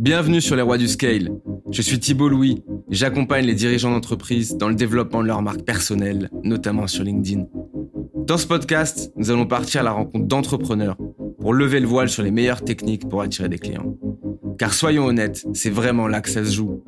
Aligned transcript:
Bienvenue 0.00 0.40
sur 0.40 0.54
les 0.54 0.62
rois 0.62 0.78
du 0.78 0.86
scale. 0.86 1.30
Je 1.72 1.82
suis 1.82 1.98
Thibault 1.98 2.28
Louis 2.28 2.62
j'accompagne 2.88 3.44
les 3.44 3.54
dirigeants 3.54 3.90
d'entreprise 3.90 4.56
dans 4.56 4.68
le 4.68 4.74
développement 4.74 5.22
de 5.22 5.26
leur 5.26 5.42
marque 5.42 5.62
personnelle, 5.62 6.30
notamment 6.44 6.86
sur 6.86 7.04
LinkedIn. 7.04 7.46
Dans 8.14 8.38
ce 8.38 8.46
podcast, 8.46 9.12
nous 9.16 9.30
allons 9.30 9.46
partir 9.46 9.80
à 9.80 9.84
la 9.84 9.90
rencontre 9.90 10.26
d'entrepreneurs 10.26 10.96
pour 11.40 11.52
lever 11.52 11.80
le 11.80 11.86
voile 11.86 12.08
sur 12.08 12.22
les 12.22 12.30
meilleures 12.30 12.64
techniques 12.64 13.08
pour 13.08 13.22
attirer 13.22 13.48
des 13.48 13.58
clients. 13.58 13.96
Car 14.58 14.72
soyons 14.72 15.06
honnêtes, 15.06 15.46
c'est 15.52 15.70
vraiment 15.70 16.08
là 16.08 16.20
que 16.20 16.30
ça 16.30 16.44
se 16.44 16.52
joue. 16.52 16.82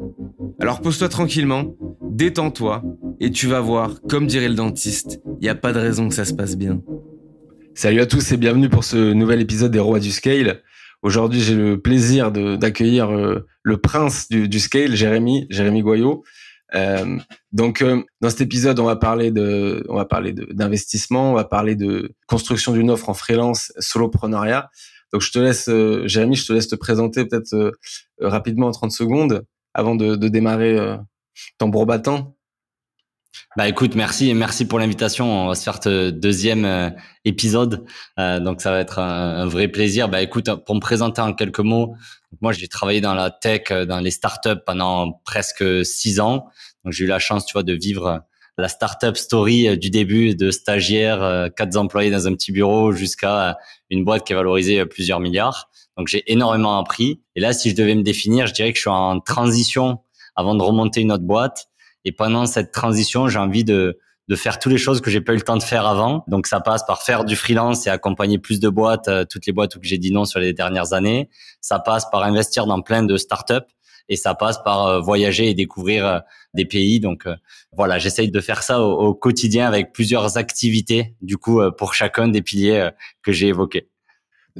Alors 0.60 0.80
pose-toi 0.80 1.08
tranquillement, 1.08 1.74
détends-toi 2.10 2.82
et 3.20 3.30
tu 3.30 3.46
vas 3.46 3.60
voir, 3.60 4.00
comme 4.08 4.26
dirait 4.26 4.48
le 4.48 4.54
dentiste, 4.54 5.20
il 5.40 5.42
n'y 5.42 5.48
a 5.48 5.54
pas 5.54 5.72
de 5.72 5.78
raison 5.78 6.08
que 6.08 6.14
ça 6.14 6.24
se 6.24 6.34
passe 6.34 6.56
bien. 6.56 6.80
Salut 7.74 8.00
à 8.00 8.06
tous 8.06 8.32
et 8.32 8.36
bienvenue 8.36 8.68
pour 8.68 8.84
ce 8.84 9.12
nouvel 9.12 9.40
épisode 9.40 9.72
des 9.72 9.78
rois 9.78 10.00
du 10.00 10.10
scale. 10.10 10.62
Aujourd'hui, 11.02 11.40
j'ai 11.40 11.54
le 11.54 11.80
plaisir 11.80 12.30
d'accueillir 12.30 13.10
euh, 13.10 13.46
le 13.62 13.78
prince 13.78 14.28
du, 14.28 14.48
du, 14.48 14.60
scale, 14.60 14.94
Jérémy, 14.94 15.46
Jérémy 15.50 15.82
Goyot. 15.82 16.24
Euh, 16.74 17.18
donc, 17.52 17.82
euh, 17.82 18.02
dans 18.20 18.30
cet 18.30 18.40
épisode, 18.42 18.78
on 18.78 18.84
va 18.84 18.96
parler 18.96 19.30
de, 19.30 19.84
on 19.88 19.96
va 19.96 20.04
parler 20.04 20.32
d'investissement, 20.32 21.32
on 21.32 21.34
va 21.34 21.44
parler 21.44 21.74
de 21.74 22.12
construction 22.26 22.72
d'une 22.72 22.90
offre 22.90 23.08
en 23.08 23.14
freelance, 23.14 23.72
soloprenariat. 23.78 24.70
Donc, 25.12 25.22
je 25.22 25.32
te 25.32 25.38
laisse, 25.38 25.68
euh, 25.68 26.06
Jérémy, 26.06 26.36
je 26.36 26.46
te 26.46 26.52
laisse 26.52 26.68
te 26.68 26.76
présenter 26.76 27.24
peut-être 27.24 27.72
rapidement 28.20 28.68
en 28.68 28.72
30 28.72 28.92
secondes 28.92 29.44
avant 29.74 29.94
de, 29.94 30.16
de 30.16 30.28
démarrer 30.28 30.96
tambour 31.58 31.86
battant. 31.86 32.36
Bah 33.56 33.68
écoute, 33.68 33.96
merci 33.96 34.32
merci 34.32 34.64
pour 34.64 34.78
l'invitation. 34.78 35.44
On 35.44 35.48
va 35.48 35.56
se 35.56 35.64
faire 35.64 35.82
ce 35.82 36.10
deuxième 36.10 36.64
euh, 36.64 36.90
épisode, 37.24 37.84
euh, 38.18 38.38
donc 38.38 38.60
ça 38.60 38.70
va 38.70 38.78
être 38.78 39.00
un, 39.00 39.44
vrai 39.46 39.66
plaisir. 39.66 40.08
Bah 40.08 40.22
écoute, 40.22 40.48
pour 40.64 40.74
me 40.76 40.80
présenter 40.80 41.20
en 41.20 41.32
quelques 41.32 41.58
mots, 41.58 41.96
moi 42.40 42.52
j'ai 42.52 42.68
travaillé 42.68 43.00
dans 43.00 43.12
la 43.14 43.30
tech, 43.30 43.62
euh, 43.72 43.86
dans 43.86 43.98
les 43.98 44.12
startups 44.12 44.60
pendant 44.64 45.20
presque 45.24 45.84
six 45.84 46.20
ans. 46.20 46.46
Donc 46.84 46.92
j'ai 46.92 47.04
eu 47.04 47.08
la 47.08 47.18
chance, 47.18 47.44
tu 47.44 47.54
vois, 47.54 47.64
de 47.64 47.72
vivre 47.72 48.22
la 48.56 48.68
startup 48.68 49.16
story 49.16 49.76
du 49.76 49.90
début, 49.90 50.36
de 50.36 50.50
stagiaire, 50.52 51.48
quatre 51.56 51.76
employés 51.76 52.10
dans 52.10 52.28
un 52.28 52.34
petit 52.34 52.52
bureau, 52.52 52.92
jusqu'à 52.92 53.56
une 53.90 54.04
boîte 54.04 54.24
qui 54.24 54.32
est 54.32 54.36
valorisée 54.36 54.84
plusieurs 54.86 55.18
milliards. 55.18 55.70
Donc 55.96 56.08
j'ai 56.08 56.30
énormément 56.30 56.78
appris. 56.78 57.20
Et 57.36 57.40
là, 57.40 57.52
si 57.52 57.70
je 57.70 57.74
devais 57.74 57.94
me 57.94 58.02
définir, 58.02 58.46
je 58.46 58.52
dirais 58.52 58.70
que 58.72 58.76
je 58.76 58.82
suis 58.82 58.90
en 58.90 59.18
transition 59.20 59.98
avant 60.36 60.54
de 60.54 60.62
remonter 60.62 61.00
une 61.00 61.10
autre 61.10 61.24
boîte 61.24 61.69
et 62.04 62.12
pendant 62.12 62.46
cette 62.46 62.72
transition, 62.72 63.28
j'ai 63.28 63.38
envie 63.38 63.64
de, 63.64 63.98
de 64.30 64.36
faire 64.36 64.60
toutes 64.60 64.70
les 64.70 64.78
choses 64.78 65.00
que 65.00 65.10
j'ai 65.10 65.20
pas 65.20 65.32
eu 65.32 65.36
le 65.36 65.42
temps 65.42 65.56
de 65.56 65.62
faire 65.62 65.86
avant. 65.86 66.24
Donc 66.28 66.46
ça 66.46 66.60
passe 66.60 66.84
par 66.86 67.02
faire 67.02 67.24
du 67.24 67.34
freelance 67.34 67.88
et 67.88 67.90
accompagner 67.90 68.38
plus 68.38 68.60
de 68.60 68.68
boîtes, 68.68 69.08
euh, 69.08 69.24
toutes 69.28 69.44
les 69.46 69.52
boîtes 69.52 69.74
où 69.74 69.80
j'ai 69.82 69.98
dit 69.98 70.12
non 70.12 70.24
sur 70.24 70.38
les 70.38 70.52
dernières 70.52 70.92
années. 70.92 71.28
Ça 71.60 71.80
passe 71.80 72.08
par 72.10 72.22
investir 72.22 72.66
dans 72.66 72.80
plein 72.80 73.02
de 73.02 73.16
startups 73.16 73.66
et 74.08 74.14
ça 74.14 74.36
passe 74.36 74.62
par 74.62 74.86
euh, 74.86 75.00
voyager 75.00 75.50
et 75.50 75.54
découvrir 75.54 76.06
euh, 76.06 76.18
des 76.54 76.64
pays. 76.64 77.00
Donc 77.00 77.26
voilà, 77.72 77.98
j'essaye 77.98 78.30
de 78.30 78.40
faire 78.40 78.62
ça 78.62 78.80
au, 78.80 78.92
au, 78.92 79.14
quotidien 79.14 79.66
avec 79.66 79.92
plusieurs 79.92 80.38
activités 80.38 81.16
du 81.22 81.36
coup 81.36 81.60
pour 81.76 81.94
chacun 81.94 82.28
des 82.28 82.42
piliers 82.42 82.90
que 83.22 83.32
j'ai 83.32 83.48
évoqués. 83.48 83.89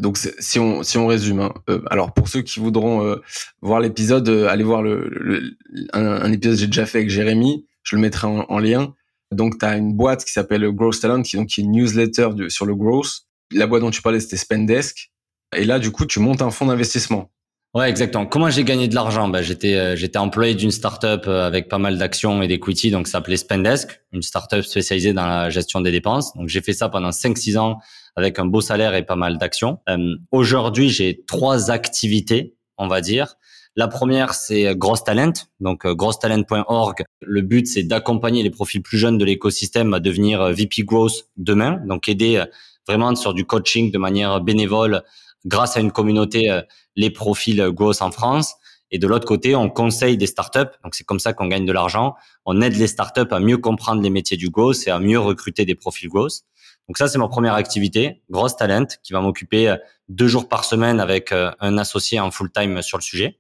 Donc 0.00 0.16
si 0.16 0.58
on 0.58 0.82
si 0.82 0.96
on 0.96 1.06
résume, 1.06 1.40
hein, 1.40 1.52
euh, 1.68 1.82
alors 1.90 2.14
pour 2.14 2.26
ceux 2.26 2.40
qui 2.40 2.58
voudront 2.58 3.04
euh, 3.04 3.16
voir 3.60 3.80
l'épisode, 3.80 4.26
euh, 4.30 4.48
allez 4.48 4.64
voir 4.64 4.82
le, 4.82 5.58
un, 5.92 6.32
épisode 6.32 6.54
que 6.54 6.60
j'ai 6.60 6.66
déjà 6.68 6.86
fait 6.86 6.98
avec 6.98 7.10
Jérémy, 7.10 7.66
je 7.82 7.96
le 7.96 8.02
mettrai 8.02 8.26
en, 8.26 8.58
lien. 8.58 8.94
Donc 9.30 9.58
tu 9.58 9.66
as 9.66 9.76
une 9.76 9.92
boîte 9.92 10.24
qui 10.24 10.32
s'appelle 10.32 10.66
Growth 10.70 11.00
Talent, 11.00 11.20
qui 11.20 11.36
donc 11.36 11.48
qui 11.48 11.60
est 11.60 11.64
une 11.64 11.72
newsletter 11.72 12.30
sur 12.48 12.64
le 12.64 12.74
growth. 12.74 13.26
La 13.52 13.66
boîte 13.66 13.82
dont 13.82 13.90
tu 13.90 14.00
parlais 14.00 14.20
c'était 14.20 14.38
Spendesk. 14.38 15.10
Et 15.54 15.66
là 15.66 15.78
du 15.78 15.90
coup 15.90 16.06
tu 16.06 16.18
montes 16.18 16.40
un 16.40 16.50
fonds 16.50 16.66
d'investissement. 16.66 17.30
Ouais, 17.72 17.88
exactement. 17.88 18.26
Comment 18.26 18.50
j'ai 18.50 18.64
gagné 18.64 18.88
de 18.88 18.94
l'argent? 18.96 19.28
Ben, 19.28 19.42
j'étais 19.42 19.96
j'étais 19.96 20.18
employé 20.18 20.54
d'une 20.54 20.72
startup 20.72 21.28
avec 21.28 21.68
pas 21.68 21.78
mal 21.78 21.98
d'actions 21.98 22.42
et 22.42 22.48
d'equity, 22.48 22.90
donc 22.90 23.06
ça 23.06 23.12
s'appelait 23.12 23.36
Spendesk, 23.36 24.00
une 24.12 24.22
startup 24.22 24.62
spécialisée 24.62 25.12
dans 25.12 25.26
la 25.26 25.50
gestion 25.50 25.80
des 25.80 25.92
dépenses. 25.92 26.34
Donc 26.34 26.48
j'ai 26.48 26.62
fait 26.62 26.72
ça 26.72 26.88
pendant 26.88 27.12
5 27.12 27.38
6 27.38 27.58
ans 27.58 27.78
avec 28.16 28.40
un 28.40 28.44
beau 28.44 28.60
salaire 28.60 28.94
et 28.94 29.06
pas 29.06 29.14
mal 29.14 29.38
d'actions. 29.38 29.78
Euh, 29.88 30.16
Aujourd'hui, 30.32 30.88
j'ai 30.88 31.22
trois 31.26 31.70
activités, 31.70 32.56
on 32.76 32.88
va 32.88 33.00
dire. 33.00 33.36
La 33.76 33.86
première, 33.86 34.34
c'est 34.34 34.74
Gross 34.74 35.04
Talent, 35.04 35.32
donc 35.60 35.86
euh, 35.86 35.94
grosstalent.org. 35.94 37.04
Le 37.22 37.40
but, 37.40 37.68
c'est 37.68 37.84
d'accompagner 37.84 38.42
les 38.42 38.50
profils 38.50 38.82
plus 38.82 38.98
jeunes 38.98 39.16
de 39.16 39.24
l'écosystème 39.24 39.94
à 39.94 40.00
devenir 40.00 40.42
euh, 40.42 40.52
VP 40.52 40.82
Growth 40.82 41.28
demain, 41.36 41.80
donc 41.86 42.08
aider 42.08 42.36
euh, 42.36 42.46
vraiment 42.88 43.14
sur 43.14 43.32
du 43.32 43.44
coaching 43.44 43.92
de 43.92 43.98
manière 43.98 44.40
bénévole 44.40 45.02
grâce 45.46 45.76
à 45.76 45.80
une 45.80 45.92
communauté 45.92 46.60
les 46.96 47.10
profils 47.10 47.70
growth 47.70 48.02
en 48.02 48.10
France. 48.10 48.54
Et 48.90 48.98
de 48.98 49.06
l'autre 49.06 49.26
côté, 49.26 49.54
on 49.54 49.70
conseille 49.70 50.16
des 50.16 50.26
startups. 50.26 50.70
Donc 50.82 50.94
c'est 50.94 51.04
comme 51.04 51.20
ça 51.20 51.32
qu'on 51.32 51.46
gagne 51.46 51.64
de 51.64 51.72
l'argent. 51.72 52.14
On 52.44 52.60
aide 52.60 52.76
les 52.76 52.88
startups 52.88 53.30
à 53.30 53.38
mieux 53.38 53.58
comprendre 53.58 54.02
les 54.02 54.10
métiers 54.10 54.36
du 54.36 54.50
growth 54.50 54.86
et 54.86 54.90
à 54.90 54.98
mieux 54.98 55.18
recruter 55.18 55.64
des 55.64 55.74
profils 55.74 56.08
growth. 56.08 56.42
Donc 56.90 56.98
ça, 56.98 57.06
c'est 57.06 57.18
ma 57.18 57.28
première 57.28 57.54
activité, 57.54 58.20
grosse 58.30 58.56
talent, 58.56 58.86
qui 59.04 59.12
va 59.12 59.20
m'occuper 59.20 59.68
euh, 59.68 59.76
deux 60.08 60.26
jours 60.26 60.48
par 60.48 60.64
semaine 60.64 60.98
avec 60.98 61.30
euh, 61.30 61.52
un 61.60 61.78
associé 61.78 62.18
en 62.18 62.32
full 62.32 62.50
time 62.50 62.82
sur 62.82 62.98
le 62.98 63.02
sujet. 63.02 63.38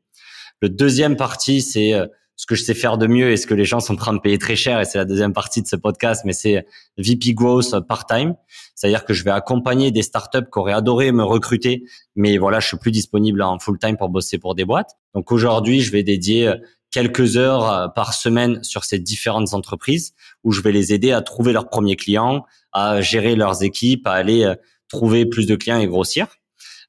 Le 0.60 0.68
deuxième 0.68 1.16
partie, 1.16 1.60
c'est 1.60 1.94
euh, 1.94 2.06
ce 2.36 2.46
que 2.46 2.54
je 2.54 2.62
sais 2.62 2.74
faire 2.74 2.96
de 2.96 3.06
mieux 3.06 3.30
et 3.30 3.36
ce 3.36 3.46
que 3.46 3.54
les 3.54 3.64
gens 3.64 3.80
sont 3.80 3.96
prêts 3.96 4.10
à 4.10 4.12
me 4.14 4.18
payer 4.18 4.38
très 4.38 4.56
cher. 4.56 4.80
Et 4.80 4.84
c'est 4.84 4.98
la 4.98 5.04
deuxième 5.04 5.32
partie 5.32 5.60
de 5.60 5.66
ce 5.66 5.76
podcast, 5.76 6.22
mais 6.24 6.32
c'est 6.32 6.66
VP 6.96 7.34
Growth 7.34 7.74
part-time. 7.86 8.34
C'est-à-dire 8.74 9.04
que 9.04 9.12
je 9.12 9.24
vais 9.24 9.30
accompagner 9.30 9.90
des 9.90 10.02
startups 10.02 10.46
qui 10.50 10.58
auraient 10.58 10.72
adoré 10.72 11.12
me 11.12 11.22
recruter, 11.22 11.84
mais 12.16 12.38
voilà, 12.38 12.60
je 12.60 12.68
suis 12.68 12.78
plus 12.78 12.92
disponible 12.92 13.42
en 13.42 13.58
full-time 13.58 13.96
pour 13.96 14.08
bosser 14.08 14.38
pour 14.38 14.54
des 14.54 14.64
boîtes. 14.64 14.96
Donc 15.14 15.32
aujourd'hui, 15.32 15.82
je 15.82 15.92
vais 15.92 16.02
dédier 16.02 16.54
quelques 16.90 17.36
heures 17.36 17.92
par 17.94 18.14
semaine 18.14 18.62
sur 18.64 18.84
ces 18.84 18.98
différentes 18.98 19.54
entreprises 19.54 20.14
où 20.42 20.52
je 20.52 20.60
vais 20.60 20.72
les 20.72 20.92
aider 20.92 21.12
à 21.12 21.20
trouver 21.22 21.52
leurs 21.52 21.68
premiers 21.68 21.96
clients, 21.96 22.44
à 22.72 23.00
gérer 23.00 23.36
leurs 23.36 23.62
équipes, 23.62 24.06
à 24.06 24.12
aller 24.12 24.54
trouver 24.88 25.26
plus 25.26 25.46
de 25.46 25.56
clients 25.56 25.78
et 25.78 25.86
grossir. 25.86 26.26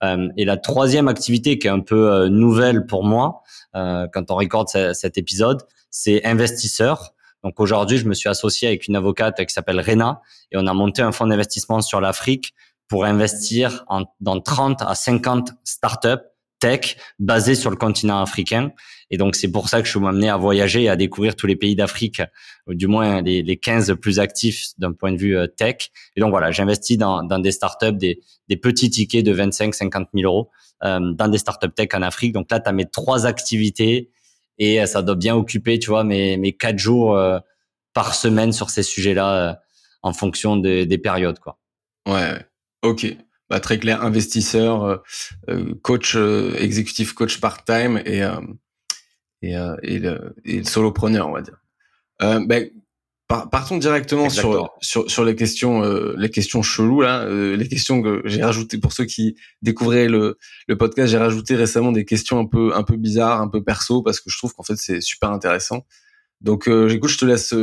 Euh, 0.04 0.30
et 0.38 0.46
la 0.46 0.58
troisième 0.58 1.08
activité 1.08 1.60
qui 1.60 1.68
est 1.68 1.72
un 1.72 1.80
peu 1.80 2.12
euh, 2.12 2.30
nouvelle 2.30 2.86
pour 2.86 3.04
moi, 3.04 3.44
quand 3.74 4.32
on 4.32 4.36
recorde 4.36 4.68
cet 4.68 5.18
épisode, 5.18 5.62
c'est 5.90 6.26
investisseur. 6.26 7.14
Donc 7.42 7.62
aujourd'hui, 7.62 7.98
je 7.98 8.06
me 8.06 8.14
suis 8.14 8.28
associé 8.28 8.68
avec 8.68 8.88
une 8.90 8.98
avocate 8.98 9.46
qui 9.46 9.54
s'appelle 9.54 9.80
Rena 9.80 10.22
et 10.52 10.58
on 10.58 10.68
a 10.68 10.74
monté 10.74 11.02
un 11.02 11.14
fonds 11.14 11.28
d'investissement 11.28 11.80
sur 11.80 12.02
l'Afrique 12.02 12.54
pour 12.90 13.06
investir 13.06 13.86
en, 13.88 14.04
dans 14.20 14.42
30 14.42 14.82
à 14.82 14.94
50 14.94 15.52
startups 15.64 16.28
tech 16.62 16.96
basé 17.20 17.56
sur 17.56 17.70
le 17.70 17.76
continent 17.76 18.22
africain. 18.22 18.72
Et 19.10 19.18
donc, 19.18 19.36
c'est 19.36 19.52
pour 19.52 19.68
ça 19.68 19.82
que 19.82 19.86
je 19.86 19.98
suis 19.98 20.08
amené 20.08 20.30
à 20.30 20.38
voyager 20.38 20.84
et 20.84 20.90
à 20.90 20.96
découvrir 20.96 21.36
tous 21.36 21.48
les 21.48 21.58
pays 21.58 21.76
d'Afrique, 21.76 22.22
du 22.68 22.88
moins 22.88 23.22
les, 23.22 23.42
les 23.44 23.58
15 23.58 23.96
plus 24.00 24.20
actifs 24.20 24.68
d'un 24.78 24.94
point 24.94 25.12
de 25.12 25.18
vue 25.18 25.38
euh, 25.38 25.48
tech. 25.48 25.90
Et 26.16 26.22
donc, 26.22 26.30
voilà, 26.30 26.52
j'investis 26.52 26.98
dans, 26.98 27.24
des 27.40 27.52
startups, 27.52 27.92
des, 27.92 28.22
des 28.48 28.56
petits 28.56 28.90
tickets 28.90 29.26
de 29.26 29.34
25, 29.34 29.76
50 29.76 30.08
000 30.14 30.32
euros 30.32 30.50
euh, 30.86 31.00
dans 31.14 31.28
des 31.28 31.40
startups 31.40 31.74
tech 31.76 31.90
en 31.94 32.04
Afrique. 32.04 32.32
Donc 32.32 32.50
là, 32.50 32.62
tu 32.62 32.70
as 32.70 32.72
mes 32.72 32.90
trois 32.90 33.26
activités 33.26 34.12
et 34.58 34.82
euh, 34.82 34.86
ça 34.86 35.02
doit 35.02 35.16
bien 35.16 35.36
occuper, 35.36 35.80
tu 35.80 35.90
vois, 35.90 36.06
mes, 36.06 36.38
mes 36.38 36.54
quatre 36.54 36.80
jours 36.80 37.20
par 37.94 38.16
semaine 38.16 38.54
sur 38.54 38.70
ces 38.70 38.84
sujets-là 38.84 39.60
en 40.04 40.14
fonction 40.14 40.56
des 40.56 40.98
périodes, 40.98 41.40
quoi. 41.40 41.60
Ouais, 42.08 42.46
ok. 42.82 43.16
Bah, 43.52 43.60
très 43.60 43.78
clair, 43.80 44.02
investisseur, 44.02 44.86
euh, 44.86 44.96
euh, 45.50 45.74
coach, 45.82 46.16
euh, 46.16 46.56
exécutif 46.58 47.12
coach 47.12 47.42
part-time 47.42 48.02
et, 48.06 48.22
et, 49.42 49.58
et, 49.84 50.00
le, 50.00 50.36
et 50.46 50.64
solopreneur, 50.64 51.28
on 51.28 51.34
va 51.34 51.42
dire. 51.42 51.62
Ben, 52.22 52.70
partons 53.28 53.78
directement 53.78 54.30
sur, 54.30 54.70
sur, 54.80 55.12
sur 55.12 55.26
les 55.26 55.36
questions 55.36 55.82
les 56.16 56.30
questions 56.30 56.62
cheloues 56.62 57.02
là 57.02 57.26
les 57.30 57.68
questions 57.68 58.02
que 58.02 58.22
j'ai 58.26 58.44
rajoutées 58.44 58.78
pour 58.78 58.92
ceux 58.92 59.06
qui 59.06 59.36
découvraient 59.62 60.10
le, 60.10 60.38
le 60.68 60.78
podcast 60.78 61.10
j'ai 61.12 61.18
rajouté 61.18 61.56
récemment 61.56 61.94
des 61.94 62.04
questions 62.04 62.40
un 62.40 62.46
peu 62.46 62.76
un 62.76 62.84
peu 62.84 62.98
bizarres 62.98 63.42
un 63.42 63.48
peu 63.48 63.64
perso 63.64 64.04
parce 64.04 64.20
que 64.20 64.30
je 64.30 64.38
trouve 64.38 64.54
qu'en 64.54 64.64
fait 64.64 64.76
c'est 64.76 65.02
super 65.02 65.32
intéressant. 65.32 65.86
Donc 66.42 66.68
écoute 66.68 67.10
je 67.10 67.18
te 67.18 67.26
laisse 67.26 67.56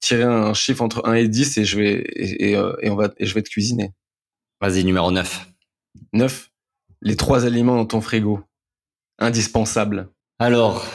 tirer 0.00 0.22
un 0.24 0.54
chiffre 0.54 0.82
entre 0.82 1.06
1 1.06 1.14
et 1.14 1.28
10 1.28 1.58
et 1.58 1.64
je 1.64 1.78
vais 1.78 2.04
et, 2.14 2.52
et 2.52 2.90
on 2.90 2.94
va 2.94 3.10
et 3.16 3.26
je 3.26 3.34
vais 3.34 3.42
te 3.42 3.50
cuisiner 3.50 3.94
Vas-y, 4.66 4.82
numéro 4.82 5.10
9. 5.10 5.46
9. 6.14 6.50
Les 7.02 7.16
trois 7.16 7.44
aliments 7.44 7.76
dans 7.76 7.84
ton 7.84 8.00
frigo. 8.00 8.40
Indispensable. 9.18 10.08
Alors, 10.38 10.86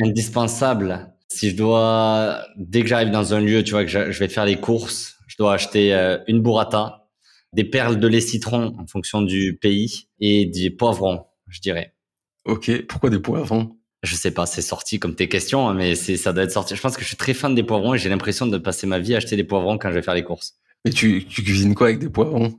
indispensable. 0.00 1.12
Si 1.28 1.50
je 1.50 1.56
dois, 1.56 2.46
dès 2.56 2.82
que 2.82 2.86
j'arrive 2.86 3.10
dans 3.10 3.34
un 3.34 3.40
lieu, 3.40 3.64
tu 3.64 3.72
vois, 3.72 3.84
que 3.84 3.90
je 3.90 4.18
vais 4.20 4.28
faire 4.28 4.44
les 4.44 4.60
courses, 4.60 5.16
je 5.26 5.36
dois 5.36 5.54
acheter 5.54 5.92
euh, 5.92 6.18
une 6.28 6.40
burrata, 6.40 7.08
des 7.52 7.64
perles 7.64 7.98
de 7.98 8.06
lait 8.06 8.20
citron 8.20 8.76
en 8.78 8.86
fonction 8.86 9.22
du 9.22 9.58
pays 9.60 10.06
et 10.20 10.46
des 10.46 10.70
poivrons, 10.70 11.26
je 11.48 11.60
dirais. 11.60 11.96
Ok, 12.44 12.86
pourquoi 12.86 13.10
des 13.10 13.18
poivrons? 13.18 13.76
Je 14.04 14.14
sais 14.14 14.30
pas, 14.30 14.46
c'est 14.46 14.62
sorti 14.62 15.00
comme 15.00 15.16
tes 15.16 15.28
questions, 15.28 15.68
hein, 15.68 15.74
mais 15.74 15.96
c'est 15.96 16.16
ça 16.16 16.32
doit 16.32 16.44
être 16.44 16.52
sorti. 16.52 16.76
Je 16.76 16.80
pense 16.80 16.96
que 16.96 17.02
je 17.02 17.08
suis 17.08 17.16
très 17.16 17.34
fan 17.34 17.56
des 17.56 17.64
poivrons 17.64 17.94
et 17.94 17.98
j'ai 17.98 18.08
l'impression 18.08 18.46
de 18.46 18.56
passer 18.56 18.86
ma 18.86 19.00
vie 19.00 19.14
à 19.14 19.16
acheter 19.16 19.34
des 19.34 19.42
poivrons 19.42 19.78
quand 19.78 19.88
je 19.88 19.94
vais 19.94 20.02
faire 20.02 20.14
les 20.14 20.22
courses. 20.22 20.54
Mais 20.84 20.92
tu, 20.92 21.24
tu 21.24 21.42
cuisines 21.42 21.74
quoi 21.74 21.88
avec 21.88 21.98
des 21.98 22.08
poivrons? 22.08 22.56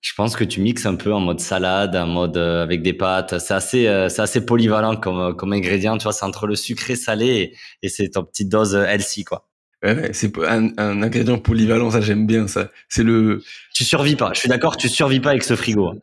Je 0.00 0.12
pense 0.14 0.34
que 0.34 0.44
tu 0.44 0.60
mixes 0.60 0.86
un 0.86 0.94
peu 0.94 1.12
en 1.12 1.20
mode 1.20 1.40
salade, 1.40 1.94
en 1.94 2.06
mode 2.06 2.36
euh, 2.36 2.62
avec 2.62 2.82
des 2.82 2.94
pâtes. 2.94 3.38
C'est 3.38 3.54
assez, 3.54 3.86
euh, 3.86 4.08
c'est 4.08 4.22
assez 4.22 4.44
polyvalent 4.44 4.96
comme, 4.96 5.36
comme 5.36 5.52
ingrédient. 5.52 5.98
Tu 5.98 6.04
vois, 6.04 6.12
c'est 6.12 6.24
entre 6.24 6.46
le 6.46 6.56
sucré 6.56 6.96
salé 6.96 7.54
et, 7.82 7.88
c'est 7.88 8.08
ton 8.10 8.24
petite 8.24 8.48
dose 8.48 8.74
healthy, 8.74 9.24
quoi. 9.24 9.46
Ouais, 9.82 10.10
c'est 10.12 10.30
un, 10.46 10.68
un, 10.76 11.02
ingrédient 11.02 11.38
polyvalent, 11.38 11.90
ça 11.90 12.02
j'aime 12.02 12.26
bien 12.26 12.46
ça. 12.48 12.70
C'est 12.90 13.02
le. 13.02 13.42
Tu 13.74 13.82
survis 13.82 14.14
pas. 14.14 14.32
Je 14.34 14.40
suis 14.40 14.48
d'accord, 14.50 14.76
tu 14.76 14.90
survis 14.90 15.20
pas 15.20 15.30
avec 15.30 15.42
ce 15.42 15.56
frigo. 15.56 15.94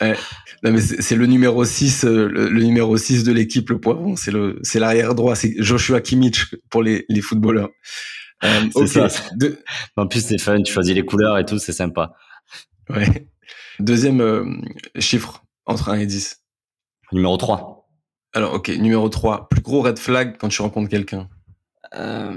Ouais. 0.00 0.16
Non 0.62 0.70
mais 0.72 0.80
c'est 0.80 1.16
le 1.16 1.26
numéro 1.26 1.62
6 1.62 2.04
le, 2.04 2.28
le, 2.28 2.62
numéro 2.62 2.96
6 2.96 3.24
de 3.24 3.32
l'équipe 3.32 3.68
le 3.68 3.78
poivron, 3.78 4.16
c'est 4.16 4.30
le 4.30 4.58
c'est 4.62 4.78
l'arrière 4.78 5.14
droit, 5.14 5.34
c'est 5.34 5.54
Joshua 5.58 6.00
Kimmich 6.00 6.54
pour 6.70 6.82
les 6.82 7.04
les 7.10 7.20
footballeurs. 7.20 7.68
Euh, 8.44 8.48
c'est 8.74 9.08
ça. 9.08 9.08
En 9.96 10.06
plus, 10.06 10.24
c'est 10.24 10.38
fun, 10.38 10.62
tu 10.62 10.72
choisis 10.72 10.94
les 10.94 11.04
couleurs 11.04 11.38
et 11.38 11.44
tout, 11.44 11.58
c'est 11.58 11.72
sympa. 11.72 12.12
Ouais. 12.90 13.28
Deuxième 13.78 14.20
euh, 14.20 14.44
chiffre 14.98 15.44
entre 15.66 15.90
1 15.90 16.00
et 16.00 16.06
10. 16.06 16.42
Numéro 17.12 17.36
3. 17.36 17.88
Alors, 18.34 18.54
ok, 18.54 18.68
numéro 18.68 19.08
3. 19.08 19.48
Plus 19.48 19.60
gros 19.60 19.82
red 19.82 19.98
flag 19.98 20.36
quand 20.38 20.48
tu 20.48 20.62
rencontres 20.62 20.88
quelqu'un 20.88 21.28
euh, 21.94 22.34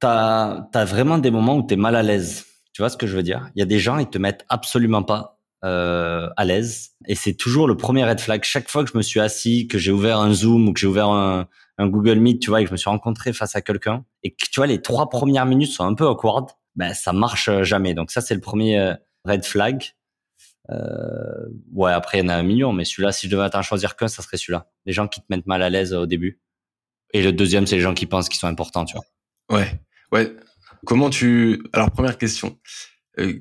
T'as 0.00 0.68
as 0.72 0.84
vraiment 0.84 1.18
des 1.18 1.30
moments 1.30 1.56
où 1.56 1.66
tu 1.66 1.74
es 1.74 1.76
mal 1.76 1.96
à 1.96 2.02
l'aise. 2.02 2.46
Tu 2.72 2.82
vois 2.82 2.88
ce 2.88 2.96
que 2.96 3.06
je 3.06 3.16
veux 3.16 3.24
dire? 3.24 3.50
Il 3.56 3.58
y 3.58 3.62
a 3.62 3.66
des 3.66 3.80
gens, 3.80 3.98
ils 3.98 4.08
te 4.08 4.18
mettent 4.18 4.44
absolument 4.48 5.02
pas 5.02 5.40
euh, 5.64 6.28
à 6.36 6.44
l'aise. 6.44 6.90
Et 7.06 7.16
c'est 7.16 7.34
toujours 7.34 7.66
le 7.66 7.76
premier 7.76 8.04
red 8.04 8.20
flag. 8.20 8.44
Chaque 8.44 8.68
fois 8.68 8.84
que 8.84 8.90
je 8.92 8.96
me 8.96 9.02
suis 9.02 9.18
assis, 9.18 9.66
que 9.66 9.78
j'ai 9.78 9.90
ouvert 9.90 10.20
un 10.20 10.32
Zoom 10.32 10.68
ou 10.68 10.72
que 10.72 10.78
j'ai 10.78 10.86
ouvert 10.86 11.08
un, 11.08 11.48
un 11.78 11.88
Google 11.88 12.18
Meet, 12.18 12.40
tu 12.40 12.50
vois, 12.50 12.60
et 12.60 12.64
que 12.64 12.68
je 12.68 12.74
me 12.74 12.76
suis 12.76 12.90
rencontré 12.90 13.32
face 13.32 13.56
à 13.56 13.62
quelqu'un, 13.62 14.04
et 14.22 14.30
que 14.30 14.36
tu 14.36 14.60
vois, 14.60 14.66
les 14.66 14.82
trois 14.82 15.08
premières 15.08 15.46
minutes 15.46 15.70
sont 15.70 15.84
un 15.84 15.94
peu 15.94 16.06
awkward, 16.06 16.50
ben 16.76 16.94
ça 16.94 17.12
marche 17.12 17.50
jamais. 17.62 17.94
Donc 17.94 18.10
ça, 18.10 18.20
c'est 18.20 18.34
le 18.34 18.40
premier 18.40 18.78
euh, 18.78 18.94
red 19.24 19.44
flag. 19.44 19.94
Euh, 20.70 21.48
ouais, 21.72 21.92
après 21.92 22.18
il 22.18 22.22
y 22.22 22.24
en 22.24 22.28
a 22.28 22.34
un 22.34 22.42
million, 22.42 22.72
mais 22.72 22.84
celui-là, 22.84 23.12
si 23.12 23.26
je 23.26 23.34
devais 23.34 23.54
en 23.54 23.62
choisir 23.62 23.96
qu'un, 23.96 24.08
ça 24.08 24.22
serait 24.22 24.36
celui-là. 24.36 24.68
Les 24.84 24.92
gens 24.92 25.08
qui 25.08 25.20
te 25.20 25.26
mettent 25.30 25.46
mal 25.46 25.62
à 25.62 25.70
l'aise 25.70 25.94
au 25.94 26.06
début. 26.06 26.40
Et 27.14 27.22
le 27.22 27.32
deuxième, 27.32 27.66
c'est 27.66 27.76
les 27.76 27.82
gens 27.82 27.94
qui 27.94 28.06
pensent 28.06 28.28
qu'ils 28.28 28.38
sont 28.38 28.48
importants, 28.48 28.84
tu 28.84 28.94
vois. 28.94 29.58
Ouais, 29.58 29.80
ouais. 30.12 30.36
Comment 30.84 31.10
tu 31.10 31.62
Alors 31.72 31.90
première 31.90 32.18
question, 32.18 32.58
euh, 33.18 33.38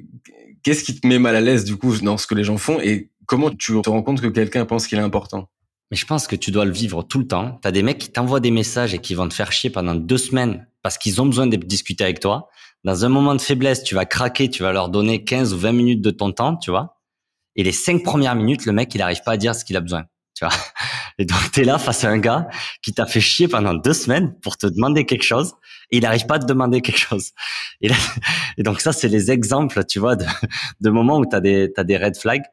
qu'est-ce 0.64 0.84
qui 0.84 1.00
te 1.00 1.06
met 1.06 1.20
mal 1.20 1.36
à 1.36 1.42
l'aise 1.42 1.66
du 1.66 1.76
coup 1.76 1.96
dans 1.98 2.18
ce 2.18 2.28
que 2.28 2.36
les 2.36 2.44
gens 2.44 2.58
font 2.58 2.80
et 2.80 3.12
comment 3.26 3.52
tu 3.52 3.80
te 3.82 3.90
rends 3.90 4.04
compte 4.04 4.22
que 4.22 4.28
quelqu'un 4.28 4.66
pense 4.66 4.88
qu'il 4.88 4.98
est 4.98 5.02
important? 5.02 5.50
Mais 5.92 5.98
je 5.98 6.06
pense 6.06 6.28
que 6.28 6.36
tu 6.36 6.52
dois 6.52 6.66
le 6.66 6.72
vivre 6.72 7.04
tout 7.04 7.20
le 7.20 7.28
temps. 7.28 7.60
Tu 7.62 7.68
as 7.68 7.72
des 7.72 7.84
mecs 7.84 7.98
qui 7.98 8.12
t'envoient 8.12 8.40
des 8.40 8.52
messages 8.52 8.94
et 8.94 9.00
qui 9.00 9.16
vont 9.16 9.28
te 9.28 9.34
faire 9.34 9.52
chier 9.52 9.70
pendant 9.70 9.96
deux 9.96 10.18
semaines 10.18 10.68
parce 10.82 10.98
qu'ils 10.98 11.22
ont 11.22 11.26
besoin 11.26 11.48
de 11.48 11.56
discuter 11.56 12.04
avec 12.04 12.20
toi. 12.20 12.50
Dans 12.84 13.06
un 13.06 13.10
moment 13.10 13.36
de 13.36 13.42
faiblesse, 13.42 13.84
tu 13.84 13.96
vas 13.96 14.06
craquer, 14.06 14.50
tu 14.50 14.64
vas 14.64 14.72
leur 14.72 14.90
donner 14.90 15.24
15 15.24 15.54
ou 15.54 15.58
20 15.58 15.72
minutes 15.72 16.02
de 16.02 16.12
ton 16.12 16.32
temps, 16.32 16.56
tu 16.56 16.72
vois. 16.72 16.98
Et 17.56 17.64
les 17.64 17.72
cinq 17.72 18.04
premières 18.04 18.36
minutes, 18.36 18.66
le 18.66 18.72
mec, 18.72 18.94
il 18.94 19.00
n'arrive 19.00 19.24
pas 19.24 19.34
à 19.34 19.38
dire 19.38 19.56
ce 19.56 19.66
qu'il 19.66 19.76
a 19.76 19.82
besoin. 19.82 20.06
Tu 20.36 20.46
vois. 20.46 20.54
Et 21.20 21.26
donc, 21.26 21.52
tu 21.52 21.62
es 21.62 21.64
là 21.64 21.80
face 21.80 22.04
à 22.04 22.10
un 22.10 22.20
gars 22.20 22.48
qui 22.84 22.94
t'a 22.94 23.08
fait 23.08 23.20
chier 23.20 23.48
pendant 23.48 23.74
deux 23.74 23.94
semaines 23.94 24.36
pour 24.42 24.56
te 24.56 24.68
demander 24.68 25.06
quelque 25.06 25.24
chose 25.24 25.54
et 25.90 25.98
il 25.98 26.04
n'arrive 26.04 26.28
pas 26.28 26.36
à 26.36 26.40
te 26.40 26.46
demander 26.46 26.82
quelque 26.82 27.00
chose. 27.00 27.32
Et, 27.82 27.90
donc, 28.60 28.80
ça, 28.80 28.94
c'est 28.94 29.08
les 29.08 29.32
exemples, 29.32 29.84
tu 29.86 29.98
vois, 29.98 30.16
de, 30.16 30.26
de 30.82 30.90
moments 30.92 31.18
où 31.18 31.26
tu 31.26 31.36
as 31.36 31.40
des, 31.40 31.74
as 31.76 31.84
des 31.84 31.98
red 31.98 32.16
flags. 32.16 32.44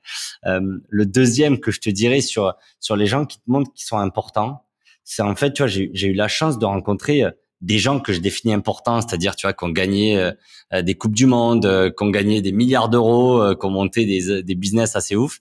Euh, 0.46 0.78
le 0.88 1.04
deuxième 1.04 1.60
que 1.60 1.70
je 1.70 1.80
te 1.80 1.90
dirais 1.90 2.22
sur, 2.22 2.54
sur 2.80 2.96
les 2.96 3.06
gens 3.06 3.26
qui 3.26 3.36
te 3.36 3.44
montrent 3.46 3.72
qu'ils 3.74 3.86
sont 3.86 3.98
importants, 3.98 4.64
c'est 5.04 5.22
en 5.22 5.36
fait, 5.36 5.52
tu 5.52 5.62
vois, 5.62 5.68
j'ai 5.68 6.06
eu 6.06 6.14
la 6.14 6.28
chance 6.28 6.58
de 6.58 6.64
rencontrer 6.64 7.24
euh, 7.24 7.30
des 7.60 7.78
gens 7.78 8.00
que 8.00 8.12
je 8.12 8.20
définis 8.20 8.52
importants, 8.52 9.00
c'est-à-dire, 9.00 9.36
tu 9.36 9.46
vois, 9.46 9.54
qui 9.54 9.64
ont 9.64 9.70
gagné 9.70 10.18
euh, 10.18 10.82
des 10.82 10.94
coupes 10.94 11.14
du 11.14 11.26
monde, 11.26 11.66
euh, 11.66 11.90
qui 11.90 12.02
ont 12.04 12.10
gagné 12.10 12.42
des 12.42 12.52
milliards 12.52 12.88
d'euros, 12.88 13.40
euh, 13.40 13.54
qui 13.54 13.64
ont 13.66 13.70
monté 13.70 14.04
des, 14.04 14.42
des 14.42 14.54
business 14.54 14.96
assez 14.96 15.16
ouf. 15.16 15.40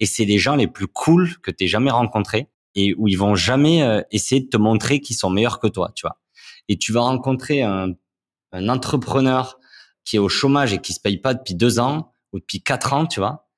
Et 0.00 0.06
c'est 0.06 0.24
les 0.24 0.38
gens 0.38 0.54
les 0.54 0.68
plus 0.68 0.86
cool 0.86 1.36
que 1.42 1.50
tu 1.50 1.66
jamais 1.66 1.90
rencontrés 1.90 2.48
et 2.74 2.94
où 2.94 3.08
ils 3.08 3.18
vont 3.18 3.34
jamais 3.34 3.82
euh, 3.82 4.02
essayer 4.10 4.40
de 4.40 4.48
te 4.48 4.56
montrer 4.56 5.00
qu'ils 5.00 5.16
sont 5.16 5.30
meilleurs 5.30 5.58
que 5.58 5.66
toi, 5.66 5.90
tu 5.94 6.06
vois. 6.06 6.20
Et 6.68 6.78
tu 6.78 6.92
vas 6.92 7.00
rencontrer 7.00 7.62
un, 7.62 7.92
un 8.52 8.68
entrepreneur 8.68 9.58
qui 10.04 10.16
est 10.16 10.20
au 10.20 10.28
chômage 10.28 10.72
et 10.72 10.78
qui 10.78 10.92
se 10.92 11.00
paye 11.00 11.18
pas 11.18 11.34
depuis 11.34 11.54
deux 11.54 11.80
ans 11.80 12.12
ou 12.32 12.38
depuis 12.38 12.62
quatre 12.62 12.92
ans, 12.92 13.06
tu 13.06 13.20
vois. 13.20 13.48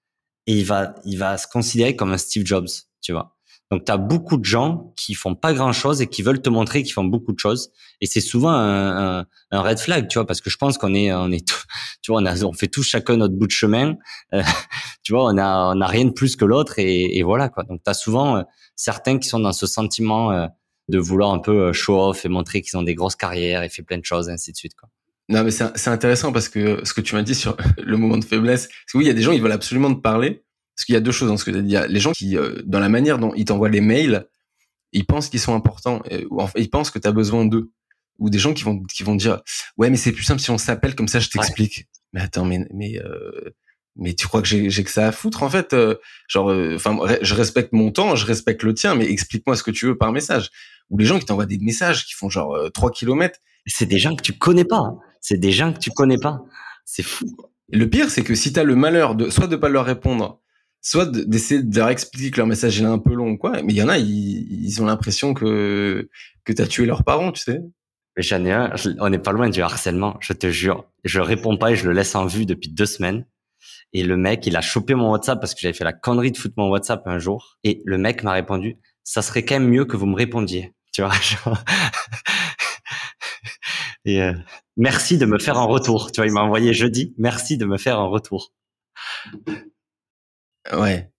Et 0.46 0.54
il 0.54 0.64
va, 0.64 0.94
il 1.04 1.18
va 1.18 1.36
se 1.36 1.46
considérer 1.46 1.94
comme 1.96 2.12
un 2.12 2.18
Steve 2.18 2.46
Jobs, 2.46 2.68
tu 3.02 3.12
vois. 3.12 3.36
Donc, 3.70 3.84
tu 3.84 3.92
as 3.92 3.96
beaucoup 3.96 4.36
de 4.36 4.44
gens 4.44 4.92
qui 4.96 5.14
font 5.14 5.36
pas 5.36 5.52
grand-chose 5.52 6.02
et 6.02 6.08
qui 6.08 6.22
veulent 6.22 6.42
te 6.42 6.50
montrer 6.50 6.82
qu'ils 6.82 6.92
font 6.92 7.04
beaucoup 7.04 7.32
de 7.32 7.38
choses. 7.38 7.70
Et 8.00 8.06
c'est 8.06 8.20
souvent 8.20 8.50
un, 8.50 9.20
un, 9.20 9.26
un, 9.52 9.62
red 9.62 9.78
flag, 9.78 10.08
tu 10.08 10.18
vois, 10.18 10.26
parce 10.26 10.40
que 10.40 10.50
je 10.50 10.56
pense 10.56 10.76
qu'on 10.76 10.92
est, 10.92 11.12
on 11.12 11.30
est, 11.30 11.46
tu 12.02 12.10
vois, 12.10 12.20
on, 12.20 12.26
a, 12.26 12.42
on 12.44 12.52
fait 12.52 12.66
tous 12.66 12.82
chacun 12.82 13.16
notre 13.16 13.34
bout 13.34 13.46
de 13.46 13.52
chemin. 13.52 13.96
Euh, 14.34 14.42
tu 15.04 15.12
vois, 15.12 15.24
on 15.26 15.38
a, 15.38 15.72
on 15.74 15.80
a 15.80 15.86
rien 15.86 16.04
de 16.06 16.10
plus 16.10 16.34
que 16.34 16.44
l'autre 16.44 16.78
et, 16.78 17.16
et, 17.16 17.22
voilà 17.22 17.48
quoi. 17.48 17.62
Donc, 17.62 17.80
tu 17.84 17.90
as 17.90 17.94
souvent 17.94 18.38
euh, 18.38 18.42
certains 18.74 19.18
qui 19.18 19.28
sont 19.28 19.40
dans 19.40 19.52
ce 19.52 19.68
sentiment 19.68 20.32
euh, 20.32 20.46
de 20.88 20.98
vouloir 20.98 21.32
un 21.32 21.38
peu 21.38 21.72
show 21.72 22.00
off 22.00 22.24
et 22.24 22.28
montrer 22.28 22.62
qu'ils 22.62 22.76
ont 22.76 22.82
des 22.82 22.96
grosses 22.96 23.14
carrières 23.14 23.62
et 23.62 23.68
fait 23.68 23.82
plein 23.82 23.98
de 23.98 24.04
choses, 24.04 24.28
et 24.28 24.32
ainsi 24.32 24.50
de 24.50 24.56
suite 24.56 24.74
quoi. 24.74 24.88
Non, 25.28 25.44
mais 25.44 25.52
c'est 25.52 25.88
intéressant 25.88 26.32
parce 26.32 26.48
que 26.48 26.84
ce 26.84 26.92
que 26.92 27.00
tu 27.00 27.14
m'as 27.14 27.22
dit 27.22 27.36
sur 27.36 27.56
le 27.78 27.96
moment 27.96 28.18
de 28.18 28.24
faiblesse, 28.24 28.62
c'est 28.62 28.92
que 28.92 28.98
oui, 28.98 29.04
il 29.04 29.06
y 29.06 29.10
a 29.10 29.14
des 29.14 29.22
gens, 29.22 29.30
ils 29.30 29.40
veulent 29.40 29.52
absolument 29.52 29.94
te 29.94 30.00
parler, 30.00 30.42
parce 30.76 30.84
qu'il 30.84 30.94
y 30.94 30.98
a 30.98 31.00
deux 31.00 31.12
choses 31.12 31.28
dans 31.28 31.36
ce 31.36 31.44
que 31.44 31.50
tu 31.50 31.58
as 31.58 31.62
dit. 31.62 31.68
Il 31.68 31.72
y 31.72 31.76
a 31.76 31.86
les 31.86 32.00
gens 32.00 32.12
qui, 32.12 32.36
euh, 32.36 32.62
dans 32.64 32.80
la 32.80 32.88
manière 32.88 33.18
dont 33.18 33.32
ils 33.34 33.44
t'envoient 33.44 33.68
les 33.68 33.80
mails, 33.80 34.26
ils 34.92 35.06
pensent 35.06 35.28
qu'ils 35.28 35.40
sont 35.40 35.54
importants, 35.54 36.02
enfin, 36.30 36.58
ils 36.58 36.70
pensent 36.70 36.90
que 36.90 36.98
tu 36.98 37.06
as 37.06 37.12
besoin 37.12 37.44
d'eux. 37.44 37.70
Ou 38.18 38.28
des 38.28 38.38
gens 38.38 38.52
qui 38.52 38.64
vont, 38.64 38.82
qui 38.82 39.02
vont 39.02 39.14
dire, 39.14 39.40
ouais, 39.78 39.88
mais 39.88 39.96
c'est 39.96 40.12
plus 40.12 40.24
simple 40.24 40.40
si 40.40 40.50
on 40.50 40.58
s'appelle, 40.58 40.94
comme 40.94 41.08
ça 41.08 41.20
je 41.20 41.28
t'explique. 41.28 41.86
Mais 42.12 42.20
attends, 42.20 42.44
mais, 42.44 42.66
mais, 42.74 42.98
euh, 42.98 43.54
mais 43.96 44.14
tu 44.14 44.26
crois 44.26 44.42
que 44.42 44.48
j'ai 44.48 44.84
que 44.84 44.90
ça 44.90 45.06
à 45.06 45.12
foutre 45.12 45.42
en 45.42 45.48
fait 45.48 45.72
euh, 45.72 45.94
Genre, 46.28 46.52
enfin, 46.74 46.98
je 47.22 47.34
respecte 47.34 47.72
mon 47.72 47.92
temps, 47.92 48.16
je 48.16 48.26
respecte 48.26 48.62
le 48.62 48.74
tien, 48.74 48.94
mais 48.94 49.10
explique-moi 49.10 49.56
ce 49.56 49.62
que 49.62 49.70
tu 49.70 49.86
veux 49.86 49.96
par 49.96 50.12
message. 50.12 50.50
Ou 50.90 50.98
les 50.98 51.06
gens 51.06 51.18
qui 51.18 51.24
t'envoient 51.24 51.46
des 51.46 51.58
messages 51.58 52.04
qui 52.04 52.14
font 52.14 52.28
genre 52.28 52.58
3 52.74 52.90
kilomètres. 52.90 53.38
C'est 53.66 53.86
des 53.86 53.98
gens 53.98 54.16
que 54.16 54.22
tu 54.22 54.32
connais 54.32 54.64
pas. 54.64 54.78
Hein. 54.78 54.98
C'est 55.20 55.38
des 55.38 55.52
gens 55.52 55.72
que 55.72 55.78
tu 55.78 55.90
connais 55.90 56.18
pas. 56.18 56.42
C'est 56.84 57.02
fou. 57.02 57.26
le 57.68 57.88
pire, 57.88 58.10
c'est 58.10 58.22
que 58.22 58.34
si 58.34 58.52
tu 58.52 58.58
as 58.58 58.64
le 58.64 58.74
malheur 58.74 59.14
de 59.14 59.30
soit 59.30 59.46
de 59.46 59.56
pas 59.56 59.68
leur 59.68 59.84
répondre, 59.84 60.39
soit 60.82 61.06
d'essayer 61.06 61.62
de 61.62 61.76
leur 61.76 61.88
expliquer 61.88 62.30
que 62.30 62.36
leur 62.38 62.46
message 62.46 62.80
est 62.80 62.84
un 62.84 62.98
peu 62.98 63.14
long, 63.14 63.36
quoi. 63.36 63.62
Mais 63.62 63.72
il 63.72 63.76
y 63.76 63.82
en 63.82 63.88
a, 63.88 63.98
ils, 63.98 64.82
ont 64.82 64.86
l'impression 64.86 65.34
que 65.34 66.08
que 66.44 66.52
t'as 66.52 66.66
tué 66.66 66.86
leurs 66.86 67.04
parents, 67.04 67.32
tu 67.32 67.42
sais. 67.42 67.60
Mais 68.16 68.22
j'en 68.22 68.44
ai 68.44 68.52
un, 68.52 68.74
on 68.98 69.10
n'est 69.10 69.18
pas 69.18 69.32
loin 69.32 69.48
du 69.48 69.62
harcèlement, 69.62 70.16
je 70.20 70.32
te 70.32 70.50
jure. 70.50 70.86
Je 71.04 71.20
réponds 71.20 71.56
pas 71.56 71.72
et 71.72 71.76
je 71.76 71.86
le 71.86 71.92
laisse 71.92 72.14
en 72.14 72.26
vue 72.26 72.46
depuis 72.46 72.70
deux 72.70 72.86
semaines. 72.86 73.24
Et 73.92 74.02
le 74.04 74.16
mec, 74.16 74.46
il 74.46 74.56
a 74.56 74.60
chopé 74.60 74.94
mon 74.94 75.10
WhatsApp 75.10 75.40
parce 75.40 75.54
que 75.54 75.60
j'avais 75.60 75.74
fait 75.74 75.84
la 75.84 75.92
connerie 75.92 76.32
de 76.32 76.36
foutre 76.36 76.54
mon 76.56 76.68
WhatsApp 76.70 77.06
un 77.06 77.18
jour. 77.18 77.58
Et 77.64 77.82
le 77.84 77.98
mec 77.98 78.22
m'a 78.22 78.32
répondu, 78.32 78.78
ça 79.04 79.22
serait 79.22 79.44
quand 79.44 79.56
même 79.56 79.68
mieux 79.68 79.84
que 79.84 79.96
vous 79.96 80.06
me 80.06 80.16
répondiez. 80.16 80.72
Tu 80.92 81.02
vois. 81.02 81.12
Et 84.04 84.22
euh, 84.22 84.32
merci 84.76 85.18
de 85.18 85.26
me 85.26 85.38
faire 85.38 85.58
un 85.58 85.64
retour. 85.64 86.10
Tu 86.12 86.20
vois, 86.20 86.26
il 86.26 86.32
m'a 86.32 86.42
envoyé 86.42 86.72
jeudi, 86.72 87.14
merci 87.18 87.58
de 87.58 87.64
me 87.64 87.76
faire 87.76 87.98
un 87.98 88.06
retour. 88.06 88.52
Ouais. 90.72 91.10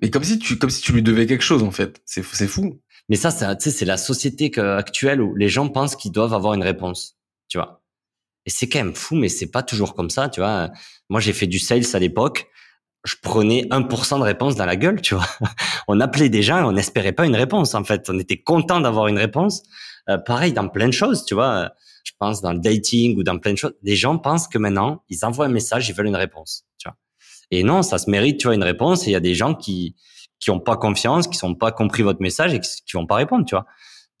Mais 0.00 0.10
comme 0.10 0.24
si 0.24 0.38
tu, 0.38 0.58
comme 0.58 0.70
si 0.70 0.82
tu 0.82 0.92
lui 0.92 1.02
devais 1.02 1.26
quelque 1.26 1.44
chose, 1.44 1.62
en 1.62 1.70
fait. 1.70 2.00
C'est, 2.04 2.24
c'est 2.24 2.48
fou. 2.48 2.80
Mais 3.08 3.16
ça, 3.16 3.30
c'est, 3.30 3.46
tu 3.56 3.64
sais, 3.64 3.70
c'est 3.70 3.84
la 3.84 3.96
société 3.96 4.52
actuelle 4.58 5.20
où 5.20 5.34
les 5.36 5.48
gens 5.48 5.68
pensent 5.68 5.96
qu'ils 5.96 6.12
doivent 6.12 6.34
avoir 6.34 6.54
une 6.54 6.62
réponse. 6.62 7.16
Tu 7.48 7.58
vois. 7.58 7.82
Et 8.46 8.50
c'est 8.50 8.68
quand 8.68 8.80
même 8.80 8.94
fou, 8.94 9.14
mais 9.14 9.28
c'est 9.28 9.50
pas 9.50 9.62
toujours 9.62 9.94
comme 9.94 10.10
ça, 10.10 10.28
tu 10.28 10.40
vois. 10.40 10.70
Moi, 11.08 11.20
j'ai 11.20 11.32
fait 11.32 11.46
du 11.46 11.58
sales 11.58 11.84
à 11.94 11.98
l'époque. 11.98 12.48
Je 13.04 13.14
prenais 13.20 13.62
1% 13.70 14.18
de 14.18 14.24
réponse 14.24 14.56
dans 14.56 14.66
la 14.66 14.76
gueule, 14.76 15.00
tu 15.00 15.14
vois. 15.14 15.26
on 15.88 16.00
appelait 16.00 16.28
des 16.28 16.42
gens 16.42 16.64
on 16.68 16.72
n'espérait 16.72 17.12
pas 17.12 17.26
une 17.26 17.36
réponse, 17.36 17.74
en 17.74 17.84
fait. 17.84 18.08
On 18.08 18.18
était 18.18 18.40
content 18.42 18.80
d'avoir 18.80 19.08
une 19.08 19.18
réponse. 19.18 19.62
Euh, 20.08 20.18
pareil 20.18 20.52
dans 20.52 20.68
plein 20.68 20.86
de 20.86 20.92
choses, 20.92 21.24
tu 21.24 21.34
vois. 21.34 21.70
Je 22.04 22.12
pense 22.18 22.40
dans 22.40 22.52
le 22.52 22.58
dating 22.58 23.16
ou 23.16 23.22
dans 23.22 23.38
plein 23.38 23.52
de 23.52 23.58
choses. 23.58 23.74
Les 23.82 23.94
gens 23.96 24.18
pensent 24.18 24.48
que 24.48 24.58
maintenant, 24.58 25.04
ils 25.08 25.24
envoient 25.24 25.46
un 25.46 25.50
message, 25.50 25.88
ils 25.88 25.94
veulent 25.94 26.08
une 26.08 26.16
réponse, 26.16 26.64
tu 26.78 26.88
vois. 26.88 26.96
Et 27.52 27.62
non, 27.62 27.82
ça 27.82 27.98
se 27.98 28.10
mérite, 28.10 28.40
tu 28.40 28.48
vois, 28.48 28.56
une 28.56 28.64
réponse. 28.64 29.06
Et 29.06 29.10
il 29.10 29.12
y 29.12 29.16
a 29.16 29.20
des 29.20 29.34
gens 29.34 29.54
qui 29.54 29.94
qui 30.40 30.50
ont 30.50 30.58
pas 30.58 30.76
confiance, 30.76 31.28
qui 31.28 31.38
sont 31.38 31.54
pas 31.54 31.70
compris 31.70 32.02
votre 32.02 32.20
message 32.20 32.52
et 32.52 32.58
qui, 32.58 32.68
qui 32.84 32.94
vont 32.94 33.06
pas 33.06 33.14
répondre, 33.14 33.44
tu 33.46 33.54
vois. 33.54 33.64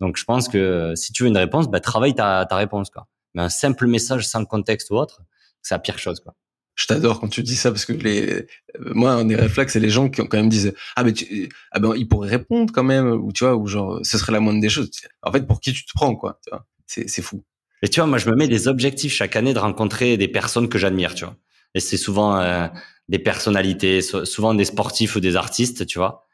Donc 0.00 0.16
je 0.16 0.24
pense 0.24 0.48
que 0.48 0.92
si 0.94 1.12
tu 1.12 1.24
veux 1.24 1.28
une 1.28 1.36
réponse, 1.36 1.68
bah, 1.68 1.80
travaille 1.80 2.14
ta, 2.14 2.46
ta 2.48 2.54
réponse, 2.54 2.90
quoi. 2.90 3.08
Mais 3.34 3.42
un 3.42 3.48
simple 3.48 3.88
message 3.88 4.28
sans 4.28 4.44
contexte 4.44 4.90
ou 4.90 4.94
autre, 4.94 5.22
c'est 5.62 5.74
la 5.74 5.80
pire 5.80 5.98
chose, 5.98 6.20
quoi. 6.20 6.34
Je 6.74 6.86
t'adore 6.86 7.20
quand 7.20 7.28
tu 7.28 7.42
dis 7.42 7.56
ça 7.56 7.70
parce 7.70 7.84
que 7.84 7.92
les, 7.92 8.46
moi, 8.78 9.12
un 9.12 9.24
des 9.24 9.36
réflexes, 9.36 9.74
c'est 9.74 9.80
les 9.80 9.90
gens 9.90 10.08
qui 10.08 10.20
ont 10.20 10.26
quand 10.26 10.38
même 10.38 10.48
disent, 10.48 10.72
ah 10.96 11.02
ben, 11.02 11.12
tu, 11.12 11.48
ah 11.72 11.80
ben, 11.80 11.92
il 11.96 12.08
pourrait 12.08 12.30
répondre 12.30 12.72
quand 12.72 12.84
même, 12.84 13.10
ou 13.10 13.32
tu 13.32 13.44
vois, 13.44 13.56
ou 13.56 13.66
genre, 13.66 13.98
ce 14.02 14.16
serait 14.16 14.32
la 14.32 14.40
moindre 14.40 14.60
des 14.60 14.70
choses. 14.70 14.90
En 15.22 15.32
fait, 15.32 15.46
pour 15.46 15.60
qui 15.60 15.72
tu 15.72 15.84
te 15.84 15.90
prends, 15.94 16.14
quoi, 16.14 16.38
tu 16.44 16.50
vois. 16.50 16.66
C'est, 16.86 17.08
c'est 17.08 17.20
fou. 17.20 17.44
Et 17.82 17.88
tu 17.88 18.00
vois, 18.00 18.06
moi, 18.06 18.18
je 18.18 18.30
me 18.30 18.36
mets 18.36 18.48
des 18.48 18.68
objectifs 18.68 19.12
chaque 19.12 19.36
année 19.36 19.54
de 19.54 19.58
rencontrer 19.58 20.16
des 20.16 20.28
personnes 20.28 20.68
que 20.68 20.78
j'admire, 20.78 21.14
tu 21.14 21.24
vois. 21.24 21.36
Et 21.74 21.80
c'est 21.80 21.96
souvent 21.96 22.38
euh, 22.38 22.68
des 23.12 23.18
personnalités, 23.18 24.00
souvent 24.00 24.54
des 24.54 24.64
sportifs 24.64 25.14
ou 25.16 25.20
des 25.20 25.36
artistes, 25.36 25.86
tu 25.86 25.98
vois. 25.98 26.24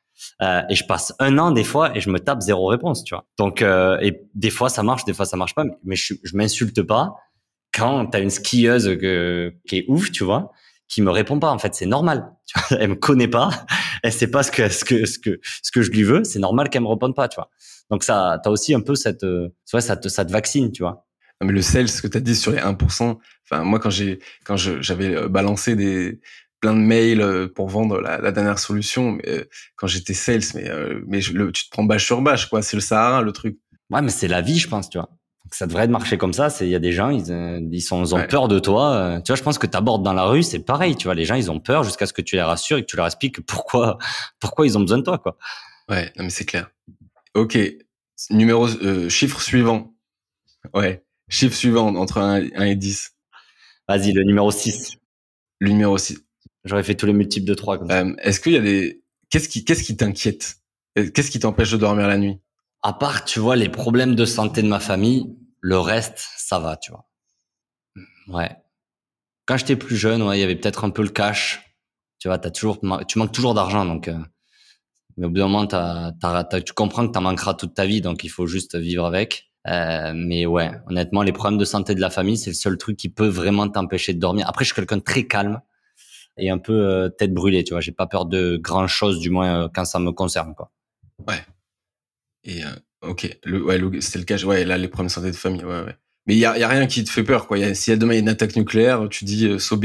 Euh, 0.42 0.62
et 0.70 0.76
je 0.76 0.84
passe 0.84 1.12
un 1.18 1.36
an 1.38 1.50
des 1.50 1.64
fois 1.64 1.96
et 1.96 2.00
je 2.00 2.08
me 2.08 2.18
tape 2.18 2.40
zéro 2.40 2.66
réponse, 2.66 3.02
tu 3.04 3.14
vois. 3.14 3.24
Donc, 3.36 3.62
euh, 3.62 3.98
et 4.00 4.22
des 4.34 4.50
fois 4.50 4.68
ça 4.68 4.84
marche, 4.84 5.04
des 5.04 5.12
fois 5.12 5.26
ça 5.26 5.36
marche 5.36 5.54
pas, 5.54 5.64
mais 5.84 5.96
je, 5.96 6.14
je 6.22 6.36
m'insulte 6.36 6.82
pas 6.82 7.16
quand 7.74 8.06
t'as 8.06 8.20
une 8.20 8.30
skieuse 8.30 8.96
que, 9.00 9.54
qui 9.68 9.78
est 9.78 9.84
ouf, 9.88 10.10
tu 10.12 10.22
vois, 10.24 10.52
qui 10.88 11.02
me 11.02 11.10
répond 11.10 11.38
pas. 11.40 11.50
En 11.50 11.58
fait, 11.58 11.74
c'est 11.74 11.86
normal. 11.86 12.32
Tu 12.46 12.58
vois, 12.58 12.78
elle 12.80 12.90
me 12.90 12.94
connaît 12.94 13.28
pas, 13.28 13.50
elle 14.02 14.12
sait 14.12 14.30
pas 14.30 14.44
ce 14.44 14.50
que 14.52 14.68
ce 14.68 14.84
que 14.84 15.04
ce 15.04 15.18
que 15.18 15.40
ce 15.62 15.72
que 15.72 15.82
je 15.82 15.90
lui 15.90 16.04
veux. 16.04 16.22
C'est 16.24 16.38
normal 16.38 16.70
qu'elle 16.70 16.82
me 16.82 16.88
réponde 16.88 17.14
pas, 17.14 17.28
tu 17.28 17.36
vois. 17.36 17.50
Donc 17.90 18.04
ça, 18.04 18.40
t'as 18.42 18.50
aussi 18.50 18.72
un 18.72 18.80
peu 18.80 18.94
cette, 18.94 19.24
euh, 19.24 19.48
ça 19.64 19.96
te 19.96 20.08
ça 20.08 20.24
te 20.24 20.32
vaccine, 20.32 20.70
tu 20.70 20.82
vois. 20.82 21.06
mais 21.42 21.52
le 21.52 21.62
sales, 21.62 21.88
ce 21.88 22.02
que 22.02 22.06
tu 22.08 22.18
as 22.18 22.20
dit 22.20 22.36
sur 22.36 22.52
les 22.52 22.58
1%, 22.58 23.18
enfin 23.44 23.64
moi 23.64 23.80
quand 23.80 23.90
j'ai 23.90 24.20
quand 24.44 24.56
j'avais 24.56 25.28
balancé 25.28 25.76
des 25.76 26.20
plein 26.60 26.74
de 26.74 26.80
mails 26.80 27.20
euh, 27.20 27.48
pour 27.48 27.68
vendre 27.68 28.00
la, 28.00 28.18
la 28.18 28.32
dernière 28.32 28.58
solution, 28.58 29.12
mais 29.12 29.48
quand 29.76 29.86
j'étais 29.86 30.14
sales, 30.14 30.42
mais 30.54 30.70
mais 31.06 31.20
le, 31.32 31.52
tu 31.52 31.64
te 31.64 31.70
prends 31.70 31.84
bâche 31.84 32.06
sur 32.06 32.22
bâche 32.22 32.46
quoi, 32.46 32.62
c'est 32.62 32.76
le 32.76 32.82
Sahara 32.82 33.22
le 33.22 33.32
truc. 33.32 33.58
Ouais, 33.90 34.02
mais 34.02 34.10
c'est 34.10 34.28
la 34.28 34.42
vie, 34.42 34.58
je 34.58 34.68
pense, 34.68 34.90
tu 34.90 34.98
vois 34.98 35.08
ça 35.52 35.66
devrait 35.66 35.88
marcher 35.88 36.18
comme 36.18 36.32
ça. 36.32 36.50
C'est 36.50 36.66
il 36.66 36.70
y 36.70 36.74
a 36.74 36.78
des 36.78 36.92
gens, 36.92 37.10
ils, 37.10 37.30
euh, 37.30 37.60
ils, 37.70 37.80
sont, 37.80 38.04
ils 38.04 38.14
ont 38.14 38.26
peur 38.26 38.48
de 38.48 38.58
toi. 38.58 38.92
Euh. 38.92 39.20
Tu 39.20 39.32
vois, 39.32 39.36
je 39.36 39.42
pense 39.42 39.58
que 39.58 39.66
tu 39.66 39.76
abordes 39.76 40.02
dans 40.02 40.12
la 40.12 40.24
rue, 40.24 40.42
c'est 40.42 40.58
pareil. 40.60 40.96
Tu 40.96 41.04
vois, 41.04 41.14
les 41.14 41.24
gens, 41.24 41.34
ils 41.34 41.50
ont 41.50 41.60
peur 41.60 41.84
jusqu'à 41.84 42.06
ce 42.06 42.12
que 42.12 42.22
tu 42.22 42.36
les 42.36 42.42
rassures 42.42 42.78
et 42.78 42.82
que 42.82 42.86
tu 42.86 42.96
leur 42.96 43.06
expliques 43.06 43.40
pourquoi, 43.46 43.98
pourquoi 44.40 44.66
ils 44.66 44.76
ont 44.76 44.80
besoin 44.80 44.98
de 44.98 45.04
toi, 45.04 45.18
quoi. 45.18 45.36
Ouais, 45.88 46.12
non 46.16 46.24
mais 46.24 46.30
c'est 46.30 46.44
clair. 46.44 46.70
Ok, 47.34 47.58
numéro 48.30 48.68
euh, 48.68 49.08
chiffre 49.08 49.40
suivant. 49.40 49.94
Ouais, 50.74 51.02
chiffre 51.28 51.56
suivant 51.56 51.94
entre 51.94 52.18
1, 52.18 52.64
et 52.64 52.76
10. 52.76 53.12
Vas-y, 53.88 54.12
le 54.12 54.24
numéro 54.24 54.50
6. 54.50 54.96
Le 55.60 55.70
numéro 55.70 55.96
6. 55.96 56.18
J'aurais 56.68 56.82
fait 56.82 56.94
tous 56.94 57.06
les 57.06 57.12
multiples 57.14 57.46
de 57.46 57.54
3 57.54 57.78
Euh, 57.90 58.14
Est-ce 58.18 58.40
qu'il 58.40 58.52
y 58.52 58.56
a 58.56 58.60
des 58.60 59.02
qu'est-ce 59.30 59.48
qui 59.48 59.64
qu'est-ce 59.64 59.82
qui 59.82 59.96
t'inquiète? 59.96 60.56
Qu'est-ce 60.94 61.30
qui 61.30 61.38
t'empêche 61.40 61.70
de 61.72 61.76
dormir 61.78 62.06
la 62.08 62.18
nuit? 62.18 62.38
À 62.82 62.92
part, 62.92 63.24
tu 63.24 63.38
vois, 63.38 63.56
les 63.56 63.68
problèmes 63.68 64.14
de 64.14 64.24
santé 64.24 64.62
de 64.62 64.68
ma 64.68 64.80
famille, 64.80 65.26
le 65.60 65.78
reste, 65.78 66.28
ça 66.36 66.58
va, 66.58 66.76
tu 66.76 66.90
vois. 66.90 67.06
Ouais. 68.28 68.50
Quand 69.46 69.56
j'étais 69.56 69.76
plus 69.76 69.96
jeune, 69.96 70.22
ouais, 70.22 70.36
il 70.36 70.40
y 70.40 70.44
avait 70.44 70.56
peut-être 70.56 70.84
un 70.84 70.90
peu 70.90 71.02
le 71.02 71.08
cash. 71.08 71.74
Tu 72.18 72.28
vois, 72.28 72.38
t'as 72.38 72.50
toujours, 72.50 72.80
tu 73.06 73.18
manques 73.18 73.32
toujours 73.32 73.54
d'argent, 73.54 73.84
donc. 73.84 74.08
Euh, 74.08 74.18
mais 75.16 75.26
au 75.26 75.30
bout 75.30 75.38
d'un 75.38 75.48
moment, 75.48 75.66
tu 75.66 76.72
comprends 76.74 77.06
que 77.06 77.12
t'en 77.12 77.22
manqueras 77.22 77.54
toute 77.54 77.74
ta 77.74 77.86
vie, 77.86 78.00
donc 78.00 78.22
il 78.24 78.28
faut 78.28 78.46
juste 78.46 78.76
vivre 78.76 79.04
avec. 79.06 79.50
Euh, 79.66 80.12
mais 80.14 80.46
ouais, 80.46 80.70
honnêtement, 80.88 81.22
les 81.22 81.32
problèmes 81.32 81.58
de 81.58 81.64
santé 81.64 81.94
de 81.94 82.00
la 82.00 82.10
famille, 82.10 82.36
c'est 82.36 82.50
le 82.50 82.54
seul 82.54 82.76
truc 82.76 82.96
qui 82.96 83.08
peut 83.08 83.26
vraiment 83.26 83.68
t'empêcher 83.68 84.14
de 84.14 84.20
dormir. 84.20 84.48
Après, 84.48 84.64
je 84.64 84.68
suis 84.68 84.74
quelqu'un 84.74 84.98
de 84.98 85.02
très 85.02 85.26
calme 85.26 85.60
et 86.38 86.50
un 86.50 86.58
peu 86.58 86.72
euh, 86.72 87.08
tête 87.08 87.32
brûlée, 87.32 87.64
tu 87.64 87.74
vois. 87.74 87.80
J'ai 87.80 87.92
pas 87.92 88.06
peur 88.06 88.26
de 88.26 88.56
grand 88.56 88.86
chose, 88.86 89.18
du 89.18 89.30
moins 89.30 89.64
euh, 89.64 89.68
quand 89.72 89.84
ça 89.84 89.98
me 89.98 90.12
concerne, 90.12 90.54
quoi. 90.54 90.70
Ouais. 91.26 91.42
Et 92.44 92.64
euh, 92.64 92.68
ok, 93.02 93.38
le, 93.44 93.62
ouais, 93.62 94.00
c'était 94.00 94.18
le 94.18 94.24
cas. 94.24 94.42
Ouais, 94.44 94.64
là, 94.64 94.78
les 94.78 94.88
problèmes 94.88 95.08
de 95.08 95.12
santé 95.12 95.30
de 95.30 95.36
famille. 95.36 95.64
Ouais, 95.64 95.82
ouais. 95.82 95.96
Mais 96.26 96.34
il 96.34 96.38
y 96.38 96.46
a, 96.46 96.58
y 96.58 96.62
a, 96.62 96.68
rien 96.68 96.86
qui 96.86 97.04
te 97.04 97.10
fait 97.10 97.24
peur, 97.24 97.46
quoi. 97.46 97.74
S'il 97.74 97.92
y 97.92 97.94
a 97.94 97.98
demain 97.98 98.18
une 98.18 98.28
attaque 98.28 98.56
nucléaire, 98.56 99.08
tu 99.10 99.24
dis 99.24 99.58
so 99.58 99.78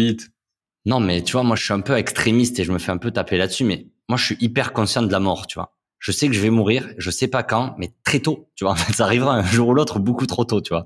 Non, 0.86 1.00
mais 1.00 1.24
tu 1.24 1.34
vois, 1.34 1.44
moi, 1.44 1.56
je 1.56 1.64
suis 1.64 1.74
un 1.74 1.82
peu 1.82 1.96
extrémiste 1.96 2.60
et 2.60 2.64
je 2.64 2.72
me 2.72 2.80
fais 2.80 2.92
un 2.92 2.98
peu 2.98 3.12
taper 3.12 3.38
là-dessus. 3.38 3.64
Mais 3.64 3.88
moi, 4.10 4.18
je 4.18 4.26
suis 4.26 4.38
hyper 4.40 4.74
conscient 4.74 5.02
de 5.02 5.12
la 5.12 5.20
mort, 5.20 5.48
tu 5.48 5.56
vois. 5.56 5.74
Je 6.00 6.12
sais 6.12 6.28
que 6.28 6.34
je 6.34 6.42
vais 6.42 6.50
mourir, 6.50 6.90
je 6.98 7.10
sais 7.10 7.30
pas 7.30 7.44
quand, 7.44 7.76
mais 7.78 7.94
très 8.04 8.20
tôt, 8.20 8.50
tu 8.56 8.66
vois. 8.66 8.74
En 8.74 8.76
fait, 8.76 8.92
ça 8.92 9.06
arrivera 9.06 9.36
un 9.36 9.46
jour 9.46 9.70
ou 9.70 9.74
l'autre, 9.74 10.00
beaucoup 10.00 10.26
trop 10.26 10.44
tôt, 10.44 10.60
tu 10.60 10.74
vois. 10.74 10.86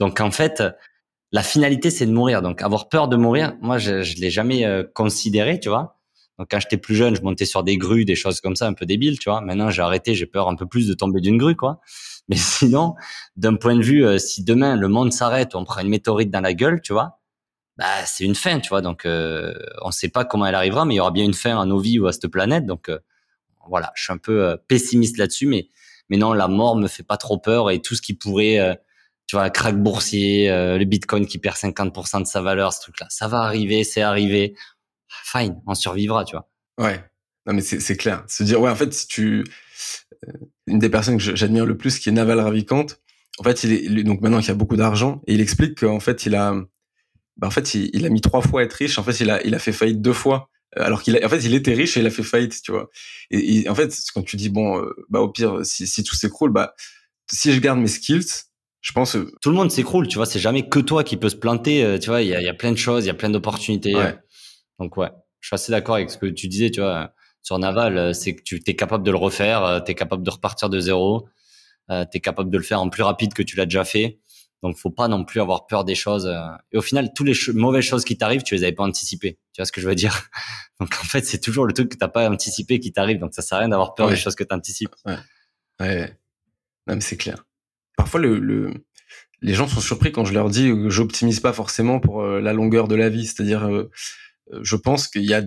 Donc, 0.00 0.20
en 0.20 0.32
fait, 0.32 0.62
la 1.32 1.42
finalité, 1.42 1.90
c'est 1.90 2.06
de 2.06 2.12
mourir. 2.12 2.42
Donc, 2.42 2.62
avoir 2.62 2.88
peur 2.88 3.08
de 3.08 3.16
mourir, 3.16 3.54
moi, 3.60 3.78
je, 3.78 4.02
je 4.02 4.16
l'ai 4.16 4.30
jamais 4.30 4.64
euh, 4.64 4.84
considéré, 4.94 5.60
tu 5.60 5.68
vois. 5.68 5.96
Donc 6.38 6.48
quand 6.50 6.60
j'étais 6.60 6.76
plus 6.76 6.94
jeune, 6.94 7.16
je 7.16 7.22
montais 7.22 7.46
sur 7.46 7.62
des 7.62 7.78
grues, 7.78 8.04
des 8.04 8.14
choses 8.14 8.40
comme 8.40 8.56
ça, 8.56 8.66
un 8.66 8.74
peu 8.74 8.84
débiles, 8.86 9.18
tu 9.18 9.30
vois. 9.30 9.40
Maintenant, 9.40 9.70
j'ai 9.70 9.82
arrêté, 9.82 10.14
j'ai 10.14 10.26
peur 10.26 10.48
un 10.48 10.56
peu 10.56 10.66
plus 10.66 10.86
de 10.86 10.94
tomber 10.94 11.20
d'une 11.20 11.38
grue, 11.38 11.56
quoi. 11.56 11.80
Mais 12.28 12.36
sinon, 12.36 12.94
d'un 13.36 13.54
point 13.54 13.76
de 13.76 13.82
vue, 13.82 14.04
euh, 14.04 14.18
si 14.18 14.44
demain 14.44 14.76
le 14.76 14.88
monde 14.88 15.12
s'arrête, 15.12 15.54
on 15.54 15.64
prend 15.64 15.80
une 15.80 15.88
météorite 15.88 16.30
dans 16.30 16.40
la 16.40 16.54
gueule, 16.54 16.80
tu 16.82 16.92
vois, 16.92 17.20
bah 17.78 18.04
c'est 18.06 18.24
une 18.24 18.34
fin, 18.34 18.60
tu 18.60 18.70
vois. 18.70 18.82
Donc 18.82 19.06
euh, 19.06 19.54
on 19.82 19.88
ne 19.88 19.92
sait 19.92 20.08
pas 20.08 20.24
comment 20.24 20.46
elle 20.46 20.54
arrivera, 20.54 20.84
mais 20.84 20.94
il 20.94 20.96
y 20.98 21.00
aura 21.00 21.12
bien 21.12 21.24
une 21.24 21.34
fin 21.34 21.60
à 21.60 21.64
nos 21.66 21.78
vies 21.78 21.98
ou 21.98 22.06
à 22.06 22.12
cette 22.12 22.28
planète. 22.28 22.66
Donc 22.66 22.88
euh, 22.88 22.98
voilà, 23.68 23.92
je 23.94 24.04
suis 24.04 24.12
un 24.12 24.18
peu 24.18 24.56
pessimiste 24.68 25.18
là-dessus, 25.18 25.46
mais 25.46 25.68
mais 26.08 26.16
non, 26.16 26.32
la 26.32 26.48
mort 26.48 26.76
me 26.76 26.88
fait 26.88 27.02
pas 27.02 27.16
trop 27.16 27.38
peur 27.38 27.70
et 27.70 27.80
tout 27.82 27.94
ce 27.94 28.02
qui 28.02 28.14
pourrait, 28.14 28.78
tu 29.26 29.36
vois, 29.36 29.50
crack 29.50 29.76
boursier, 29.76 30.48
le 30.48 30.84
Bitcoin 30.84 31.26
qui 31.26 31.38
perd 31.38 31.56
50% 31.56 32.22
de 32.22 32.26
sa 32.26 32.42
valeur, 32.42 32.72
ce 32.72 32.80
truc-là, 32.80 33.06
ça 33.10 33.26
va 33.28 33.38
arriver, 33.40 33.82
c'est 33.82 34.02
arrivé 34.02 34.54
fine, 35.08 35.60
on 35.66 35.74
survivra, 35.74 36.24
tu 36.24 36.36
vois. 36.36 36.48
Ouais. 36.78 37.02
Non, 37.46 37.54
mais 37.54 37.60
c'est 37.60 37.96
clair. 37.96 38.24
Se 38.26 38.42
dire, 38.42 38.60
ouais, 38.60 38.70
en 38.70 38.74
fait, 38.74 38.92
si 38.92 39.06
tu, 39.06 39.44
euh, 40.26 40.32
une 40.66 40.80
des 40.80 40.88
personnes 40.88 41.16
que 41.18 41.36
j'admire 41.36 41.64
le 41.64 41.76
plus, 41.76 41.98
qui 41.98 42.08
est 42.08 42.12
Naval 42.12 42.40
Ravikant, 42.40 42.86
en 43.38 43.42
fait, 43.44 43.62
il 43.64 43.98
est, 43.98 44.04
donc 44.04 44.20
maintenant 44.20 44.40
qu'il 44.40 44.50
a 44.50 44.54
beaucoup 44.54 44.76
d'argent, 44.76 45.22
et 45.26 45.34
il 45.34 45.40
explique 45.40 45.80
qu'en 45.80 46.00
fait, 46.00 46.26
il 46.26 46.34
a, 46.34 46.54
bah, 47.36 47.46
en 47.46 47.50
fait, 47.50 47.74
il, 47.74 48.04
a 48.04 48.08
mis 48.08 48.20
trois 48.20 48.40
fois 48.40 48.62
à 48.62 48.64
être 48.64 48.72
riche. 48.72 48.98
En 48.98 49.04
fait, 49.04 49.20
il 49.20 49.30
a, 49.30 49.44
il 49.44 49.54
a 49.54 49.58
fait 49.58 49.72
faillite 49.72 50.00
deux 50.00 50.12
fois. 50.12 50.48
Euh, 50.76 50.82
alors 50.82 51.02
qu'il 51.02 51.18
en 51.24 51.28
fait, 51.28 51.44
il 51.44 51.54
était 51.54 51.74
riche 51.74 51.96
et 51.96 52.00
il 52.00 52.06
a 52.06 52.10
fait 52.10 52.24
faillite, 52.24 52.60
tu 52.62 52.72
vois. 52.72 52.90
Et, 53.30 53.68
en 53.68 53.74
fait, 53.76 53.96
quand 54.12 54.22
tu 54.22 54.36
dis, 54.36 54.48
bon, 54.48 54.80
euh, 54.80 54.90
bah, 55.08 55.20
au 55.20 55.28
pire, 55.28 55.64
si, 55.64 55.86
si 55.86 56.02
tout 56.02 56.16
s'écroule, 56.16 56.50
bah, 56.50 56.74
si 57.30 57.52
je 57.52 57.60
garde 57.60 57.78
mes 57.78 57.86
skills, 57.86 58.45
je 58.86 58.92
pense. 58.92 59.16
Tout 59.42 59.50
le 59.50 59.56
monde 59.56 59.70
s'écroule, 59.70 60.06
tu 60.06 60.16
vois. 60.16 60.26
C'est 60.26 60.38
jamais 60.38 60.68
que 60.68 60.78
toi 60.78 61.02
qui 61.02 61.16
peux 61.16 61.28
se 61.28 61.36
planter, 61.36 61.98
tu 62.00 62.08
vois. 62.08 62.22
Il 62.22 62.28
y 62.28 62.34
a, 62.34 62.40
y 62.40 62.48
a 62.48 62.54
plein 62.54 62.70
de 62.70 62.76
choses, 62.76 63.04
il 63.04 63.08
y 63.08 63.10
a 63.10 63.14
plein 63.14 63.30
d'opportunités. 63.30 63.96
Ouais. 63.96 64.16
Donc 64.78 64.96
ouais, 64.96 65.10
je 65.40 65.48
suis 65.48 65.54
assez 65.54 65.72
d'accord 65.72 65.96
avec 65.96 66.10
ce 66.10 66.18
que 66.18 66.26
tu 66.26 66.48
disais, 66.48 66.70
tu 66.70 66.80
vois, 66.80 67.12
sur 67.46 67.60
Naval, 67.60 67.96
euh, 67.96 68.12
c'est 68.12 68.34
que 68.34 68.42
tu 68.42 68.60
es 68.66 68.74
capable 68.74 69.04
de 69.04 69.10
le 69.12 69.16
refaire, 69.16 69.64
euh, 69.64 69.80
tu 69.80 69.92
es 69.92 69.94
capable 69.94 70.24
de 70.24 70.30
repartir 70.30 70.68
de 70.68 70.80
zéro, 70.80 71.28
euh, 71.90 72.04
tu 72.10 72.18
es 72.18 72.20
capable 72.20 72.50
de 72.50 72.58
le 72.58 72.64
faire 72.64 72.80
en 72.80 72.88
plus 72.88 73.04
rapide 73.04 73.34
que 73.34 73.42
tu 73.42 73.56
l'as 73.56 73.66
déjà 73.66 73.84
fait. 73.84 74.18
Donc 74.62 74.76
faut 74.76 74.90
pas 74.90 75.06
non 75.06 75.24
plus 75.24 75.40
avoir 75.40 75.68
peur 75.68 75.84
des 75.84 75.94
choses. 75.94 76.28
Et 76.72 76.76
au 76.76 76.82
final, 76.82 77.12
toutes 77.14 77.28
les 77.28 77.52
mauvaises 77.52 77.84
choses 77.84 78.04
qui 78.04 78.18
t'arrivent, 78.18 78.42
tu 78.42 78.56
les 78.56 78.64
avais 78.64 78.72
pas 78.72 78.82
anticipées. 78.82 79.38
Tu 79.52 79.60
vois 79.60 79.66
ce 79.66 79.70
que 79.70 79.80
je 79.80 79.86
veux 79.86 79.94
dire? 79.94 80.28
Donc 80.80 80.92
en 81.00 81.04
fait, 81.04 81.24
c'est 81.24 81.40
toujours 81.40 81.66
le 81.66 81.72
truc 81.72 81.90
que 81.90 81.96
t'as 81.96 82.08
pas 82.08 82.28
anticipé 82.28 82.80
qui 82.80 82.92
t'arrive. 82.92 83.20
Donc 83.20 83.32
ça 83.32 83.42
sert 83.42 83.58
à 83.58 83.60
rien 83.60 83.68
d'avoir 83.68 83.94
peur 83.94 84.08
des 84.08 84.16
choses 84.16 84.34
que 84.34 84.42
tu 84.42 84.52
anticipes. 84.52 84.96
Ouais. 85.04 85.18
ouais. 85.78 87.00
C'est 87.00 87.16
clair. 87.16 87.45
Parfois 87.96 88.20
le, 88.20 88.38
le, 88.38 88.72
les 89.42 89.54
gens 89.54 89.68
sont 89.68 89.80
surpris 89.80 90.12
quand 90.12 90.24
je 90.24 90.32
leur 90.32 90.50
dis 90.50 90.68
que 90.68 90.90
j'optimise 90.90 91.40
pas 91.40 91.52
forcément 91.52 92.00
pour 92.00 92.22
la 92.22 92.52
longueur 92.52 92.88
de 92.88 92.94
la 92.94 93.08
vie. 93.08 93.26
C'est-à-dire 93.26 93.68
euh, 94.52 94.62
je 94.62 94.76
pense 94.76 95.08
qu'il 95.08 95.24
y 95.24 95.34
a 95.34 95.42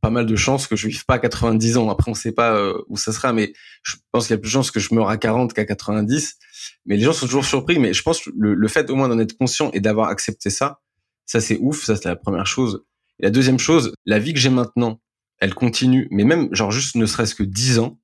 pas 0.00 0.10
mal 0.10 0.26
de 0.26 0.36
chances 0.36 0.66
que 0.66 0.76
je 0.76 0.88
vive 0.88 1.04
pas 1.04 1.14
à 1.14 1.18
90 1.18 1.78
ans. 1.78 1.90
Après, 1.90 2.10
on 2.10 2.14
sait 2.14 2.32
pas 2.32 2.54
euh, 2.54 2.74
où 2.88 2.96
ça 2.96 3.12
sera, 3.12 3.32
mais 3.32 3.52
je 3.82 3.96
pense 4.12 4.26
qu'il 4.26 4.34
y 4.34 4.38
a 4.38 4.40
plus 4.40 4.48
de 4.48 4.52
chances 4.52 4.70
que 4.70 4.80
je 4.80 4.94
meure 4.94 5.08
à 5.08 5.16
40 5.16 5.52
qu'à 5.52 5.64
90. 5.64 6.36
Mais 6.86 6.96
les 6.96 7.02
gens 7.02 7.12
sont 7.12 7.26
toujours 7.26 7.44
surpris. 7.44 7.78
Mais 7.78 7.92
je 7.92 8.02
pense 8.02 8.20
que 8.20 8.30
le, 8.36 8.54
le 8.54 8.68
fait 8.68 8.88
au 8.90 8.96
moins 8.96 9.08
d'en 9.08 9.18
être 9.18 9.36
conscient 9.36 9.70
et 9.72 9.80
d'avoir 9.80 10.08
accepté 10.08 10.50
ça, 10.50 10.80
ça 11.24 11.40
c'est 11.40 11.58
ouf. 11.60 11.84
Ça 11.84 11.96
c'est 11.96 12.08
la 12.08 12.16
première 12.16 12.46
chose. 12.46 12.84
Et 13.18 13.24
la 13.24 13.30
deuxième 13.30 13.58
chose, 13.58 13.94
la 14.04 14.18
vie 14.18 14.32
que 14.32 14.38
j'ai 14.38 14.50
maintenant, 14.50 15.00
elle 15.38 15.54
continue. 15.54 16.08
Mais 16.10 16.24
même 16.24 16.54
genre 16.54 16.70
juste 16.70 16.94
ne 16.94 17.06
serait-ce 17.06 17.34
que 17.34 17.42
10 17.42 17.80
ans, 17.80 17.98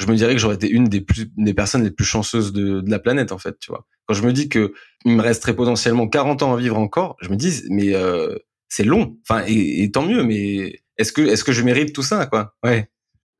je 0.00 0.06
me 0.06 0.16
dirais 0.16 0.32
que 0.32 0.40
j'aurais 0.40 0.54
été 0.54 0.68
une 0.68 0.84
des 0.84 1.00
plus 1.00 1.30
des 1.36 1.54
personnes 1.54 1.84
les 1.84 1.90
plus 1.90 2.04
chanceuses 2.04 2.52
de, 2.52 2.80
de, 2.80 2.90
la 2.90 2.98
planète 2.98 3.32
en 3.32 3.38
fait. 3.38 3.58
Tu 3.60 3.70
vois. 3.70 3.86
Quand 4.06 4.14
je 4.14 4.22
me 4.22 4.32
dis 4.32 4.48
que 4.48 4.72
il 5.04 5.12
me 5.12 5.22
resterait 5.22 5.54
potentiellement 5.54 6.08
40 6.08 6.42
ans 6.42 6.54
à 6.54 6.56
vivre 6.56 6.78
encore, 6.78 7.16
je 7.20 7.28
me 7.28 7.36
dis 7.36 7.62
mais 7.68 7.94
euh, 7.94 8.36
c'est 8.70 8.84
long. 8.84 9.18
Enfin, 9.28 9.44
et, 9.46 9.90
tant 9.92 10.02
mieux, 10.02 10.22
mais 10.22 10.80
est-ce 10.96 11.12
que, 11.12 11.20
est-ce 11.22 11.44
que 11.44 11.52
je 11.52 11.62
mérite 11.62 11.94
tout 11.94 12.02
ça, 12.02 12.26
quoi? 12.26 12.54
Ouais. 12.64 12.88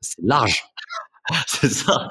C'est 0.02 0.22
large. 0.22 0.64
c'est 1.46 1.70
ça. 1.70 2.08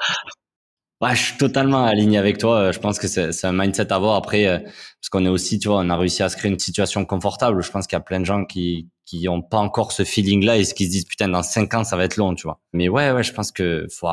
Ouais, 1.00 1.16
je 1.16 1.22
suis 1.22 1.38
totalement 1.38 1.84
aligné 1.84 2.18
avec 2.18 2.36
toi. 2.36 2.72
Je 2.72 2.78
pense 2.78 2.98
que 2.98 3.08
c'est 3.08 3.44
un 3.46 3.52
mindset 3.52 3.90
à 3.90 3.96
avoir 3.96 4.16
après, 4.16 4.46
euh, 4.46 4.58
parce 4.58 5.08
qu'on 5.10 5.24
est 5.24 5.30
aussi, 5.30 5.58
tu 5.58 5.68
vois, 5.68 5.78
on 5.78 5.88
a 5.88 5.96
réussi 5.96 6.22
à 6.22 6.28
se 6.28 6.36
créer 6.36 6.50
une 6.50 6.58
situation 6.58 7.06
confortable. 7.06 7.62
Je 7.62 7.70
pense 7.70 7.86
qu'il 7.86 7.96
y 7.96 8.00
a 8.00 8.00
plein 8.02 8.20
de 8.20 8.26
gens 8.26 8.44
qui 8.44 8.88
qui 9.06 9.26
ont 9.28 9.42
pas 9.42 9.58
encore 9.58 9.92
ce 9.92 10.04
feeling-là 10.04 10.58
et 10.58 10.64
qui 10.64 10.86
se 10.86 10.90
disent 10.90 11.04
putain 11.06 11.28
dans 11.28 11.42
cinq 11.42 11.74
ans 11.74 11.84
ça 11.84 11.96
va 11.96 12.04
être 12.04 12.16
long, 12.18 12.34
tu 12.34 12.42
vois. 12.44 12.60
Mais 12.74 12.88
ouais, 12.90 13.12
ouais, 13.12 13.22
je 13.22 13.32
pense 13.32 13.50
que 13.50 13.86
faut. 13.90 14.08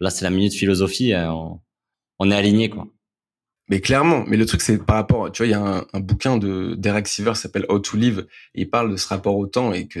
Là, 0.00 0.10
c'est 0.10 0.24
la 0.24 0.30
minute 0.30 0.54
philosophie. 0.54 1.12
Hein, 1.12 1.32
on, 1.32 1.60
on 2.18 2.30
est 2.30 2.34
aligné, 2.36 2.70
quoi. 2.70 2.86
Mais 3.68 3.80
clairement, 3.80 4.24
mais 4.28 4.36
le 4.36 4.46
truc 4.46 4.60
c'est 4.62 4.78
par 4.78 4.96
rapport, 4.96 5.32
tu 5.32 5.42
vois, 5.42 5.48
il 5.48 5.50
y 5.50 5.54
a 5.54 5.60
un, 5.60 5.86
un 5.92 6.00
bouquin 6.00 6.36
de 6.38 6.76
Derek 6.78 7.08
Siever 7.08 7.34
s'appelle 7.34 7.66
How 7.68 7.80
to 7.80 7.96
Live 7.96 8.26
et 8.54 8.62
il 8.62 8.70
parle 8.70 8.92
de 8.92 8.96
ce 8.96 9.08
rapport 9.08 9.36
au 9.36 9.46
temps 9.46 9.72
et 9.72 9.88
que 9.88 10.00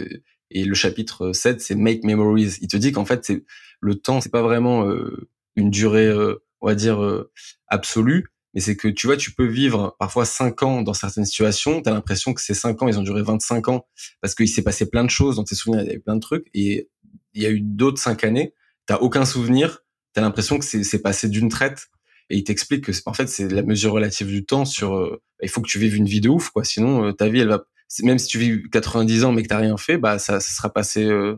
et 0.52 0.64
le 0.64 0.74
chapitre 0.74 1.32
7 1.32 1.60
c'est 1.60 1.74
Make 1.74 2.04
Memories. 2.04 2.58
Il 2.62 2.68
te 2.68 2.76
dit 2.76 2.92
qu'en 2.92 3.04
fait 3.04 3.24
c'est 3.24 3.44
le 3.80 3.96
temps 3.96 4.20
c'est 4.20 4.30
pas 4.30 4.42
vraiment 4.42 4.86
euh, 4.86 5.28
une 5.56 5.70
durée 5.70 6.06
euh, 6.06 6.42
on 6.60 6.68
va 6.68 6.74
dire 6.74 7.02
euh, 7.02 7.30
absolue, 7.68 8.26
mais 8.54 8.60
c'est 8.60 8.76
que 8.76 8.88
tu 8.88 9.06
vois 9.06 9.16
tu 9.16 9.32
peux 9.32 9.46
vivre 9.46 9.96
parfois 9.98 10.24
5 10.24 10.62
ans 10.62 10.82
dans 10.82 10.94
certaines 10.94 11.26
situations, 11.26 11.82
tu 11.82 11.88
as 11.88 11.92
l'impression 11.92 12.34
que 12.34 12.40
ces 12.40 12.54
5 12.54 12.82
ans 12.82 12.88
ils 12.88 12.98
ont 12.98 13.02
duré 13.02 13.22
25 13.22 13.68
ans 13.68 13.86
parce 14.20 14.34
qu'il 14.34 14.48
s'est 14.48 14.62
passé 14.62 14.88
plein 14.88 15.04
de 15.04 15.10
choses 15.10 15.36
dans 15.36 15.44
tes 15.44 15.54
souvenirs, 15.54 15.82
il 15.82 15.86
y 15.86 15.90
avait 15.90 15.98
plein 15.98 16.16
de 16.16 16.20
trucs 16.20 16.46
et 16.54 16.88
il 17.34 17.42
y 17.42 17.46
a 17.46 17.50
eu 17.50 17.60
d'autres 17.60 18.00
5 18.00 18.24
années, 18.24 18.54
tu 18.88 18.94
aucun 18.94 19.24
souvenir, 19.24 19.80
tu 20.14 20.20
as 20.20 20.22
l'impression 20.22 20.58
que 20.58 20.64
c'est 20.64 21.02
passé 21.02 21.28
d'une 21.28 21.48
traite 21.48 21.88
et 22.30 22.36
il 22.36 22.44
t'explique 22.44 22.84
que 22.84 22.92
en 23.06 23.12
fait 23.12 23.28
c'est 23.28 23.48
la 23.48 23.62
mesure 23.62 23.92
relative 23.92 24.28
du 24.28 24.44
temps 24.44 24.64
sur 24.64 24.96
euh, 24.96 25.22
il 25.42 25.48
faut 25.48 25.60
que 25.60 25.68
tu 25.68 25.78
vives 25.78 25.94
une 25.94 26.06
vie 26.06 26.20
de 26.20 26.28
ouf 26.28 26.50
quoi 26.50 26.64
sinon 26.64 27.04
euh, 27.04 27.12
ta 27.12 27.28
vie 27.28 27.40
elle 27.40 27.48
va 27.48 27.64
même 28.02 28.18
si 28.18 28.26
tu 28.26 28.38
vis 28.38 28.62
90 28.70 29.24
ans 29.24 29.32
mais 29.32 29.42
que 29.42 29.48
t'as 29.48 29.58
rien 29.58 29.76
fait 29.76 29.96
bah 29.96 30.18
ça, 30.18 30.40
ça 30.40 30.52
sera 30.52 30.72
passé 30.72 31.04
euh, 31.04 31.36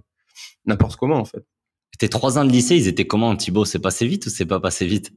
n'importe 0.65 0.97
comment 0.97 1.19
en 1.19 1.25
fait 1.25 1.45
tes 1.99 2.09
trois 2.09 2.39
ans 2.39 2.45
de 2.45 2.51
lycée 2.51 2.77
ils 2.77 2.89
étaient 2.89 3.07
comment 3.07 3.35
Thibaut? 3.37 3.65
C'est 3.65 3.79
passé 3.79 4.07
vite 4.07 4.27
ou 4.27 4.31
c'est 4.31 4.47
pas 4.47 4.61
passé 4.61 4.87
vite? 4.87 5.13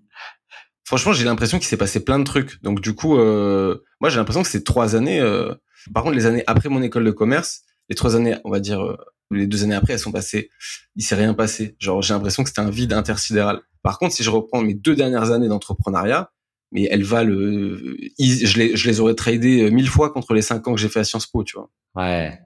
Franchement 0.83 1.13
j'ai 1.13 1.25
l'impression 1.25 1.57
qu'il 1.57 1.67
s'est 1.67 1.77
passé 1.77 2.03
plein 2.03 2.19
de 2.19 2.23
trucs 2.23 2.61
donc 2.63 2.81
du 2.81 2.93
coup 2.93 3.15
moi 3.15 4.09
j'ai 4.09 4.17
l'impression 4.17 4.43
que 4.43 4.49
ces 4.49 4.63
trois 4.63 4.95
années 4.95 5.21
par 5.93 6.03
contre 6.03 6.15
les 6.15 6.25
années 6.25 6.43
après 6.47 6.69
mon 6.69 6.81
école 6.81 7.05
de 7.05 7.11
commerce 7.11 7.63
les 7.91 7.95
trois 7.95 8.15
années, 8.15 8.37
on 8.45 8.49
va 8.49 8.61
dire, 8.61 8.81
euh, 8.81 8.95
les 9.31 9.47
deux 9.47 9.63
années 9.63 9.75
après, 9.75 9.93
elles 9.93 9.99
sont 9.99 10.13
passées, 10.13 10.49
il 10.95 11.03
s'est 11.03 11.15
rien 11.15 11.33
passé. 11.33 11.75
Genre, 11.77 12.01
j'ai 12.01 12.13
l'impression 12.13 12.41
que 12.41 12.47
c'était 12.49 12.61
un 12.61 12.69
vide 12.69 12.93
intersidéral. 12.93 13.59
Par 13.83 13.99
contre, 13.99 14.15
si 14.15 14.23
je 14.23 14.29
reprends 14.29 14.61
mes 14.61 14.73
deux 14.73 14.95
dernières 14.95 15.31
années 15.31 15.49
d'entrepreneuriat, 15.49 16.31
mais 16.71 16.87
elles 16.89 17.03
valent, 17.03 17.33
euh, 17.33 17.97
je 18.17 18.57
les, 18.57 18.77
je 18.77 18.87
les 18.87 19.01
aurais 19.01 19.13
tradées 19.13 19.63
euh, 19.63 19.71
mille 19.71 19.89
fois 19.89 20.09
contre 20.09 20.33
les 20.33 20.41
cinq 20.41 20.65
ans 20.69 20.73
que 20.73 20.79
j'ai 20.79 20.87
fait 20.87 21.01
à 21.01 21.03
Sciences 21.03 21.27
Po, 21.27 21.43
tu 21.43 21.57
vois. 21.57 21.69
Ouais. 21.95 22.39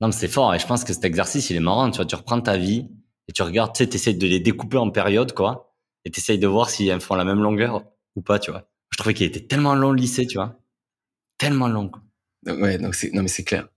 Non, 0.00 0.08
mais 0.08 0.14
c'est 0.14 0.28
fort. 0.28 0.54
Et 0.54 0.58
je 0.58 0.66
pense 0.66 0.84
que 0.84 0.94
cet 0.94 1.04
exercice, 1.04 1.50
il 1.50 1.56
est 1.56 1.60
marrant. 1.60 1.90
Tu 1.90 1.96
vois, 1.96 2.06
tu 2.06 2.14
reprends 2.14 2.40
ta 2.40 2.56
vie 2.56 2.88
et 3.28 3.32
tu 3.32 3.42
regardes, 3.42 3.74
tu 3.74 3.84
sais, 3.84 3.90
essaies 3.94 4.14
de 4.14 4.26
les 4.26 4.40
découper 4.40 4.78
en 4.78 4.90
périodes, 4.90 5.32
quoi. 5.32 5.74
Et 6.04 6.10
essayes 6.14 6.38
de 6.38 6.46
voir 6.46 6.70
si 6.70 6.88
elles 6.88 7.00
font 7.00 7.14
la 7.14 7.24
même 7.24 7.40
longueur 7.40 7.84
ou 8.16 8.22
pas, 8.22 8.38
tu 8.38 8.50
vois. 8.50 8.68
Je 8.90 8.96
trouvais 8.96 9.14
qu'il 9.14 9.26
était 9.26 9.46
tellement 9.46 9.74
long 9.74 9.92
le 9.92 10.00
lycée, 10.00 10.26
tu 10.26 10.38
vois. 10.38 10.58
Tellement 11.36 11.68
long, 11.68 11.88
quoi. 11.88 12.02
Ouais, 12.46 12.78
donc 12.78 12.96
non, 13.12 13.22
mais 13.22 13.28
c'est 13.28 13.44
clair. 13.44 13.68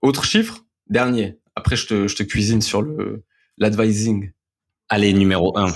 Autre 0.00 0.24
chiffre? 0.24 0.64
Dernier. 0.88 1.38
Après, 1.54 1.76
je 1.76 1.86
te, 1.86 2.08
je 2.08 2.16
te 2.16 2.22
cuisine 2.22 2.62
sur 2.62 2.82
le, 2.82 3.24
l'advising. 3.58 4.32
Allez, 4.88 5.12
numéro 5.12 5.56
un. 5.58 5.72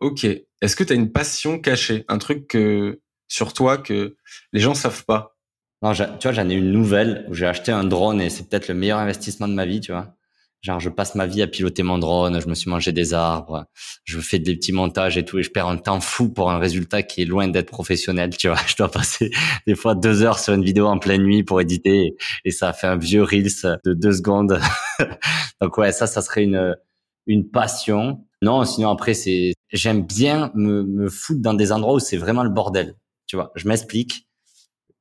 Ok. 0.00 0.24
Est-ce 0.24 0.76
que 0.76 0.84
tu 0.84 0.92
as 0.92 0.96
une 0.96 1.12
passion 1.12 1.58
cachée, 1.58 2.04
un 2.08 2.18
truc 2.18 2.48
que, 2.48 3.00
sur 3.28 3.52
toi 3.52 3.78
que 3.78 4.16
les 4.52 4.60
gens 4.60 4.74
savent 4.74 5.04
pas? 5.04 5.36
Non, 5.82 5.92
tu 5.92 6.02
vois, 6.22 6.32
j'en 6.32 6.48
ai 6.48 6.54
une 6.54 6.72
nouvelle 6.72 7.24
où 7.28 7.34
j'ai 7.34 7.46
acheté 7.46 7.70
un 7.72 7.84
drone 7.84 8.20
et 8.20 8.30
c'est 8.30 8.48
peut-être 8.48 8.68
le 8.68 8.74
meilleur 8.74 8.98
investissement 8.98 9.48
de 9.48 9.54
ma 9.54 9.64
vie, 9.64 9.80
tu 9.80 9.92
vois. 9.92 10.17
Genre, 10.60 10.80
je 10.80 10.88
passe 10.88 11.14
ma 11.14 11.26
vie 11.26 11.40
à 11.42 11.46
piloter 11.46 11.84
mon 11.84 11.98
drone, 11.98 12.40
je 12.40 12.48
me 12.48 12.54
suis 12.54 12.68
mangé 12.68 12.90
des 12.90 13.14
arbres, 13.14 13.66
je 14.02 14.18
fais 14.18 14.40
des 14.40 14.56
petits 14.56 14.72
montages 14.72 15.16
et 15.16 15.24
tout, 15.24 15.38
et 15.38 15.42
je 15.44 15.50
perds 15.50 15.68
un 15.68 15.76
temps 15.76 16.00
fou 16.00 16.28
pour 16.30 16.50
un 16.50 16.58
résultat 16.58 17.04
qui 17.04 17.22
est 17.22 17.24
loin 17.26 17.46
d'être 17.46 17.70
professionnel, 17.70 18.36
tu 18.36 18.48
vois. 18.48 18.58
Je 18.66 18.74
dois 18.76 18.90
passer 18.90 19.30
des 19.66 19.76
fois 19.76 19.94
deux 19.94 20.22
heures 20.22 20.38
sur 20.38 20.54
une 20.54 20.64
vidéo 20.64 20.86
en 20.86 20.98
pleine 20.98 21.22
nuit 21.22 21.44
pour 21.44 21.60
éditer, 21.60 22.16
et 22.44 22.50
ça 22.50 22.72
fait 22.72 22.88
un 22.88 22.96
vieux 22.96 23.22
reels 23.22 23.78
de 23.84 23.94
deux 23.94 24.12
secondes. 24.12 24.60
Donc 25.60 25.78
ouais, 25.78 25.92
ça, 25.92 26.06
ça 26.06 26.22
serait 26.22 26.44
une 26.44 26.76
une 27.28 27.48
passion. 27.48 28.24
Non, 28.42 28.64
sinon 28.64 28.90
après, 28.90 29.14
c'est 29.14 29.52
j'aime 29.70 30.04
bien 30.04 30.50
me, 30.54 30.82
me 30.82 31.08
foutre 31.08 31.40
dans 31.40 31.54
des 31.54 31.70
endroits 31.72 31.94
où 31.94 31.98
c'est 32.00 32.16
vraiment 32.16 32.42
le 32.42 32.50
bordel. 32.50 32.96
Tu 33.26 33.36
vois, 33.36 33.52
je 33.54 33.68
m'explique. 33.68 34.26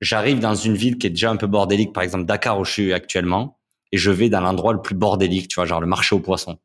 J'arrive 0.02 0.40
dans 0.40 0.54
une 0.54 0.76
ville 0.76 0.98
qui 1.00 1.08
est 1.08 1.12
déjà 1.12 1.32
un 1.32 1.38
peu 1.38 1.48
bordélique, 1.48 1.94
par 1.94 2.04
exemple 2.04 2.26
Dakar 2.26 2.60
où 2.60 2.66
je 2.66 2.72
suis 2.72 2.94
actuellement 2.94 3.57
et 3.98 4.00
je 4.00 4.12
vais 4.12 4.30
dans 4.30 4.42
l'endroit 4.42 4.74
le 4.74 4.82
plus 4.82 4.94
bordélique, 4.94 5.48
tu 5.48 5.56
vois, 5.56 5.66
genre 5.66 5.82
le 5.82 5.88
marché 5.88 6.14
aux 6.16 6.20
poissons. 6.20 6.60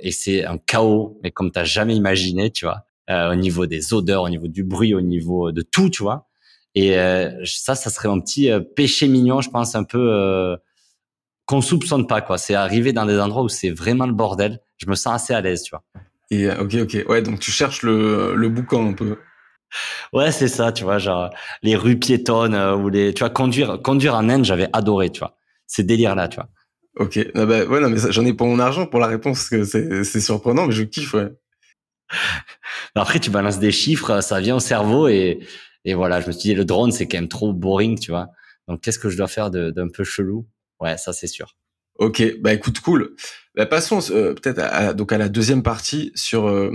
Et 0.00 0.12
c'est 0.12 0.44
un 0.44 0.58
chaos, 0.58 1.18
mais 1.24 1.32
comme 1.32 1.50
t'as 1.50 1.64
jamais 1.64 1.96
imaginé, 1.96 2.52
tu 2.52 2.66
vois, 2.66 2.84
euh, 3.10 3.32
au 3.32 3.34
niveau 3.34 3.66
des 3.66 3.92
odeurs, 3.92 4.22
au 4.22 4.28
niveau 4.28 4.46
du 4.46 4.62
bruit, 4.62 4.94
au 4.94 5.00
niveau 5.00 5.50
de 5.50 5.60
tout, 5.60 5.90
tu 5.90 6.04
vois. 6.04 6.28
Et 6.76 6.96
euh, 6.96 7.44
ça, 7.44 7.74
ça 7.74 7.90
serait 7.90 8.08
un 8.08 8.20
petit 8.20 8.48
euh, 8.48 8.60
péché 8.60 9.08
mignon, 9.08 9.40
je 9.40 9.50
pense, 9.50 9.74
un 9.74 9.82
peu 9.82 10.56
qu'on 11.46 11.60
soupçonne 11.60 12.06
pas, 12.06 12.20
quoi. 12.20 12.38
C'est 12.38 12.54
arriver 12.54 12.92
dans 12.92 13.06
des 13.06 13.18
endroits 13.18 13.42
où 13.42 13.48
c'est 13.48 13.70
vraiment 13.70 14.06
le 14.06 14.12
bordel. 14.12 14.60
Je 14.76 14.86
me 14.86 14.94
sens 14.94 15.14
assez 15.14 15.34
à 15.34 15.40
l'aise, 15.40 15.64
tu 15.64 15.70
vois. 15.70 15.82
Et 16.30 16.48
ok, 16.48 16.76
ok, 16.82 17.08
ouais, 17.08 17.22
donc 17.22 17.40
tu 17.40 17.50
cherches 17.50 17.82
le, 17.82 18.36
le 18.36 18.48
boucan 18.48 18.90
un 18.90 18.92
peu. 18.92 19.18
Ouais, 20.12 20.30
c'est 20.30 20.46
ça, 20.46 20.70
tu 20.70 20.84
vois, 20.84 20.98
genre 20.98 21.30
les 21.62 21.74
rues 21.74 21.98
piétonnes 21.98 22.54
ou 22.54 22.88
les, 22.88 23.12
tu 23.14 23.20
vois, 23.20 23.30
conduire, 23.30 23.82
conduire 23.82 24.14
en 24.14 24.28
Inde, 24.28 24.44
j'avais 24.44 24.68
adoré, 24.72 25.10
tu 25.10 25.18
vois, 25.18 25.36
ces 25.66 25.82
délires 25.82 26.14
là, 26.14 26.28
tu 26.28 26.36
vois. 26.36 26.48
Ok. 26.98 27.18
Ah 27.34 27.46
bah, 27.46 27.64
ouais, 27.64 27.80
non, 27.80 27.90
mais 27.90 27.98
j'en 28.10 28.24
ai 28.24 28.32
pour 28.32 28.46
mon 28.48 28.58
argent 28.58 28.86
pour 28.86 29.00
la 29.00 29.06
réponse, 29.06 29.48
que 29.48 29.64
c'est 29.64 30.20
surprenant, 30.20 30.66
mais 30.66 30.72
je 30.72 30.82
kiffe, 30.82 31.14
ouais. 31.14 31.28
Après, 32.94 33.20
tu 33.20 33.30
balances 33.30 33.58
des 33.58 33.70
chiffres, 33.70 34.20
ça 34.20 34.40
vient 34.40 34.56
au 34.56 34.60
cerveau 34.60 35.08
et, 35.08 35.40
et 35.84 35.94
voilà, 35.94 36.20
je 36.20 36.26
me 36.26 36.32
suis 36.32 36.50
dit, 36.50 36.54
le 36.54 36.64
drone, 36.64 36.90
c'est 36.90 37.06
quand 37.06 37.18
même 37.18 37.28
trop 37.28 37.52
boring, 37.52 37.98
tu 37.98 38.10
vois. 38.10 38.28
Donc, 38.66 38.80
qu'est-ce 38.80 38.98
que 38.98 39.08
je 39.08 39.16
dois 39.16 39.28
faire 39.28 39.50
d'un 39.50 39.88
peu 39.88 40.04
chelou? 40.04 40.46
Ouais, 40.80 40.96
ça, 40.96 41.12
c'est 41.12 41.26
sûr. 41.26 41.54
Ok, 41.98 42.22
bah 42.40 42.52
écoute, 42.52 42.80
cool. 42.80 43.16
Bah, 43.56 43.66
passons 43.66 44.00
euh, 44.10 44.34
peut-être 44.34 44.60
à, 44.60 44.94
donc 44.94 45.12
à 45.12 45.18
la 45.18 45.28
deuxième 45.28 45.64
partie 45.64 46.12
sur 46.14 46.48
euh, 46.48 46.70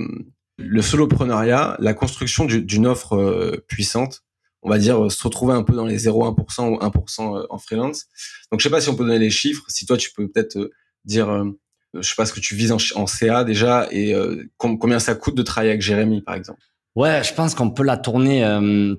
le 0.58 0.82
solopreneuriat, 0.82 1.77
la 1.80 1.94
construction 1.94 2.46
d'une 2.46 2.88
offre 2.88 3.13
euh, 3.15 3.65
puissante 3.67 4.24
on 4.63 4.69
va 4.69 4.78
dire, 4.78 5.12
se 5.12 5.23
retrouver 5.23 5.54
un 5.54 5.63
peu 5.63 5.73
dans 5.73 5.86
les 5.86 6.08
0,1% 6.08 6.69
ou 6.69 6.78
1% 6.78 7.38
euh, 7.38 7.45
en 7.49 7.58
freelance. 7.58 8.06
Donc, 8.52 8.60
je 8.60 8.63
sais 8.63 8.69
pas 8.69 8.82
si 8.82 8.89
on 8.89 8.95
peut 8.95 9.04
donner 9.04 9.19
les 9.19 9.30
chiffres. 9.30 9.63
Si 9.67 9.86
toi, 9.86 9.97
tu 9.97 10.12
peux 10.12 10.28
peut-être 10.28 10.58
euh, 10.58 10.71
dire, 11.06 11.30
euh, 11.30 11.45
je 11.93 12.08
sais 12.08 12.15
pas 12.15 12.26
ce 12.26 12.34
que 12.34 12.39
tu 12.39 12.56
vises 12.56 12.71
en, 12.71 13.08
CA 13.08 13.43
déjà 13.43 13.88
et 13.91 14.15
combien 14.58 14.97
ça 14.97 15.13
coûte 15.13 15.36
de 15.36 15.43
travailler 15.43 15.71
avec 15.71 15.84
Jérémy, 15.84 16.21
par 16.21 16.34
exemple? 16.34 16.60
Ouais, 16.95 17.23
je 17.23 17.34
pense 17.36 17.54
qu'on 17.54 17.69
peut 17.69 17.84
la 17.84 17.97
tourner 17.97 18.43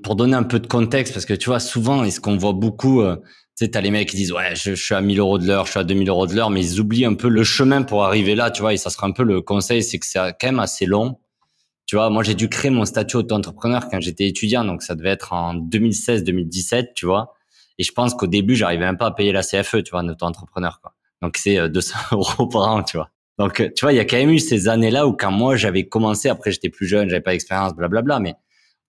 pour 0.04 0.14
donner 0.14 0.36
un 0.36 0.44
peu 0.44 0.60
de 0.60 0.68
contexte 0.68 1.12
parce 1.12 1.26
que 1.26 1.34
tu 1.34 1.48
vois, 1.48 1.58
souvent, 1.58 2.04
et 2.04 2.12
ce 2.12 2.20
qu'on 2.20 2.36
voit 2.36 2.52
beaucoup, 2.52 3.02
tu 3.02 3.18
sais, 3.56 3.68
t'as 3.68 3.80
les 3.80 3.90
mecs 3.90 4.10
qui 4.10 4.16
disent, 4.16 4.30
ouais, 4.30 4.54
je, 4.54 4.76
je 4.76 4.84
suis 4.84 4.94
à 4.94 5.00
1000 5.00 5.18
euros 5.18 5.38
de 5.38 5.46
l'heure, 5.48 5.66
je 5.66 5.72
suis 5.72 5.80
à 5.80 5.84
2000 5.84 6.08
euros 6.08 6.28
de 6.28 6.36
l'heure, 6.36 6.50
mais 6.50 6.64
ils 6.64 6.78
oublient 6.78 7.04
un 7.04 7.14
peu 7.14 7.28
le 7.28 7.42
chemin 7.42 7.82
pour 7.82 8.04
arriver 8.04 8.36
là, 8.36 8.52
tu 8.52 8.62
vois, 8.62 8.74
et 8.74 8.76
ça 8.76 8.90
sera 8.90 9.08
un 9.08 9.12
peu 9.12 9.24
le 9.24 9.40
conseil, 9.40 9.82
c'est 9.82 9.98
que 9.98 10.06
c'est 10.06 10.20
quand 10.40 10.46
même 10.46 10.60
assez 10.60 10.86
long 10.86 11.18
tu 11.86 11.96
vois, 11.96 12.10
moi, 12.10 12.22
j'ai 12.22 12.34
dû 12.34 12.48
créer 12.48 12.70
mon 12.70 12.84
statut 12.84 13.16
auto-entrepreneur 13.16 13.88
quand 13.90 14.00
j'étais 14.00 14.26
étudiant, 14.26 14.64
donc 14.64 14.82
ça 14.82 14.94
devait 14.94 15.10
être 15.10 15.32
en 15.32 15.54
2016-2017, 15.54 16.88
tu 16.94 17.06
vois. 17.06 17.34
Et 17.78 17.82
je 17.82 17.92
pense 17.92 18.14
qu'au 18.14 18.26
début, 18.26 18.54
j'arrivais 18.54 18.84
même 18.84 18.96
pas 18.96 19.06
à 19.06 19.10
payer 19.10 19.32
la 19.32 19.42
CFE, 19.42 19.82
tu 19.82 19.90
vois, 19.90 20.00
en 20.00 20.08
auto-entrepreneur, 20.08 20.80
quoi. 20.80 20.94
Donc 21.22 21.36
c'est 21.36 21.68
200 21.68 21.96
euh, 22.12 22.16
euros 22.16 22.46
par 22.46 22.62
an, 22.62 22.82
tu 22.82 22.96
vois. 22.96 23.10
Donc, 23.38 23.60
euh, 23.60 23.68
tu 23.74 23.84
vois, 23.84 23.92
il 23.92 23.96
y 23.96 24.00
a 24.00 24.04
quand 24.04 24.16
même 24.16 24.30
eu 24.30 24.38
ces 24.38 24.68
années-là 24.68 25.06
où 25.06 25.12
quand 25.12 25.32
moi 25.32 25.56
j'avais 25.56 25.86
commencé, 25.88 26.28
après 26.28 26.52
j'étais 26.52 26.68
plus 26.68 26.86
jeune, 26.86 27.08
j'avais 27.08 27.22
pas 27.22 27.32
d'expérience, 27.32 27.74
blablabla, 27.74 28.20
mais 28.20 28.34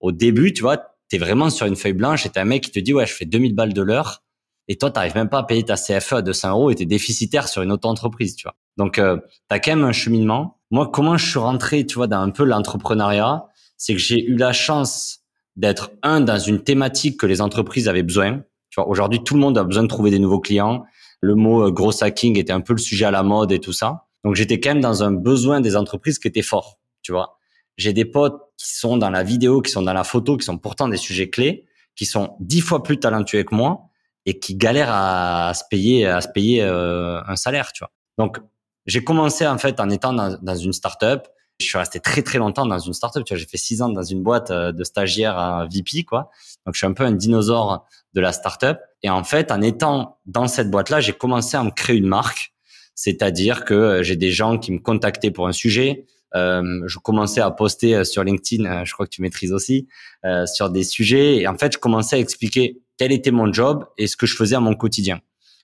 au 0.00 0.12
début, 0.12 0.52
tu 0.52 0.62
vois, 0.62 0.78
t'es 1.08 1.18
vraiment 1.18 1.50
sur 1.50 1.66
une 1.66 1.76
feuille 1.76 1.94
blanche 1.94 2.26
et 2.26 2.30
t'as 2.30 2.42
un 2.42 2.44
mec 2.44 2.62
qui 2.62 2.70
te 2.70 2.78
dit, 2.78 2.94
ouais, 2.94 3.06
je 3.06 3.12
fais 3.12 3.24
2000 3.24 3.54
balles 3.54 3.72
de 3.72 3.82
l'heure, 3.82 4.22
et 4.68 4.76
toi, 4.76 4.90
t'arrives 4.90 5.14
même 5.14 5.28
pas 5.28 5.38
à 5.38 5.42
payer 5.44 5.64
ta 5.64 5.76
CFE 5.76 6.14
à 6.14 6.22
200 6.22 6.50
euros 6.50 6.70
et 6.70 6.74
t'es 6.74 6.86
déficitaire 6.86 7.48
sur 7.48 7.62
une 7.62 7.70
auto-entreprise, 7.70 8.34
tu 8.36 8.44
vois. 8.44 8.56
Donc, 8.76 8.98
euh, 8.98 9.18
t'as 9.48 9.58
quand 9.60 9.76
même 9.76 9.84
un 9.84 9.92
cheminement 9.92 10.55
moi, 10.70 10.90
comment 10.92 11.16
je 11.16 11.28
suis 11.28 11.38
rentré, 11.38 11.86
tu 11.86 11.96
vois, 11.96 12.06
dans 12.06 12.20
un 12.20 12.30
peu 12.30 12.44
l'entrepreneuriat, 12.44 13.46
c'est 13.76 13.94
que 13.94 14.00
j'ai 14.00 14.24
eu 14.24 14.36
la 14.36 14.52
chance 14.52 15.20
d'être 15.54 15.90
un 16.02 16.20
dans 16.20 16.38
une 16.38 16.62
thématique 16.62 17.18
que 17.18 17.26
les 17.26 17.40
entreprises 17.40 17.88
avaient 17.88 18.02
besoin. 18.02 18.42
Tu 18.70 18.80
vois, 18.80 18.88
aujourd'hui, 18.88 19.22
tout 19.22 19.34
le 19.34 19.40
monde 19.40 19.56
a 19.58 19.64
besoin 19.64 19.84
de 19.84 19.88
trouver 19.88 20.10
des 20.10 20.18
nouveaux 20.18 20.40
clients. 20.40 20.84
Le 21.20 21.34
mot 21.34 21.66
euh, 21.66 21.70
gros 21.70 22.02
hacking 22.02 22.38
était 22.38 22.52
un 22.52 22.60
peu 22.60 22.72
le 22.74 22.78
sujet 22.78 23.06
à 23.06 23.10
la 23.10 23.22
mode 23.22 23.52
et 23.52 23.60
tout 23.60 23.72
ça. 23.72 24.06
Donc, 24.24 24.34
j'étais 24.34 24.60
quand 24.60 24.70
même 24.70 24.80
dans 24.80 25.02
un 25.02 25.12
besoin 25.12 25.60
des 25.60 25.76
entreprises 25.76 26.18
qui 26.18 26.28
était 26.28 26.42
fort. 26.42 26.78
Tu 27.02 27.12
vois, 27.12 27.38
j'ai 27.76 27.92
des 27.92 28.04
potes 28.04 28.40
qui 28.56 28.74
sont 28.74 28.96
dans 28.96 29.10
la 29.10 29.22
vidéo, 29.22 29.62
qui 29.62 29.70
sont 29.70 29.82
dans 29.82 29.92
la 29.92 30.04
photo, 30.04 30.36
qui 30.36 30.44
sont 30.44 30.58
pourtant 30.58 30.88
des 30.88 30.96
sujets 30.96 31.30
clés, 31.30 31.66
qui 31.94 32.06
sont 32.06 32.36
dix 32.40 32.60
fois 32.60 32.82
plus 32.82 32.98
talentueux 32.98 33.44
que 33.44 33.54
moi 33.54 33.88
et 34.26 34.38
qui 34.38 34.56
galèrent 34.56 34.90
à, 34.90 35.52
se 35.54 35.62
payer, 35.70 36.06
à 36.06 36.20
se 36.20 36.28
payer 36.28 36.62
euh, 36.62 37.20
un 37.26 37.36
salaire. 37.36 37.72
Tu 37.72 37.84
vois. 37.84 37.92
Donc, 38.18 38.38
j'ai 38.86 39.02
commencé 39.02 39.46
en 39.46 39.58
fait 39.58 39.80
en 39.80 39.90
étant 39.90 40.12
dans, 40.12 40.56
une 40.56 40.72
startup. 40.72 41.22
Je 41.58 41.66
suis 41.66 41.78
resté 41.78 42.00
très 42.00 42.22
très 42.22 42.38
longtemps 42.38 42.66
dans 42.66 42.78
une 42.78 42.92
startup. 42.92 43.24
Tu 43.24 43.34
vois, 43.34 43.38
j'ai 43.38 43.46
fait 43.46 43.56
six 43.56 43.82
ans 43.82 43.88
dans 43.88 44.02
une 44.02 44.22
boîte 44.22 44.50
euh, 44.50 44.72
de 44.72 44.84
stagiaire 44.84 45.38
à 45.38 45.66
VP, 45.66 46.04
quoi. 46.04 46.30
Donc 46.66 46.74
je 46.74 46.78
suis 46.78 46.86
un 46.86 46.92
peu 46.92 47.04
un 47.04 47.12
dinosaure 47.12 47.86
de 48.14 48.20
la 48.20 48.32
startup. 48.32 48.78
Et 49.02 49.10
en 49.10 49.24
fait, 49.24 49.50
en 49.50 49.62
étant 49.62 50.18
dans 50.26 50.48
cette 50.48 50.70
boîte-là, 50.70 51.00
j'ai 51.00 51.12
commencé 51.12 51.56
à 51.56 51.64
me 51.64 51.70
créer 51.70 51.96
une 51.96 52.06
marque. 52.06 52.52
C'est-à-dire 52.94 53.64
que 53.64 53.74
euh, 53.74 54.02
j'ai 54.02 54.16
des 54.16 54.30
gens 54.30 54.58
qui 54.58 54.72
me 54.72 54.78
contactaient 54.78 55.30
pour 55.30 55.48
un 55.48 55.52
sujet. 55.52 56.06
Euh, 56.34 56.82
je 56.86 56.98
commençais 56.98 57.40
à 57.40 57.50
poster 57.50 58.04
sur 58.04 58.22
LinkedIn, 58.22 58.84
je 58.84 58.92
crois 58.92 59.06
que 59.06 59.10
tu 59.10 59.22
maîtrises 59.22 59.52
aussi, 59.52 59.88
sur 60.44 60.70
des 60.70 60.84
sujets. 60.84 61.36
Et 61.36 61.48
en 61.48 61.56
fait, 61.56 61.72
je 61.72 61.78
commençais 61.78 62.16
à 62.16 62.18
expliquer 62.18 62.82
quel 62.98 63.12
était 63.12 63.30
mon 63.30 63.50
job 63.52 63.86
et 63.96 64.06
ce 64.06 64.16
que 64.16 64.26
je 64.26 64.36
faisais 64.36 64.56
à 64.56 64.60
mon 64.60 64.74
quotidien. 64.74 65.20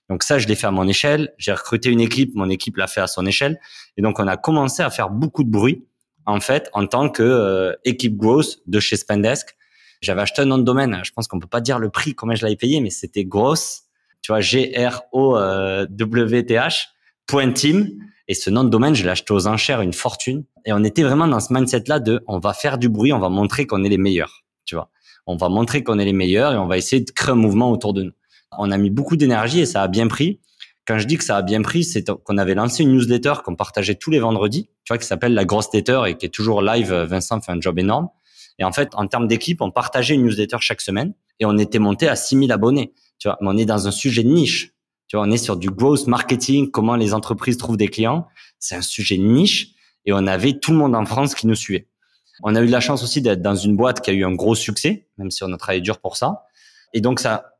Donc 0.09 0.23
ça, 0.23 0.37
je 0.39 0.47
l'ai 0.47 0.55
fait 0.55 0.67
à 0.67 0.71
mon 0.71 0.87
échelle. 0.87 1.33
J'ai 1.37 1.53
recruté 1.53 1.89
une 1.89 2.01
équipe, 2.01 2.35
mon 2.35 2.49
équipe 2.49 2.77
l'a 2.77 2.87
fait 2.87 3.01
à 3.01 3.07
son 3.07 3.25
échelle. 3.25 3.59
Et 3.97 4.01
donc 4.01 4.19
on 4.19 4.27
a 4.27 4.37
commencé 4.37 4.83
à 4.83 4.89
faire 4.89 5.09
beaucoup 5.09 5.43
de 5.43 5.49
bruit 5.49 5.85
en 6.25 6.39
fait 6.39 6.69
en 6.73 6.87
tant 6.87 7.09
que 7.09 7.23
euh, 7.23 7.73
équipe 7.85 8.17
growth 8.17 8.59
de 8.67 8.79
chez 8.79 8.97
Spendesk. 8.97 9.55
J'avais 10.01 10.21
acheté 10.21 10.41
un 10.41 10.45
nom 10.45 10.57
de 10.57 10.63
domaine. 10.63 10.99
Je 11.03 11.11
pense 11.11 11.27
qu'on 11.27 11.39
peut 11.39 11.47
pas 11.47 11.61
dire 11.61 11.79
le 11.79 11.89
prix, 11.89 12.13
combien 12.15 12.35
je 12.35 12.43
l'avais 12.43 12.57
payé, 12.57 12.81
mais 12.81 12.89
c'était 12.89 13.25
gross. 13.25 13.83
Tu 14.21 14.31
vois, 14.31 14.41
G 14.41 14.73
R 14.77 15.01
O 15.11 15.37
W 15.37 16.45
T 16.45 16.55
H 16.55 16.87
point 17.25 17.51
team. 17.51 17.89
Et 18.27 18.33
ce 18.33 18.49
nom 18.49 18.63
de 18.63 18.69
domaine, 18.69 18.95
je 18.95 19.03
l'ai 19.03 19.09
acheté 19.09 19.33
aux 19.33 19.47
enchères 19.47 19.81
une 19.81 19.93
fortune. 19.93 20.45
Et 20.65 20.71
on 20.71 20.83
était 20.85 21.03
vraiment 21.03 21.27
dans 21.27 21.41
ce 21.41 21.51
mindset-là 21.51 21.99
de, 21.99 22.23
on 22.27 22.39
va 22.39 22.53
faire 22.53 22.77
du 22.77 22.87
bruit, 22.87 23.11
on 23.11 23.19
va 23.19 23.27
montrer 23.27 23.65
qu'on 23.67 23.83
est 23.83 23.89
les 23.89 23.97
meilleurs. 23.97 24.43
Tu 24.63 24.75
vois, 24.75 24.89
on 25.27 25.35
va 25.35 25.49
montrer 25.49 25.83
qu'on 25.83 25.99
est 25.99 26.05
les 26.05 26.13
meilleurs 26.13 26.53
et 26.53 26.57
on 26.57 26.67
va 26.67 26.77
essayer 26.77 27.01
de 27.01 27.11
créer 27.11 27.33
un 27.33 27.35
mouvement 27.35 27.69
autour 27.69 27.93
de 27.93 28.03
nous. 28.03 28.11
On 28.57 28.71
a 28.71 28.77
mis 28.77 28.89
beaucoup 28.89 29.15
d'énergie 29.15 29.59
et 29.59 29.65
ça 29.65 29.81
a 29.83 29.87
bien 29.87 30.07
pris. 30.07 30.39
Quand 30.85 30.99
je 30.99 31.07
dis 31.07 31.17
que 31.17 31.23
ça 31.23 31.37
a 31.37 31.41
bien 31.41 31.61
pris, 31.61 31.83
c'est 31.83 32.03
qu'on 32.09 32.37
avait 32.37 32.55
lancé 32.55 32.83
une 32.83 32.91
newsletter 32.93 33.35
qu'on 33.45 33.55
partageait 33.55 33.95
tous 33.95 34.11
les 34.11 34.19
vendredis, 34.19 34.65
tu 34.83 34.91
vois, 34.91 34.97
qui 34.97 35.07
s'appelle 35.07 35.33
la 35.33 35.45
grosse 35.45 35.73
letter 35.73 36.01
et 36.07 36.17
qui 36.17 36.25
est 36.25 36.29
toujours 36.29 36.61
live. 36.61 36.93
Vincent 36.93 37.39
fait 37.39 37.53
un 37.53 37.61
job 37.61 37.79
énorme. 37.79 38.09
Et 38.59 38.63
en 38.65 38.71
fait, 38.71 38.89
en 38.93 39.07
termes 39.07 39.27
d'équipe, 39.27 39.61
on 39.61 39.71
partageait 39.71 40.15
une 40.15 40.23
newsletter 40.23 40.57
chaque 40.59 40.81
semaine 40.81 41.13
et 41.39 41.45
on 41.45 41.57
était 41.57 41.79
monté 41.79 42.07
à 42.07 42.15
6000 42.15 42.51
abonnés. 42.51 42.93
Tu 43.17 43.27
vois, 43.27 43.37
mais 43.41 43.47
on 43.49 43.57
est 43.57 43.65
dans 43.65 43.87
un 43.87 43.91
sujet 43.91 44.23
de 44.23 44.29
niche. 44.29 44.73
Tu 45.07 45.15
vois, 45.15 45.25
on 45.25 45.31
est 45.31 45.37
sur 45.37 45.55
du 45.55 45.69
growth 45.69 46.07
marketing, 46.07 46.69
comment 46.69 46.95
les 46.95 47.13
entreprises 47.13 47.57
trouvent 47.57 47.77
des 47.77 47.87
clients. 47.87 48.27
C'est 48.59 48.75
un 48.75 48.81
sujet 48.81 49.17
de 49.17 49.23
niche 49.23 49.69
et 50.05 50.13
on 50.13 50.27
avait 50.27 50.53
tout 50.53 50.71
le 50.71 50.77
monde 50.77 50.95
en 50.95 51.05
France 51.05 51.33
qui 51.33 51.47
nous 51.47 51.55
suivait. 51.55 51.87
On 52.41 52.55
a 52.55 52.61
eu 52.61 52.67
la 52.67 52.79
chance 52.79 53.03
aussi 53.03 53.21
d'être 53.21 53.41
dans 53.41 53.55
une 53.55 53.77
boîte 53.77 54.01
qui 54.01 54.09
a 54.09 54.13
eu 54.13 54.25
un 54.25 54.33
gros 54.33 54.55
succès, 54.55 55.07
même 55.17 55.31
si 55.31 55.43
on 55.43 55.53
a 55.53 55.57
travaillé 55.57 55.81
dur 55.81 55.99
pour 55.99 56.17
ça. 56.17 56.45
Et 56.93 57.01
donc, 57.01 57.19
ça, 57.19 57.52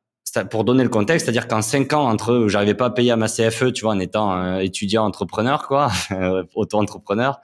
pour 0.49 0.63
donner 0.63 0.83
le 0.83 0.89
contexte, 0.89 1.25
c'est-à-dire 1.25 1.47
qu'en 1.47 1.61
cinq 1.61 1.93
ans 1.93 2.09
entre 2.09 2.47
j'arrivais 2.47 2.73
pas 2.73 2.85
à 2.85 2.89
payer 2.89 3.11
à 3.11 3.17
ma 3.17 3.27
CFE, 3.27 3.71
tu 3.71 3.83
vois, 3.83 3.93
en 3.93 3.99
étant 3.99 4.57
étudiant 4.59 5.05
entrepreneur, 5.05 5.67
quoi, 5.67 5.91
auto-entrepreneur, 6.55 7.39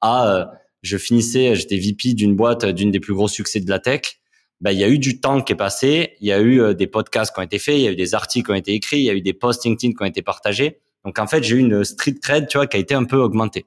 à 0.00 0.28
euh, 0.28 0.44
je 0.82 0.96
finissais, 0.98 1.54
j'étais 1.54 1.78
VP 1.78 2.14
d'une 2.14 2.34
boîte, 2.34 2.66
d'une 2.66 2.90
des 2.90 3.00
plus 3.00 3.14
gros 3.14 3.28
succès 3.28 3.60
de 3.60 3.70
la 3.70 3.78
tech. 3.78 4.18
Ben, 4.60 4.72
il 4.72 4.78
y 4.78 4.84
a 4.84 4.88
eu 4.88 4.98
du 4.98 5.20
temps 5.20 5.40
qui 5.40 5.52
est 5.52 5.56
passé, 5.56 6.16
il 6.20 6.26
y 6.26 6.32
a 6.32 6.40
eu 6.40 6.60
euh, 6.60 6.74
des 6.74 6.86
podcasts 6.86 7.34
qui 7.34 7.40
ont 7.40 7.44
été 7.44 7.58
faits, 7.58 7.76
il 7.76 7.82
y 7.82 7.88
a 7.88 7.92
eu 7.92 7.96
des 7.96 8.14
articles 8.14 8.46
qui 8.46 8.52
ont 8.52 8.56
été 8.56 8.72
écrits, 8.74 8.98
il 8.98 9.04
y 9.04 9.10
a 9.10 9.14
eu 9.14 9.22
des 9.22 9.32
posts 9.32 9.64
LinkedIn 9.64 9.94
qui 9.94 10.02
ont 10.02 10.06
été 10.06 10.22
partagés. 10.22 10.80
Donc 11.04 11.18
en 11.18 11.26
fait, 11.26 11.42
j'ai 11.42 11.56
eu 11.56 11.58
une 11.58 11.84
street 11.84 12.16
cred, 12.22 12.48
tu 12.48 12.58
vois, 12.58 12.66
qui 12.66 12.76
a 12.76 12.80
été 12.80 12.94
un 12.94 13.04
peu 13.04 13.16
augmentée. 13.16 13.66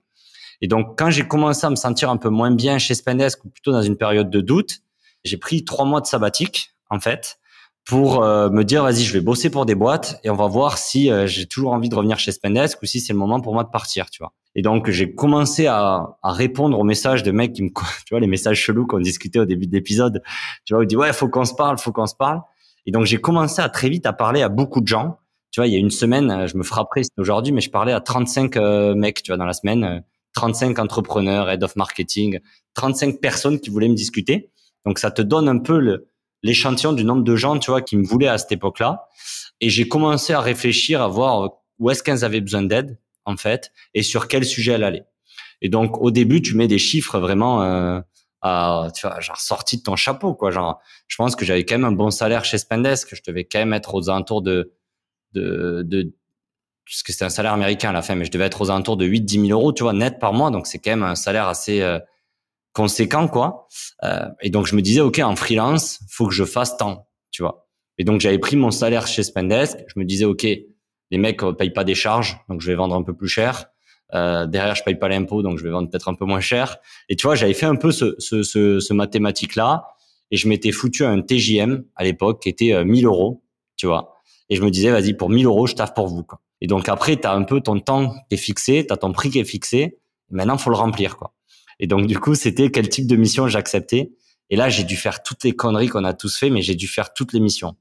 Et 0.62 0.68
donc 0.68 0.98
quand 0.98 1.10
j'ai 1.10 1.28
commencé 1.28 1.66
à 1.66 1.70
me 1.70 1.76
sentir 1.76 2.10
un 2.10 2.18
peu 2.18 2.30
moins 2.30 2.52
bien 2.52 2.78
chez 2.78 2.94
Spendesk, 2.96 3.44
ou 3.44 3.50
plutôt 3.50 3.72
dans 3.72 3.82
une 3.82 3.98
période 3.98 4.30
de 4.30 4.42
doute, 4.42 4.80
j'ai 5.24 5.38
pris 5.38 5.66
trois 5.66 5.86
mois 5.86 6.02
de 6.02 6.06
sabbatique 6.06 6.72
en 6.90 7.00
fait 7.00 7.40
pour 7.86 8.24
euh, 8.24 8.50
me 8.50 8.64
dire 8.64 8.84
vas-y 8.84 9.04
je 9.04 9.14
vais 9.14 9.22
bosser 9.22 9.52
pour 9.52 9.66
des 9.68 9.76
boîtes 9.76 10.20
et 10.24 10.32
on 10.32 10.36
va 10.36 10.48
voir 10.48 10.80
si 10.80 11.12
euh, 11.12 11.28
j'ai 11.28 11.46
toujours 11.46 11.72
envie 11.72 11.88
de 11.88 11.96
revenir 11.96 12.18
chez 12.18 12.32
Spendesk 12.32 12.82
ou 12.82 12.88
si 12.88 13.00
c'est 13.00 13.14
le 13.14 13.20
moment 13.20 13.40
pour 13.40 13.54
moi 13.54 13.64
de 13.64 13.70
partir 13.70 14.10
tu 14.10 14.24
vois. 14.24 14.34
Et 14.56 14.64
donc 14.64 14.90
j'ai 14.90 15.14
commencé 15.14 15.68
à, 15.68 16.18
à, 16.24 16.32
répondre 16.32 16.80
aux 16.80 16.84
messages 16.84 17.22
de 17.22 17.32
mecs 17.32 17.54
qui 17.54 17.62
me 17.62 17.70
tu 18.06 18.10
vois 18.10 18.20
les 18.20 18.28
messages 18.28 18.60
chelous 18.60 18.88
qu'on 18.88 19.00
discutait 19.00 19.40
au 19.40 19.46
début 19.46 19.68
de 19.68 19.72
l'épisode. 19.72 20.24
Tu 20.66 20.74
vois 20.74 20.82
où 20.82 20.86
dit 20.86 20.98
ouais 20.98 21.14
faut 21.14 21.30
qu'on 21.30 21.46
se 21.46 21.54
parle 21.54 21.78
faut 21.78 21.92
qu'on 21.92 22.08
se 22.08 22.16
parle. 22.16 22.42
Et 22.88 22.92
donc 22.92 23.06
j'ai 23.06 23.18
commencé 23.18 23.62
à 23.62 23.70
très 23.70 23.90
vite 23.90 24.08
à 24.08 24.14
parler 24.14 24.42
à 24.42 24.50
beaucoup 24.50 24.82
de 24.82 24.88
gens. 24.88 25.20
Tu 25.52 25.60
vois 25.60 25.68
il 25.68 25.74
y 25.74 25.76
a 25.76 25.80
une 25.80 25.92
semaine 25.92 26.32
euh, 26.32 26.48
je 26.48 26.58
me 26.58 26.64
frapperai 26.64 27.04
aujourd'hui 27.18 27.54
mais 27.54 27.62
je 27.62 27.70
parlais 27.70 27.94
à 27.94 28.02
35 28.02 28.56
mecs 28.96 29.22
tu 29.22 29.32
vois 29.32 29.38
dans 29.38 29.46
la 29.46 29.54
semaine 29.54 30.04
35 30.34 30.80
entrepreneurs 30.80 31.52
head 31.52 31.64
of 31.64 31.76
marketing 31.76 32.40
35 32.74 33.22
personnes 33.22 33.60
qui 33.60 33.70
voulaient 33.70 33.90
me 33.90 33.96
discuter. 33.96 34.50
Donc 34.88 34.98
ça 34.98 35.12
te 35.12 35.22
donne 35.22 35.48
un 35.48 35.60
peu 35.60 35.80
le 35.80 36.10
l'échantillon 36.44 36.94
du 36.94 37.04
nombre 37.04 37.24
de 37.24 37.36
gens, 37.36 37.58
tu 37.60 37.72
vois, 37.72 37.82
qui 37.82 37.98
me 37.98 38.06
voulaient 38.06 38.28
à 38.28 38.38
cette 38.38 38.52
époque-là. 38.52 39.08
Et 39.62 39.70
j'ai 39.70 39.88
commencé 39.88 40.34
à 40.34 40.42
réfléchir 40.42 41.02
à 41.02 41.08
voir 41.08 41.52
où 41.80 41.90
est-ce 41.90 42.04
qu'elles 42.04 42.24
avaient 42.24 42.42
besoin 42.42 42.64
d'aide, 42.64 43.00
en 43.26 43.38
fait, 43.38 43.72
et 43.94 44.04
sur 44.04 44.28
quel 44.28 44.46
sujet 44.46 44.74
elles 44.74 44.84
allaient. 44.84 45.06
Et 45.62 45.70
donc, 45.70 45.98
au 46.02 46.12
début, 46.12 46.42
tu 46.42 46.56
mets 46.56 46.68
des 46.68 46.78
chiffres 46.78 47.20
vraiment 47.20 47.64
euh, 47.64 48.00
à, 48.42 48.90
tu 48.94 49.08
vois, 49.08 49.20
genre 49.20 49.40
sortis 49.40 49.78
de 49.78 49.84
ton 49.84 49.96
chapeau, 49.96 50.36
quoi. 50.36 50.52
Genre, 50.52 50.80
je 51.08 51.16
pense 51.16 51.36
que 51.36 51.46
j'avais 51.46 51.66
quand 51.66 51.76
même 51.76 51.86
un 51.86 51.92
bon 51.92 52.12
salaire 52.12 52.46
chez 52.46 52.58
Spendesk. 52.58 53.16
Je 53.16 53.22
devais 53.26 53.46
quand 53.46 53.60
même 53.60 53.74
être 53.74 53.96
aux 53.96 54.10
alentours 54.10 54.42
de, 54.42 54.74
de, 55.34 55.82
de 55.84 56.14
parce 56.86 57.02
que 57.02 57.12
c'était 57.12 57.26
un 57.26 57.30
salaire 57.30 57.54
américain 57.54 57.90
à 57.90 57.94
la 57.94 58.04
fin, 58.04 58.14
mais 58.14 58.26
je 58.26 58.32
devais 58.32 58.46
être 58.46 58.62
aux 58.62 58.70
alentours 58.70 58.96
de 58.96 59.08
8-10 59.08 59.48
000 59.48 59.60
euros, 59.60 59.74
tu 59.74 59.82
vois, 59.84 59.94
net 59.94 60.20
par 60.20 60.34
mois. 60.34 60.52
Donc, 60.52 60.68
c'est 60.68 60.78
quand 60.78 60.92
même 60.92 61.04
un 61.04 61.16
salaire 61.16 61.48
assez, 61.48 61.82
euh, 61.82 61.98
conséquent 62.76 63.28
quoi. 63.28 63.68
Euh, 64.04 64.28
et 64.42 64.52
donc 64.52 64.68
je 64.68 64.76
me 64.76 64.82
disais 64.82 65.02
ok 65.02 65.20
en 65.20 65.36
freelance, 65.36 66.00
faut 66.10 66.28
que 66.28 66.34
je 66.34 66.44
fasse 66.44 66.78
tant, 66.78 67.08
tu 67.32 67.42
vois. 67.42 67.68
Et 67.98 68.04
donc 68.04 68.20
j'avais 68.22 68.38
pris 68.38 68.58
mon 68.58 68.70
salaire 68.70 69.08
chez 69.08 69.24
Spendesk. 69.24 69.78
Je 69.88 70.00
me 70.00 70.06
disais 70.06 70.26
ok, 70.26 70.44
les 70.44 71.18
mecs 71.18 71.42
euh, 71.42 71.54
payent 71.54 71.74
pas 71.74 71.86
des 71.86 71.96
charges, 71.96 72.38
donc 72.50 72.62
je 72.62 72.68
vais 72.68 72.76
vendre 72.76 72.94
un 72.94 73.02
peu 73.02 73.16
plus 73.16 73.30
cher. 73.30 73.68
Euh, 74.14 74.46
derrière 74.46 74.76
je 74.76 74.84
paye 74.84 74.96
pas 74.96 75.08
l'impôt, 75.08 75.42
donc 75.42 75.58
je 75.58 75.64
vais 75.64 75.72
vendre 75.72 75.90
peut-être 75.90 76.10
un 76.10 76.14
peu 76.14 76.26
moins 76.26 76.42
cher. 76.42 76.78
Et 77.10 77.16
tu 77.16 77.26
vois 77.26 77.36
j'avais 77.36 77.54
fait 77.54 77.66
un 77.66 77.78
peu 77.78 77.92
ce, 77.92 78.16
ce, 78.20 78.44
ce, 78.44 78.80
ce 78.80 78.94
mathématique 78.94 79.56
là, 79.56 79.86
et 80.30 80.38
je 80.38 80.48
m'étais 80.48 80.72
foutu 80.72 81.06
un 81.06 81.22
TJM 81.22 81.86
à 81.96 82.04
l'époque 82.04 82.42
qui 82.42 82.50
était 82.50 82.84
1000 82.84 83.06
euh, 83.06 83.08
euros, 83.08 83.44
tu 83.78 83.88
vois. 83.88 84.16
Et 84.50 84.58
je 84.58 84.64
me 84.64 84.70
disais 84.70 84.92
vas-y 84.92 85.14
pour 85.14 85.30
1000 85.30 85.46
euros 85.46 85.66
je 85.66 85.76
taffe 85.76 85.94
pour 85.94 86.08
vous. 86.08 86.24
Quoi. 86.24 86.42
Et 86.60 86.68
donc 86.68 86.90
après 86.90 87.16
tu 87.16 87.26
as 87.26 87.34
un 87.34 87.44
peu 87.44 87.62
ton 87.62 87.80
temps 87.80 88.10
qui 88.30 88.36
est 88.36 88.38
fixé, 88.38 88.86
tu 88.86 88.94
as 88.94 88.98
ton 88.98 89.14
prix 89.14 89.30
qui 89.30 89.40
est 89.40 89.46
fixé. 89.46 89.98
Maintenant 90.30 90.58
faut 90.58 90.70
le 90.70 90.76
remplir 90.76 91.16
quoi. 91.18 91.34
Et 91.80 91.88
donc, 91.88 92.08
du 92.08 92.20
coup, 92.20 92.36
c'était 92.36 92.72
quel 92.72 92.90
type 92.90 93.08
de 93.08 93.16
mission 93.16 93.48
j'acceptais. 93.48 94.12
Et 94.50 94.56
là, 94.56 94.70
j'ai 94.70 94.84
dû 94.84 94.96
faire 94.96 95.24
toutes 95.24 95.44
les 95.44 95.54
conneries 95.54 95.88
qu'on 95.88 96.04
a 96.04 96.14
tous 96.14 96.38
fait, 96.38 96.50
mais 96.50 96.62
j'ai 96.62 96.76
dû 96.76 96.88
faire 96.88 97.14
toutes 97.14 97.34
les 97.34 97.40
missions. 97.40 97.76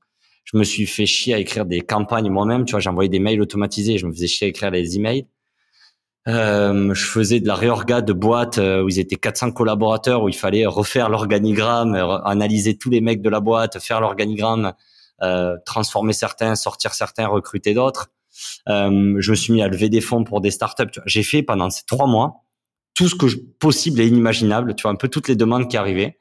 Je 0.45 0.57
me 0.57 0.65
suis 0.65 0.87
fait 0.87 1.07
chier 1.07 1.35
à 1.35 1.39
écrire 1.39 1.65
des 1.65 1.81
campagnes 1.81 2.31
moi-même. 2.31 2.65
Tu 2.65 2.73
vois, 2.73 2.81
j'envoyais 2.81 3.09
des 3.09 3.19
mails 3.19 3.41
automatisés. 3.41 3.99
Je 3.99 4.07
me 4.07 4.13
faisais 4.13 4.27
chier 4.27 4.47
à 4.47 4.51
écrire 4.51 4.71
les 4.71 4.97
emails. 4.97 5.27
Euh, 6.27 6.95
je 6.95 7.05
faisais 7.05 7.41
de 7.41 7.47
la 7.47 7.55
réorga 7.55 8.01
de 8.01 8.13
boîtes 8.15 8.57
euh, 8.57 8.83
où 8.83 8.89
ils 8.89 8.99
étaient 8.99 9.17
400 9.17 9.53
collaborateurs, 9.53 10.23
où 10.23 10.29
il 10.29 10.35
fallait 10.35 10.65
refaire 10.65 11.11
l'organigramme, 11.11 11.95
analyser 12.25 12.79
tous 12.79 12.89
les 12.89 13.03
mecs 13.03 13.21
de 13.21 13.29
la 13.29 13.41
boîte, 13.41 13.79
faire 13.79 14.01
l'organigramme, 14.01 14.73
euh, 15.23 15.57
transformer 15.65 16.13
certains, 16.13 16.57
sortir 16.57 16.93
certains, 16.95 17.29
recruter 17.29 17.73
d'autres. 17.73 18.11
Euh, 18.69 19.17
je 19.21 19.31
me 19.31 19.37
suis 19.37 19.53
mis 19.53 19.63
à 19.63 19.69
lever 19.69 19.89
des 19.89 20.01
fonds 20.01 20.25
pour 20.25 20.41
des 20.41 20.51
startups. 20.51 21.01
J'ai 21.07 21.23
fait 21.23 21.43
pendant 21.43 21.71
ces 21.71 21.85
trois 21.87 22.07
mois 22.07 22.44
tout 22.95 23.09
ce 23.09 23.15
que 23.15 23.29
je, 23.29 23.37
possible 23.59 24.01
et 24.01 24.07
inimaginable, 24.07 24.75
tu 24.75 24.83
vois, 24.83 24.93
un 24.93 24.97
peu 24.97 25.09
toutes 25.09 25.29
les 25.29 25.37
demandes 25.37 25.69
qui 25.69 25.77
arrivaient. 25.77 26.19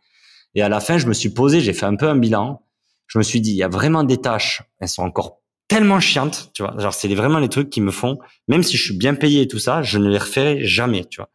Et 0.55 0.61
à 0.61 0.69
la 0.69 0.79
fin, 0.79 0.97
je 0.97 1.07
me 1.07 1.13
suis 1.13 1.29
posé, 1.29 1.61
j'ai 1.61 1.73
fait 1.73 1.85
un 1.85 1.95
peu 1.95 2.07
un 2.07 2.15
bilan. 2.15 2.63
Je 3.07 3.17
me 3.17 3.23
suis 3.23 3.41
dit, 3.41 3.51
il 3.51 3.57
y 3.57 3.63
a 3.63 3.67
vraiment 3.67 4.03
des 4.03 4.17
tâches, 4.17 4.63
elles 4.79 4.89
sont 4.89 5.03
encore 5.03 5.41
tellement 5.67 5.99
chiantes, 5.99 6.51
tu 6.53 6.63
vois. 6.63 6.75
Genre, 6.77 6.93
c'est 6.93 7.13
vraiment 7.13 7.39
les 7.39 7.49
trucs 7.49 7.69
qui 7.69 7.81
me 7.81 7.91
font, 7.91 8.17
même 8.47 8.63
si 8.63 8.77
je 8.77 8.83
suis 8.83 8.97
bien 8.97 9.15
payé 9.15 9.41
et 9.41 9.47
tout 9.47 9.59
ça, 9.59 9.81
je 9.81 9.97
ne 9.97 10.09
les 10.09 10.17
referai 10.17 10.65
jamais, 10.65 11.05
tu 11.05 11.17
vois. 11.17 11.29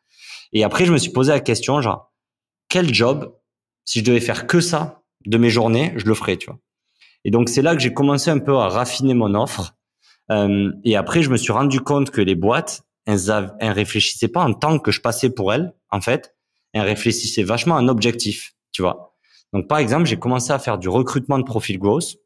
Et 0.52 0.64
après, 0.64 0.84
je 0.84 0.92
me 0.92 0.98
suis 0.98 1.10
posé 1.10 1.32
la 1.32 1.40
question, 1.40 1.80
genre, 1.80 2.12
quel 2.68 2.92
job, 2.92 3.34
si 3.84 4.00
je 4.00 4.04
devais 4.04 4.20
faire 4.20 4.46
que 4.46 4.60
ça 4.60 5.02
de 5.26 5.38
mes 5.38 5.50
journées, 5.50 5.92
je 5.96 6.06
le 6.06 6.14
ferais, 6.14 6.36
tu 6.36 6.46
vois. 6.46 6.58
Et 7.24 7.30
donc, 7.30 7.48
c'est 7.48 7.62
là 7.62 7.74
que 7.74 7.82
j'ai 7.82 7.92
commencé 7.92 8.30
un 8.30 8.38
peu 8.38 8.56
à 8.56 8.68
raffiner 8.68 9.14
mon 9.14 9.34
offre. 9.34 9.74
Euh, 10.30 10.70
et 10.84 10.96
après, 10.96 11.22
je 11.22 11.30
me 11.30 11.36
suis 11.36 11.52
rendu 11.52 11.80
compte 11.80 12.10
que 12.10 12.20
les 12.20 12.34
boîtes, 12.34 12.82
elles, 13.08 13.52
elles 13.58 13.72
réfléchissaient 13.72 14.28
pas 14.28 14.44
en 14.44 14.52
tant 14.52 14.78
que 14.78 14.92
je 14.92 15.00
passais 15.00 15.30
pour 15.30 15.52
elles, 15.52 15.72
en 15.90 16.00
fait. 16.02 16.36
Elles 16.74 16.82
réfléchissaient 16.82 17.42
vachement 17.42 17.76
à 17.76 17.80
un 17.80 17.88
objectif, 17.88 18.54
tu 18.70 18.82
vois. 18.82 19.16
Donc, 19.54 19.66
par 19.66 19.78
exemple, 19.78 20.04
j'ai 20.04 20.18
commencé 20.18 20.52
à 20.52 20.58
faire 20.58 20.76
du 20.76 20.90
recrutement 20.90 21.38
de 21.38 21.44
profil 21.44 21.78
growth 21.78 22.16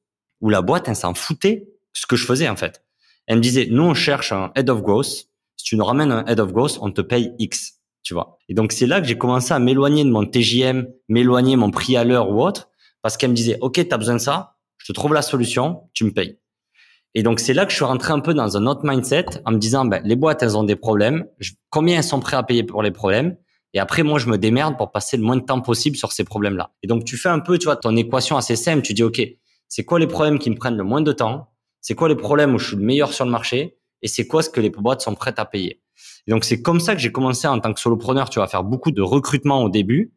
où 0.41 0.51
la 0.51 0.61
boîte, 0.61 0.89
elle 0.89 0.97
s'en 0.97 1.15
foutait 1.15 1.69
ce 1.93 2.05
que 2.07 2.17
je 2.17 2.27
faisais, 2.27 2.49
en 2.49 2.57
fait. 2.57 2.85
Elle 3.29 3.37
me 3.37 3.43
disait, 3.43 3.69
nous, 3.71 3.85
on 3.85 3.95
cherche 3.95 4.33
un 4.33 4.51
head 4.57 4.69
of 4.71 4.83
growth. 4.83 5.29
Si 5.57 5.65
tu 5.65 5.77
nous 5.77 5.85
ramènes 5.85 6.11
un 6.11 6.27
head 6.27 6.41
of 6.41 6.53
growth, 6.53 6.79
on 6.81 6.91
te 6.91 7.01
paye 7.01 7.33
X, 7.39 7.75
tu 8.03 8.13
vois. 8.13 8.39
Et 8.49 8.55
donc, 8.55 8.73
c'est 8.73 8.87
là 8.87 9.01
que 9.01 9.07
j'ai 9.07 9.17
commencé 9.17 9.55
à 9.55 9.61
m'éloigner 9.61 10.03
de 10.05 10.11
mon 10.11 10.27
TJM, 10.27 10.89
m'éloigner 11.09 11.55
mon 11.55 11.71
prix 11.71 11.97
à 11.97 12.03
l'heure 12.03 12.29
ou 12.29 12.43
autre, 12.43 12.71
parce 13.03 13.17
qu'elle 13.17 13.31
me 13.31 13.37
disait, 13.37 13.57
OK, 13.61 13.75
tu 13.75 13.95
as 13.95 13.99
besoin 13.99 14.15
de 14.17 14.21
ça, 14.21 14.57
je 14.79 14.87
te 14.87 14.93
trouve 14.93 15.15
la 15.15 15.23
solution, 15.23 15.89
tu 15.95 16.03
me 16.03 16.11
payes. 16.11 16.41
Et 17.15 17.23
donc, 17.23 17.41
c'est 17.41 17.53
là 17.53 17.67
que 17.67 17.71
je 17.71 17.77
suis 17.77 17.85
rentré 17.85 18.13
un 18.13 18.21
peu 18.21 18.33
dans 18.33 18.57
un 18.57 18.67
autre 18.67 18.83
mindset 18.85 19.27
en 19.45 19.53
me 19.53 19.59
disant, 19.59 19.85
ben, 19.85 20.01
les 20.05 20.17
boîtes, 20.17 20.43
elles 20.43 20.57
ont 20.57 20.65
des 20.65 20.77
problèmes. 20.77 21.27
combien 21.69 21.99
elles 21.99 22.05
sont 22.05 22.21
prêtes 22.21 22.39
à 22.39 22.43
payer 22.43 22.63
pour 22.65 22.83
les 22.83 22.91
problèmes? 22.91 23.37
Et 23.75 23.79
après, 23.79 24.03
moi, 24.03 24.19
je 24.19 24.29
me 24.29 24.39
démerde 24.39 24.77
pour 24.77 24.93
passer 24.93 25.17
le 25.17 25.23
moins 25.23 25.37
de 25.37 25.43
temps 25.43 25.61
possible 25.61 25.97
sur 25.97 26.13
ces 26.13 26.25
problèmes-là. 26.25 26.71
Et 26.83 26.87
donc, 26.87 27.05
tu 27.05 27.17
fais 27.17 27.29
un 27.29 27.41
peu, 27.41 27.59
tu 27.59 27.65
vois, 27.65 27.77
ton 27.77 27.97
équation 27.97 28.37
assez 28.37 28.57
simple. 28.57 28.83
Tu 28.83 28.95
dis, 28.95 29.03
OK, 29.03 29.21
c'est 29.69 29.85
quoi 29.85 29.99
les 29.99 30.07
problèmes 30.07 30.39
qui 30.39 30.51
me 30.51 30.57
prennent 30.57 30.77
le 30.77 30.85
moins 30.85 31.01
de 31.01 31.13
temps? 31.13 31.49
C'est 31.81 31.95
quoi 31.95 32.09
les 32.09 32.17
problèmes 32.17 32.55
où 32.55 32.59
je 32.59 32.69
suis 32.69 32.77
le 32.77 32.83
meilleur 32.83 33.13
sur 33.13 33.25
le 33.25 33.31
marché? 33.31 33.79
Et 34.03 34.09
c'est 34.09 34.27
quoi 34.27 34.43
ce 34.43 34.51
que 34.51 34.61
les 34.61 34.71
boîtes 34.71 35.01
sont 35.01 35.15
prêtes 35.15 35.39
à 35.39 35.45
payer? 35.45 35.83
Et 36.27 36.31
donc, 36.31 36.45
c'est 36.45 36.63
comme 36.63 36.81
ça 36.81 36.95
que 36.95 37.01
j'ai 37.01 37.13
commencé 37.13 37.47
en 37.47 37.59
tant 37.61 37.73
que 37.73 37.81
solopreneur, 37.81 38.31
tu 38.31 38.41
à 38.41 38.47
faire 38.47 38.65
beaucoup 38.65 38.91
de 38.91 39.03
recrutement 39.03 39.63
au 39.63 39.69
début 39.69 40.13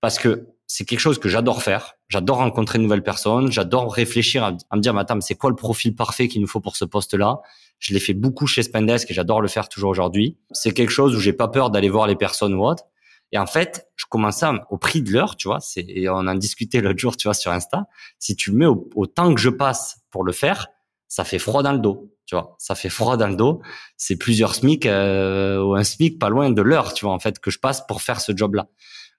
parce 0.00 0.18
que 0.18 0.46
c'est 0.66 0.84
quelque 0.84 1.00
chose 1.00 1.18
que 1.18 1.28
j'adore 1.28 1.62
faire. 1.62 1.94
J'adore 2.10 2.38
rencontrer 2.38 2.78
de 2.78 2.82
nouvelles 2.82 3.04
personnes. 3.04 3.52
J'adore 3.52 3.94
réfléchir 3.94 4.42
à, 4.44 4.76
me 4.76 4.80
dire, 4.80 4.92
mais 4.92 5.04
c'est 5.20 5.36
quoi 5.36 5.48
le 5.48 5.54
profil 5.54 5.94
parfait 5.94 6.26
qu'il 6.26 6.40
nous 6.40 6.48
faut 6.48 6.60
pour 6.60 6.76
ce 6.76 6.84
poste-là? 6.84 7.40
Je 7.78 7.94
l'ai 7.94 8.00
fait 8.00 8.14
beaucoup 8.14 8.48
chez 8.48 8.64
Spendesk 8.64 9.08
et 9.12 9.14
j'adore 9.14 9.40
le 9.40 9.46
faire 9.46 9.68
toujours 9.68 9.90
aujourd'hui. 9.90 10.36
C'est 10.50 10.72
quelque 10.72 10.90
chose 10.90 11.14
où 11.14 11.20
j'ai 11.20 11.32
pas 11.32 11.46
peur 11.46 11.70
d'aller 11.70 11.88
voir 11.88 12.08
les 12.08 12.16
personnes 12.16 12.52
ou 12.54 12.66
autre. 12.66 12.82
Et 13.30 13.38
en 13.38 13.46
fait, 13.46 13.86
je 13.94 14.06
commençais 14.08 14.46
au 14.70 14.76
prix 14.76 15.02
de 15.02 15.12
l'heure, 15.12 15.36
tu 15.36 15.46
vois. 15.46 15.60
C'est, 15.60 15.84
et 15.86 16.08
on 16.08 16.16
en 16.16 16.34
discutait 16.34 16.80
l'autre 16.80 16.98
jour, 16.98 17.16
tu 17.16 17.28
vois, 17.28 17.34
sur 17.34 17.52
Insta. 17.52 17.86
Si 18.18 18.34
tu 18.34 18.50
mets 18.50 18.66
au, 18.66 19.06
temps 19.06 19.32
que 19.32 19.40
je 19.40 19.48
passe 19.48 20.00
pour 20.10 20.24
le 20.24 20.32
faire, 20.32 20.66
ça 21.06 21.22
fait 21.22 21.38
froid 21.38 21.62
dans 21.62 21.72
le 21.72 21.78
dos, 21.78 22.12
tu 22.26 22.34
vois. 22.34 22.56
Ça 22.58 22.74
fait 22.74 22.88
froid 22.88 23.16
dans 23.16 23.28
le 23.28 23.36
dos. 23.36 23.62
C'est 23.96 24.16
plusieurs 24.16 24.56
SMIC 24.56 24.84
euh, 24.86 25.62
ou 25.62 25.76
un 25.76 25.84
SMIC 25.84 26.18
pas 26.18 26.28
loin 26.28 26.50
de 26.50 26.60
l'heure, 26.60 26.92
tu 26.92 27.04
vois, 27.04 27.14
en 27.14 27.20
fait, 27.20 27.38
que 27.38 27.52
je 27.52 27.60
passe 27.60 27.86
pour 27.86 28.02
faire 28.02 28.20
ce 28.20 28.36
job-là. 28.36 28.66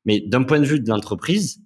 Mais 0.03 0.19
d'un 0.19 0.43
point 0.43 0.59
de 0.59 0.65
vue 0.65 0.81
de 0.81 0.89
l'entreprise, 0.89 1.61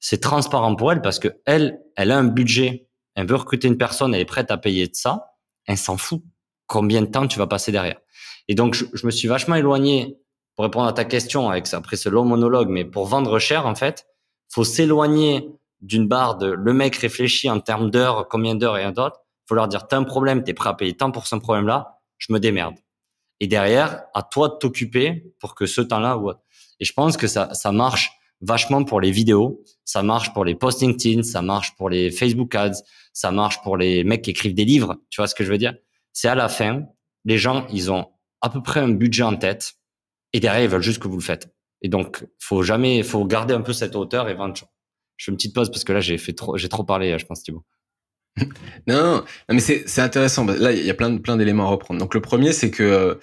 c'est 0.00 0.20
transparent 0.20 0.74
pour 0.74 0.90
elle 0.92 1.02
parce 1.02 1.18
que 1.18 1.28
elle, 1.44 1.80
elle 1.96 2.10
a 2.10 2.18
un 2.18 2.24
budget, 2.24 2.88
elle 3.14 3.26
veut 3.26 3.36
recruter 3.36 3.68
une 3.68 3.78
personne, 3.78 4.14
elle 4.14 4.20
est 4.20 4.26
prête 4.26 4.50
à 4.50 4.56
payer 4.56 4.88
de 4.88 4.94
ça, 4.94 5.36
elle 5.66 5.76
s'en 5.76 5.96
fout 5.96 6.22
combien 6.66 7.02
de 7.02 7.06
temps 7.06 7.26
tu 7.26 7.38
vas 7.38 7.46
passer 7.46 7.70
derrière. 7.70 8.00
Et 8.48 8.54
donc, 8.54 8.74
je, 8.74 9.06
me 9.06 9.10
suis 9.10 9.28
vachement 9.28 9.56
éloigné 9.56 10.16
pour 10.56 10.64
répondre 10.64 10.86
à 10.86 10.92
ta 10.92 11.04
question 11.04 11.50
avec 11.50 11.72
après 11.72 11.96
ce 11.96 12.08
long 12.08 12.24
monologue, 12.24 12.68
mais 12.68 12.84
pour 12.84 13.06
vendre 13.06 13.38
cher, 13.38 13.66
en 13.66 13.74
fait, 13.74 14.06
faut 14.48 14.64
s'éloigner 14.64 15.48
d'une 15.80 16.08
barre 16.08 16.36
de 16.36 16.46
le 16.46 16.72
mec 16.72 16.96
réfléchit 16.96 17.50
en 17.50 17.60
termes 17.60 17.90
d'heures, 17.90 18.28
combien 18.28 18.54
d'heures 18.54 18.78
et 18.78 18.84
un 18.84 18.92
d'autres. 18.92 19.20
Faut 19.48 19.54
leur 19.54 19.68
dire, 19.68 19.86
t'as 19.86 19.96
un 19.96 20.04
problème, 20.04 20.42
t'es 20.42 20.54
prêt 20.54 20.68
à 20.68 20.74
payer 20.74 20.96
tant 20.96 21.10
pour 21.10 21.26
ce 21.26 21.36
problème-là, 21.36 21.98
je 22.18 22.32
me 22.32 22.38
démerde. 22.38 22.76
Et 23.40 23.46
derrière, 23.46 24.02
à 24.14 24.22
toi 24.22 24.48
de 24.48 24.54
t'occuper 24.54 25.32
pour 25.38 25.54
que 25.54 25.66
ce 25.66 25.80
temps-là, 25.80 26.18
et 26.78 26.84
je 26.84 26.92
pense 26.92 27.16
que 27.16 27.26
ça, 27.26 27.52
ça 27.54 27.72
marche 27.72 28.12
vachement 28.40 28.84
pour 28.84 29.00
les 29.00 29.10
vidéos, 29.10 29.62
ça 29.84 30.02
marche 30.02 30.32
pour 30.32 30.44
les 30.44 30.54
posts 30.54 30.82
LinkedIn, 30.82 31.22
ça 31.22 31.42
marche 31.42 31.76
pour 31.76 31.90
les 31.90 32.10
Facebook 32.10 32.54
ads, 32.54 32.82
ça 33.12 33.30
marche 33.30 33.62
pour 33.62 33.76
les 33.76 34.04
mecs 34.04 34.22
qui 34.22 34.30
écrivent 34.30 34.54
des 34.54 34.64
livres. 34.64 34.96
Tu 35.10 35.20
vois 35.20 35.26
ce 35.26 35.34
que 35.34 35.44
je 35.44 35.50
veux 35.50 35.58
dire? 35.58 35.74
C'est 36.12 36.28
à 36.28 36.34
la 36.34 36.48
fin, 36.48 36.84
les 37.24 37.38
gens, 37.38 37.66
ils 37.72 37.90
ont 37.90 38.06
à 38.40 38.48
peu 38.50 38.62
près 38.62 38.80
un 38.80 38.88
budget 38.88 39.22
en 39.22 39.36
tête 39.36 39.74
et 40.32 40.40
derrière, 40.40 40.62
ils 40.64 40.70
veulent 40.70 40.82
juste 40.82 41.00
que 41.00 41.08
vous 41.08 41.16
le 41.16 41.22
faites. 41.22 41.52
Et 41.82 41.88
donc, 41.88 42.24
faut 42.38 42.62
jamais, 42.62 43.02
faut 43.02 43.24
garder 43.24 43.54
un 43.54 43.62
peu 43.62 43.72
cette 43.72 43.96
hauteur 43.96 44.28
et 44.28 44.34
vendre. 44.34 44.54
Je 45.16 45.24
fais 45.24 45.32
une 45.32 45.36
petite 45.36 45.54
pause 45.54 45.70
parce 45.70 45.84
que 45.84 45.92
là, 45.92 46.00
j'ai 46.00 46.18
fait 46.18 46.32
trop, 46.32 46.56
j'ai 46.56 46.68
trop 46.68 46.84
parlé, 46.84 47.18
je 47.18 47.26
pense, 47.26 47.42
Thibaut. 47.42 47.64
non, 48.86 49.16
non, 49.16 49.24
mais 49.48 49.60
c'est 49.60 50.00
intéressant. 50.00 50.46
Là, 50.46 50.72
il 50.72 50.84
y 50.84 50.90
a 50.90 50.94
plein, 50.94 51.16
plein 51.18 51.36
d'éléments 51.36 51.66
à 51.66 51.70
reprendre. 51.70 52.00
Donc, 52.00 52.14
le 52.14 52.20
premier, 52.20 52.52
c'est 52.52 52.70
que, 52.70 52.82
euh, 52.82 53.14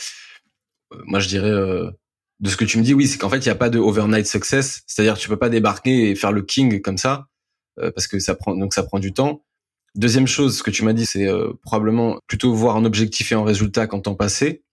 moi, 1.06 1.20
je 1.20 1.28
dirais, 1.28 1.50
euh, 1.50 1.90
de 2.40 2.50
ce 2.50 2.58
que 2.58 2.66
tu 2.66 2.78
me 2.78 2.84
dis, 2.84 2.94
oui, 2.94 3.08
c'est 3.08 3.18
qu'en 3.18 3.30
fait, 3.30 3.38
il 3.38 3.48
n'y 3.48 3.52
a 3.52 3.56
pas 3.56 3.70
de 3.70 3.80
overnight 3.80 4.28
success. 4.28 4.84
C'est-à-dire, 4.88 5.18
tu 5.18 5.28
peux 5.28 5.38
pas 5.38 5.50
débarquer 5.50 6.10
et 6.10 6.16
faire 6.16 6.32
le 6.32 6.42
king 6.42 6.82
comme 6.82 6.98
ça, 6.98 7.28
euh, 7.80 7.92
parce 7.92 8.08
que 8.08 8.20
ça 8.20 8.36
prend, 8.36 8.56
donc 8.56 8.74
ça 8.74 8.84
prend 8.84 9.00
du 9.00 9.14
temps. 9.14 9.44
Deuxième 9.96 10.28
chose, 10.28 10.58
ce 10.58 10.64
que 10.64 10.70
tu 10.70 10.84
m'as 10.84 10.94
dit, 10.94 11.06
c'est 11.06 11.28
probablement 11.64 12.20
plutôt 12.28 12.54
voir 12.54 12.76
un 12.76 12.86
objectif 12.86 13.32
et 13.32 13.36
un 13.36 13.44
résultat 13.44 13.88
qu'en 13.88 14.00
temps 14.00 14.14
passé. 14.14 14.64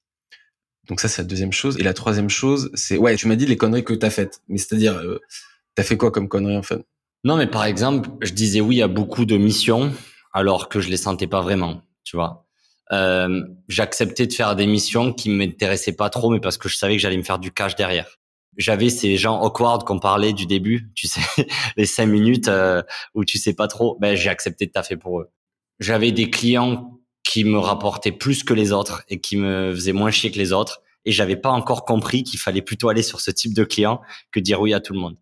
Donc 0.88 1.00
ça, 1.00 1.08
c'est 1.08 1.22
la 1.22 1.28
deuxième 1.28 1.52
chose. 1.52 1.78
Et 1.78 1.82
la 1.82 1.94
troisième 1.94 2.28
chose, 2.28 2.70
c'est, 2.74 2.98
ouais, 2.98 3.16
tu 3.16 3.26
m'as 3.26 3.36
dit 3.36 3.46
les 3.46 3.56
conneries 3.56 3.84
que 3.84 3.94
tu 3.94 4.04
as 4.04 4.10
faites. 4.10 4.42
Mais 4.48 4.58
c'est-à-dire, 4.58 5.00
tu 5.76 5.80
as 5.80 5.84
fait 5.84 5.96
quoi 5.96 6.10
comme 6.10 6.28
conneries, 6.28 6.58
en 6.58 6.62
fait? 6.62 6.84
Non, 7.24 7.38
mais 7.38 7.46
par 7.46 7.64
exemple, 7.64 8.10
je 8.20 8.32
disais 8.32 8.60
oui 8.60 8.82
à 8.82 8.88
beaucoup 8.88 9.24
de 9.24 9.38
missions 9.38 9.94
alors 10.34 10.68
que 10.68 10.80
je 10.80 10.90
les 10.90 10.98
sentais 10.98 11.26
pas 11.26 11.40
vraiment, 11.40 11.80
tu 12.02 12.16
vois. 12.16 12.43
Euh, 12.92 13.42
j'acceptais 13.68 14.26
de 14.26 14.32
faire 14.32 14.56
des 14.56 14.66
missions 14.66 15.12
qui 15.12 15.30
m'intéressaient 15.30 15.96
pas 15.96 16.10
trop, 16.10 16.30
mais 16.30 16.40
parce 16.40 16.58
que 16.58 16.68
je 16.68 16.76
savais 16.76 16.96
que 16.96 17.02
j'allais 17.02 17.16
me 17.16 17.22
faire 17.22 17.38
du 17.38 17.50
cash 17.50 17.76
derrière. 17.76 18.18
J'avais 18.56 18.90
ces 18.90 19.16
gens 19.16 19.40
awkward 19.42 19.84
qu'on 19.84 19.98
parlait 19.98 20.32
du 20.32 20.46
début, 20.46 20.92
tu 20.94 21.08
sais, 21.08 21.20
les 21.76 21.86
cinq 21.86 22.06
minutes 22.06 22.48
euh, 22.48 22.82
où 23.14 23.24
tu 23.24 23.38
sais 23.38 23.54
pas 23.54 23.68
trop. 23.68 23.96
Ben 24.00 24.14
j'ai 24.14 24.30
accepté 24.30 24.66
de 24.66 24.70
taffer 24.70 24.96
pour 24.96 25.20
eux. 25.20 25.30
J'avais 25.80 26.12
des 26.12 26.30
clients 26.30 27.00
qui 27.24 27.44
me 27.44 27.58
rapportaient 27.58 28.12
plus 28.12 28.44
que 28.44 28.54
les 28.54 28.72
autres 28.72 29.02
et 29.08 29.20
qui 29.20 29.36
me 29.36 29.74
faisaient 29.74 29.92
moins 29.92 30.10
chier 30.10 30.30
que 30.30 30.38
les 30.38 30.52
autres, 30.52 30.82
et 31.04 31.10
j'avais 31.10 31.36
pas 31.36 31.50
encore 31.50 31.84
compris 31.84 32.22
qu'il 32.22 32.38
fallait 32.38 32.62
plutôt 32.62 32.88
aller 32.90 33.02
sur 33.02 33.20
ce 33.20 33.30
type 33.30 33.54
de 33.54 33.64
client 33.64 34.00
que 34.30 34.40
dire 34.40 34.60
oui 34.60 34.72
à 34.72 34.80
tout 34.80 34.92
le 34.92 35.00
monde. 35.00 35.16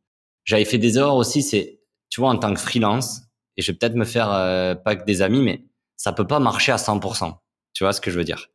J'avais 0.44 0.64
fait 0.64 0.78
des 0.78 0.98
erreurs 0.98 1.16
aussi, 1.16 1.42
c'est 1.42 1.80
tu 2.10 2.20
vois 2.20 2.30
en 2.30 2.36
tant 2.36 2.52
que 2.52 2.60
freelance, 2.60 3.22
et 3.56 3.62
je 3.62 3.72
vais 3.72 3.78
peut-être 3.78 3.94
me 3.94 4.04
faire 4.04 4.30
euh, 4.30 4.74
pas 4.74 4.96
que 4.96 5.04
des 5.04 5.22
amis, 5.22 5.40
mais 5.40 5.64
ça 5.96 6.12
peut 6.12 6.26
pas 6.26 6.40
marcher 6.40 6.72
à 6.72 6.76
100%. 6.76 7.34
Tu 7.72 7.84
vois 7.84 7.92
ce 7.92 8.00
que 8.00 8.10
je 8.10 8.18
veux 8.18 8.24
dire? 8.24 8.48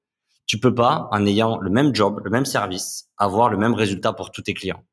Tu 0.46 0.60
peux 0.60 0.74
pas, 0.74 1.10
en 1.12 1.26
ayant 1.26 1.58
le 1.60 1.70
même 1.70 1.94
job, 1.94 2.22
le 2.24 2.30
même 2.30 2.46
service, 2.46 3.10
avoir 3.18 3.50
le 3.50 3.58
même 3.58 3.74
résultat 3.74 4.14
pour 4.14 4.32
tous 4.32 4.44
tes 4.44 4.54
clients. 4.54 4.84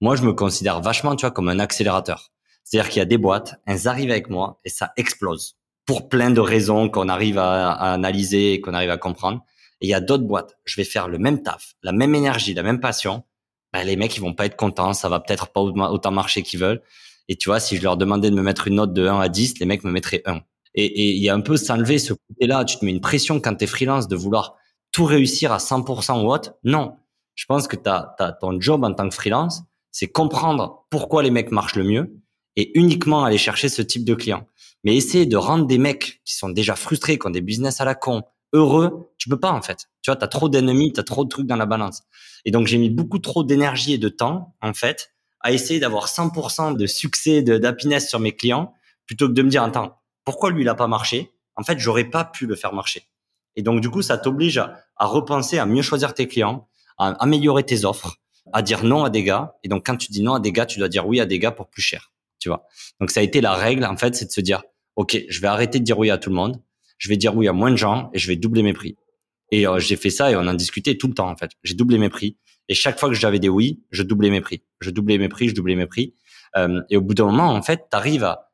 Moi, 0.00 0.16
je 0.16 0.22
me 0.22 0.32
considère 0.32 0.80
vachement, 0.80 1.14
tu 1.16 1.22
vois, 1.22 1.30
comme 1.30 1.48
un 1.48 1.60
accélérateur. 1.60 2.32
C'est-à-dire 2.64 2.90
qu'il 2.90 2.98
y 2.98 3.02
a 3.02 3.06
des 3.06 3.18
boîtes, 3.18 3.60
elles 3.66 3.86
arrivent 3.86 4.10
avec 4.10 4.30
moi 4.30 4.60
et 4.64 4.70
ça 4.70 4.92
explose 4.96 5.56
pour 5.86 6.08
plein 6.08 6.30
de 6.30 6.40
raisons 6.40 6.88
qu'on 6.88 7.08
arrive 7.08 7.38
à, 7.38 7.72
à 7.72 7.92
analyser 7.92 8.54
et 8.54 8.60
qu'on 8.60 8.74
arrive 8.74 8.90
à 8.90 8.96
comprendre. 8.96 9.44
Et 9.80 9.86
il 9.86 9.90
y 9.90 9.94
a 9.94 10.00
d'autres 10.00 10.24
boîtes, 10.24 10.56
je 10.64 10.76
vais 10.76 10.84
faire 10.84 11.08
le 11.08 11.18
même 11.18 11.42
taf, 11.42 11.74
la 11.82 11.92
même 11.92 12.14
énergie, 12.14 12.54
la 12.54 12.62
même 12.62 12.80
passion. 12.80 13.24
Ben, 13.72 13.84
les 13.84 13.96
mecs, 13.96 14.16
ils 14.16 14.20
vont 14.20 14.34
pas 14.34 14.46
être 14.46 14.56
contents, 14.56 14.94
ça 14.94 15.08
va 15.08 15.20
peut-être 15.20 15.48
pas 15.52 15.60
autant 15.60 16.10
marcher 16.10 16.42
qu'ils 16.42 16.60
veulent. 16.60 16.80
Et 17.28 17.36
tu 17.36 17.48
vois, 17.48 17.60
si 17.60 17.76
je 17.76 17.82
leur 17.82 17.96
demandais 17.96 18.30
de 18.30 18.36
me 18.36 18.42
mettre 18.42 18.68
une 18.68 18.76
note 18.76 18.92
de 18.92 19.06
1 19.06 19.20
à 19.20 19.28
10, 19.28 19.58
les 19.58 19.66
mecs 19.66 19.84
me 19.84 19.90
mettraient 19.90 20.22
1. 20.26 20.40
Et 20.74 21.12
il 21.12 21.22
y 21.22 21.28
a 21.28 21.34
un 21.34 21.40
peu 21.40 21.56
s'enlever 21.56 21.98
ce 21.98 22.12
côté-là. 22.12 22.64
Tu 22.64 22.78
te 22.78 22.84
mets 22.84 22.90
une 22.90 23.00
pression 23.00 23.40
quand 23.40 23.54
tu 23.54 23.64
es 23.64 23.66
freelance 23.66 24.08
de 24.08 24.16
vouloir 24.16 24.56
tout 24.92 25.04
réussir 25.04 25.52
à 25.52 25.58
100% 25.58 26.24
ou 26.24 26.32
autre. 26.32 26.54
Non. 26.64 26.96
Je 27.34 27.46
pense 27.46 27.66
que 27.68 27.76
t'as, 27.76 28.14
as 28.18 28.32
ton 28.32 28.60
job 28.60 28.84
en 28.84 28.92
tant 28.92 29.08
que 29.08 29.14
freelance, 29.14 29.62
c'est 29.90 30.08
comprendre 30.08 30.86
pourquoi 30.90 31.22
les 31.22 31.30
mecs 31.30 31.50
marchent 31.50 31.76
le 31.76 31.84
mieux 31.84 32.16
et 32.56 32.76
uniquement 32.78 33.24
aller 33.24 33.38
chercher 33.38 33.68
ce 33.68 33.82
type 33.82 34.04
de 34.04 34.14
client. 34.14 34.46
Mais 34.84 34.96
essayer 34.96 35.26
de 35.26 35.36
rendre 35.36 35.66
des 35.66 35.78
mecs 35.78 36.20
qui 36.24 36.34
sont 36.34 36.48
déjà 36.48 36.76
frustrés, 36.76 37.18
qui 37.18 37.26
ont 37.26 37.30
des 37.30 37.40
business 37.40 37.80
à 37.80 37.84
la 37.84 37.94
con, 37.94 38.22
heureux, 38.52 39.12
tu 39.18 39.28
peux 39.28 39.38
pas 39.38 39.50
en 39.50 39.62
fait. 39.62 39.88
Tu 40.02 40.10
vois, 40.10 40.16
tu 40.16 40.24
as 40.24 40.28
trop 40.28 40.48
d'ennemis, 40.48 40.92
tu 40.92 41.00
as 41.00 41.04
trop 41.04 41.24
de 41.24 41.28
trucs 41.28 41.46
dans 41.46 41.56
la 41.56 41.66
balance. 41.66 42.02
Et 42.44 42.50
donc 42.50 42.66
j'ai 42.66 42.78
mis 42.78 42.90
beaucoup 42.90 43.18
trop 43.18 43.42
d'énergie 43.42 43.94
et 43.94 43.98
de 43.98 44.08
temps 44.08 44.54
en 44.60 44.74
fait 44.74 45.10
à 45.40 45.52
essayer 45.52 45.78
d'avoir 45.78 46.08
100% 46.08 46.76
de 46.76 46.86
succès, 46.86 47.42
de 47.42 47.58
d'happiness 47.58 48.08
sur 48.08 48.18
mes 48.18 48.32
clients, 48.32 48.72
plutôt 49.06 49.28
que 49.28 49.34
de 49.34 49.42
me 49.42 49.50
dire, 49.50 49.62
attends, 49.62 50.00
pourquoi 50.24 50.50
lui, 50.50 50.62
il 50.62 50.68
a 50.68 50.74
pas 50.74 50.86
marché? 50.86 51.32
En 51.56 51.62
fait, 51.62 51.78
j'aurais 51.78 52.04
pas 52.04 52.24
pu 52.24 52.46
le 52.46 52.56
faire 52.56 52.72
marcher. 52.72 53.08
Et 53.56 53.62
donc, 53.62 53.80
du 53.80 53.90
coup, 53.90 54.02
ça 54.02 54.18
t'oblige 54.18 54.58
à, 54.58 55.06
repenser, 55.06 55.58
à 55.58 55.66
mieux 55.66 55.82
choisir 55.82 56.14
tes 56.14 56.26
clients, 56.26 56.68
à 56.98 57.10
améliorer 57.22 57.64
tes 57.64 57.84
offres, 57.84 58.16
à 58.52 58.62
dire 58.62 58.84
non 58.84 59.04
à 59.04 59.10
des 59.10 59.22
gars. 59.22 59.54
Et 59.62 59.68
donc, 59.68 59.86
quand 59.86 59.96
tu 59.96 60.10
dis 60.10 60.22
non 60.22 60.34
à 60.34 60.40
des 60.40 60.52
gars, 60.52 60.66
tu 60.66 60.78
dois 60.78 60.88
dire 60.88 61.06
oui 61.06 61.20
à 61.20 61.26
des 61.26 61.38
gars 61.38 61.52
pour 61.52 61.68
plus 61.68 61.82
cher. 61.82 62.12
Tu 62.40 62.48
vois. 62.48 62.66
Donc, 63.00 63.10
ça 63.10 63.20
a 63.20 63.22
été 63.22 63.40
la 63.40 63.54
règle, 63.54 63.84
en 63.84 63.96
fait, 63.96 64.14
c'est 64.16 64.26
de 64.26 64.32
se 64.32 64.40
dire, 64.40 64.62
OK, 64.96 65.16
je 65.28 65.40
vais 65.40 65.46
arrêter 65.46 65.78
de 65.78 65.84
dire 65.84 65.98
oui 65.98 66.10
à 66.10 66.18
tout 66.18 66.30
le 66.30 66.36
monde. 66.36 66.60
Je 66.98 67.08
vais 67.08 67.16
dire 67.16 67.36
oui 67.36 67.48
à 67.48 67.52
moins 67.52 67.70
de 67.70 67.76
gens 67.76 68.10
et 68.12 68.18
je 68.18 68.26
vais 68.28 68.36
doubler 68.36 68.62
mes 68.62 68.72
prix. 68.72 68.96
Et 69.50 69.66
euh, 69.66 69.78
j'ai 69.78 69.96
fait 69.96 70.10
ça 70.10 70.30
et 70.30 70.36
on 70.36 70.46
en 70.46 70.54
discutait 70.54 70.96
tout 70.96 71.08
le 71.08 71.14
temps, 71.14 71.28
en 71.28 71.36
fait. 71.36 71.50
J'ai 71.62 71.74
doublé 71.74 71.98
mes 71.98 72.08
prix. 72.08 72.38
Et 72.68 72.74
chaque 72.74 72.98
fois 72.98 73.08
que 73.08 73.14
j'avais 73.14 73.38
des 73.38 73.48
oui, 73.48 73.82
je 73.90 74.02
doublais 74.02 74.30
mes 74.30 74.40
prix. 74.40 74.62
Je 74.80 74.90
doublais 74.90 75.18
mes 75.18 75.28
prix, 75.28 75.48
je 75.48 75.54
doublais 75.54 75.76
mes 75.76 75.86
prix. 75.86 76.14
Euh, 76.56 76.80
et 76.88 76.96
au 76.96 77.02
bout 77.02 77.14
d'un 77.14 77.26
moment, 77.26 77.52
en 77.52 77.62
fait, 77.62 77.86
tu 77.90 77.96
arrives 77.96 78.24
à, 78.24 78.50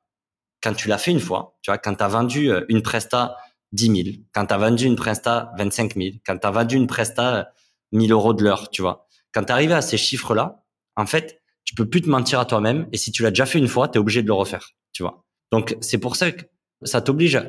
quand 0.63 0.75
tu 0.75 0.89
l'as 0.89 0.99
fait 0.99 1.11
une 1.11 1.21
fois, 1.21 1.57
tu 1.63 1.71
vois, 1.71 1.79
quand 1.79 1.95
tu 1.95 2.05
as 2.05 2.09
vendu 2.09 2.51
euh, 2.51 2.65
une 2.69 2.83
presta 2.83 3.37
10 3.73 4.05
000, 4.05 4.17
quand 4.33 4.47
tu 4.47 4.55
as 4.55 4.59
vendu 4.59 4.87
une 4.87 4.97
presta 4.97 5.53
25 5.59 5.95
000, 5.95 6.09
quand 6.27 6.39
tu 6.39 6.47
as 6.47 6.51
vendu 6.51 6.77
une 6.77 6.87
presta 6.87 7.53
1000 7.93 8.13
euros 8.13 8.35
de 8.35 8.45
l'heure, 8.45 8.71
tu 8.71 8.83
vois, 8.83 9.07
quand 9.33 9.45
tu 9.45 9.53
arrives 9.53 9.73
à 9.73 9.83
ces 9.83 9.97
chiffres-là, 9.97 10.65
en 10.97 11.07
fait, 11.07 11.41
tu 11.65 11.75
peux 11.75 11.89
plus 11.89 12.03
te 12.03 12.09
mentir 12.09 12.41
à 12.41 12.47
toi-même. 12.47 12.89
Et 12.93 12.97
si 12.97 13.13
tu 13.13 13.23
l'as 13.23 13.31
déjà 13.31 13.47
fait 13.47 13.59
une 13.59 13.69
fois, 13.69 13.89
tu 13.89 13.97
es 13.97 14.01
obligé 14.01 14.23
de 14.23 14.27
le 14.27 14.33
refaire, 14.33 14.71
tu 14.93 15.03
vois. 15.03 15.25
Donc, 15.53 15.77
c'est 15.81 15.99
pour 15.99 16.17
ça 16.17 16.33
que 16.33 16.45
ça 16.83 17.01
t'oblige, 17.01 17.41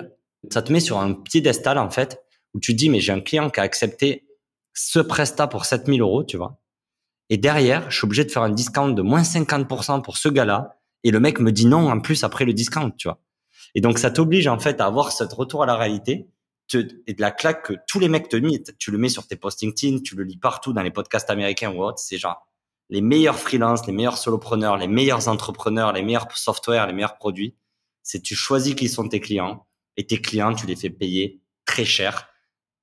ça 0.51 0.61
te 0.61 0.71
met 0.71 0.79
sur 0.79 0.99
un 0.99 1.13
piédestal, 1.13 1.77
en 1.77 1.89
fait, 1.89 2.21
où 2.53 2.59
tu 2.59 2.73
dis, 2.73 2.89
mais 2.89 2.99
j'ai 2.99 3.13
un 3.13 3.21
client 3.21 3.49
qui 3.49 3.59
a 3.59 3.63
accepté 3.63 4.27
ce 4.73 4.99
prestat 4.99 5.47
pour 5.47 5.65
7000 5.65 6.01
euros, 6.01 6.23
tu 6.23 6.37
vois. 6.37 6.61
Et 7.29 7.37
derrière, 7.37 7.89
je 7.89 7.97
suis 7.97 8.05
obligé 8.05 8.25
de 8.25 8.31
faire 8.31 8.43
un 8.43 8.49
discount 8.49 8.89
de 8.89 9.01
moins 9.01 9.21
50% 9.21 10.01
pour 10.01 10.17
ce 10.17 10.29
gars-là. 10.29 10.77
Et 11.03 11.11
le 11.11 11.19
mec 11.19 11.39
me 11.39 11.51
dit 11.51 11.65
non 11.65 11.89
en 11.89 11.99
plus 11.99 12.23
après 12.23 12.45
le 12.45 12.53
discount, 12.53 12.91
tu 12.91 13.07
vois. 13.07 13.21
Et 13.75 13.81
donc, 13.81 13.99
ça 13.99 14.11
t'oblige 14.11 14.47
en 14.47 14.59
fait 14.59 14.81
à 14.81 14.85
avoir 14.85 15.11
ce 15.11 15.23
retour 15.23 15.63
à 15.63 15.65
la 15.65 15.75
réalité 15.75 16.27
et 17.07 17.13
de 17.13 17.21
la 17.21 17.31
claque 17.31 17.65
que 17.65 17.73
tous 17.87 17.99
les 17.99 18.07
mecs 18.07 18.29
te 18.29 18.37
mettent. 18.37 18.77
Tu 18.77 18.91
le 18.91 18.97
mets 18.97 19.09
sur 19.09 19.27
tes 19.27 19.35
posts 19.35 19.61
LinkedIn, 19.61 19.99
tu 19.99 20.15
le 20.15 20.23
lis 20.23 20.37
partout 20.37 20.73
dans 20.73 20.81
les 20.81 20.91
podcasts 20.91 21.29
américains 21.29 21.71
ou 21.71 21.83
autres. 21.83 21.99
C'est 21.99 22.17
genre 22.17 22.47
les 22.89 23.01
meilleurs 23.01 23.37
freelances, 23.37 23.85
les 23.87 23.93
meilleurs 23.93 24.17
solopreneurs, 24.17 24.77
les 24.77 24.87
meilleurs 24.87 25.27
entrepreneurs, 25.27 25.93
les 25.93 26.01
meilleurs 26.01 26.31
softwares, 26.37 26.87
les 26.87 26.93
meilleurs 26.93 27.17
produits. 27.17 27.55
C'est 28.03 28.21
tu 28.21 28.35
choisis 28.35 28.75
qui 28.75 28.89
sont 28.89 29.07
tes 29.07 29.19
clients 29.19 29.65
et 29.97 30.05
tes 30.05 30.19
clients, 30.19 30.53
tu 30.53 30.65
les 30.65 30.75
fais 30.75 30.89
payer 30.89 31.41
très 31.65 31.85
cher 31.85 32.29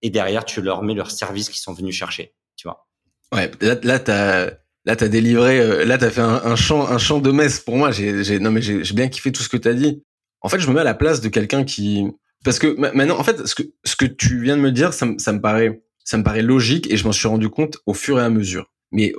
et 0.02 0.11
derrière 0.11 0.44
tu 0.44 0.62
leur 0.62 0.83
mets 0.83 0.94
leurs 0.94 1.11
services 1.11 1.50
qui 1.50 1.59
sont 1.59 1.72
venus 1.72 1.94
chercher, 1.94 2.35
tu 2.57 2.68
vois. 2.68 2.87
Ouais, 3.33 3.50
là, 3.61 3.76
là 3.83 3.98
t'as 3.98 4.50
là 4.88 4.96
t'as 4.96 5.09
délivré, 5.09 5.61
euh, 5.61 5.85
là 5.85 5.98
t'as 5.98 6.09
fait 6.09 6.22
un, 6.22 6.40
un 6.44 6.57
chant 6.57 6.88
un 6.88 6.96
chant 6.96 7.20
de 7.20 7.31
messe 7.31 7.61
pour 7.61 7.77
moi. 7.77 7.90
J'ai 7.92 8.40
non 8.40 8.51
mais 8.51 8.62
j'ai 8.62 8.94
bien 8.94 9.09
kiffé 9.09 9.31
tout 9.31 9.42
ce 9.42 9.51
que 9.51 9.59
t'as 9.59 9.74
dit. 9.74 10.03
En 10.40 10.48
fait, 10.48 10.59
je 10.59 10.68
me 10.68 10.74
mets 10.74 10.81
à 10.81 10.85
la 10.85 10.94
place 10.94 11.20
de 11.20 11.29
quelqu'un 11.29 11.62
qui 11.62 12.07
parce 12.42 12.59
que 12.59 12.74
maintenant 12.94 13.18
en 13.18 13.22
fait 13.22 13.46
ce 13.46 13.55
que 13.55 13.62
ce 13.85 13.96
que 13.96 14.07
tu 14.07 14.42
viens 14.42 14.57
de 14.57 14.62
me 14.62 14.72
dire, 14.72 14.94
ça, 14.94 15.07
ça 15.18 15.33
me 15.33 15.40
paraît 15.42 15.83
ça 16.05 16.16
me 16.16 16.24
paraît 16.24 16.42
logique 16.42 16.90
et 16.90 16.96
je 16.96 17.05
m'en 17.05 17.12
suis 17.12 17.29
rendu 17.29 17.51
compte 17.51 17.77
au 17.85 17.92
fur 17.92 18.18
et 18.18 18.22
à 18.22 18.31
mesure. 18.31 18.72
Mais 18.90 19.12
euh, 19.12 19.18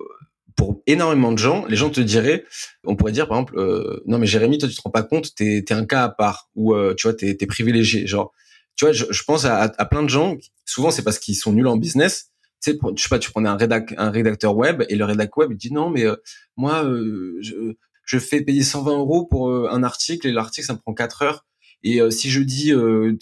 pour 0.55 0.81
énormément 0.87 1.31
de 1.31 1.37
gens, 1.37 1.65
les 1.67 1.75
gens 1.75 1.91
te 1.91 2.01
diraient, 2.01 2.45
on 2.83 2.95
pourrait 2.95 3.11
dire 3.11 3.27
par 3.27 3.37
exemple, 3.37 3.59
euh, 3.59 4.01
non 4.07 4.17
mais 4.17 4.25
Jérémy, 4.25 4.57
toi 4.57 4.67
tu 4.67 4.75
te 4.75 4.81
rends 4.81 4.89
pas 4.89 5.03
compte, 5.03 5.35
t'es 5.35 5.63
es 5.69 5.71
un 5.71 5.85
cas 5.85 6.03
à 6.03 6.09
part 6.09 6.49
ou 6.55 6.73
tu 6.97 7.07
vois 7.07 7.13
t'es 7.13 7.37
es 7.39 7.45
privilégié. 7.45 8.07
Genre 8.07 8.33
tu 8.75 8.85
vois, 8.85 8.93
je, 8.93 9.03
je 9.09 9.23
pense 9.23 9.43
à, 9.43 9.67
plein 9.91 10.03
de 10.03 10.07
gens. 10.07 10.37
Souvent, 10.63 10.89
c'est 10.89 11.03
parce 11.03 11.19
qu'ils 11.19 11.35
sont 11.35 11.51
nuls 11.51 11.67
en 11.67 11.75
business. 11.75 12.28
Tu 12.61 12.71
sais, 12.71 12.79
je 12.95 13.01
sais 13.01 13.09
pas, 13.09 13.19
tu 13.19 13.31
prenais 13.31 13.49
un, 13.49 13.55
rédac, 13.55 13.93
un 13.97 14.09
rédacteur 14.09 14.55
web 14.55 14.83
et 14.89 14.95
le 14.95 15.05
rédacteur 15.05 15.39
web 15.39 15.51
il 15.51 15.57
dit 15.57 15.73
non, 15.73 15.89
mais 15.89 16.05
euh, 16.05 16.15
moi, 16.57 16.83
euh, 16.83 17.37
je, 17.41 17.55
je, 18.03 18.19
fais 18.19 18.41
payer 18.41 18.63
120 18.63 18.97
euros 18.97 19.25
pour 19.25 19.49
euh, 19.49 19.69
un 19.71 19.83
article 19.83 20.27
et 20.27 20.31
l'article 20.31 20.67
ça 20.67 20.73
me 20.73 20.79
prend 20.79 20.93
4 20.93 21.21
heures. 21.21 21.45
Et 21.81 22.01
si 22.11 22.29
je 22.29 22.41
dis 22.41 22.73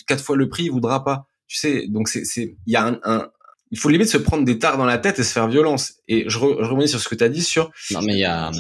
quatre 0.07 0.23
fois 0.23 0.35
le 0.35 0.49
prix, 0.49 0.63
il 0.63 0.71
voudra 0.71 1.03
pas. 1.03 1.27
Tu 1.45 1.57
sais, 1.57 1.85
donc 1.87 2.09
c'est, 2.09 2.25
c'est, 2.25 2.57
il 2.65 2.73
y 2.73 2.75
a 2.75 2.87
un, 2.87 2.99
un, 3.03 3.29
il 3.71 3.79
faut 3.79 3.89
limite 3.89 4.09
se 4.09 4.17
prendre 4.17 4.45
des 4.45 4.59
tares 4.59 4.77
dans 4.77 4.85
la 4.85 4.97
tête 4.97 5.19
et 5.19 5.23
se 5.23 5.31
faire 5.31 5.47
violence. 5.47 5.95
Et 6.07 6.29
je, 6.29 6.37
re, 6.37 6.63
je 6.63 6.69
reviens 6.69 6.87
sur 6.87 6.99
ce 6.99 7.09
que 7.09 7.15
tu 7.15 7.23
as 7.23 7.29
dit 7.29 7.43
sur. 7.43 7.71
Non, 7.91 8.01
mais 8.01 8.13
il 8.13 8.19
y 8.19 8.25
a. 8.25 8.51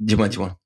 Dis-moi, 0.00 0.28
dis-moi. 0.28 0.58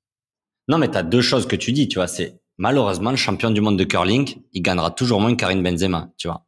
Non, 0.67 0.77
mais 0.77 0.91
tu 0.91 0.97
as 0.97 1.03
deux 1.03 1.21
choses 1.21 1.47
que 1.47 1.55
tu 1.55 1.71
dis, 1.71 1.87
tu 1.87 1.95
vois. 1.95 2.07
C'est 2.07 2.39
malheureusement, 2.57 3.11
le 3.11 3.17
champion 3.17 3.51
du 3.51 3.61
monde 3.61 3.77
de 3.77 3.83
curling, 3.83 4.41
il 4.53 4.61
gagnera 4.61 4.91
toujours 4.91 5.21
moins 5.21 5.31
que 5.31 5.39
Karim 5.39 5.63
Benzema, 5.63 6.11
tu 6.17 6.27
vois. 6.27 6.46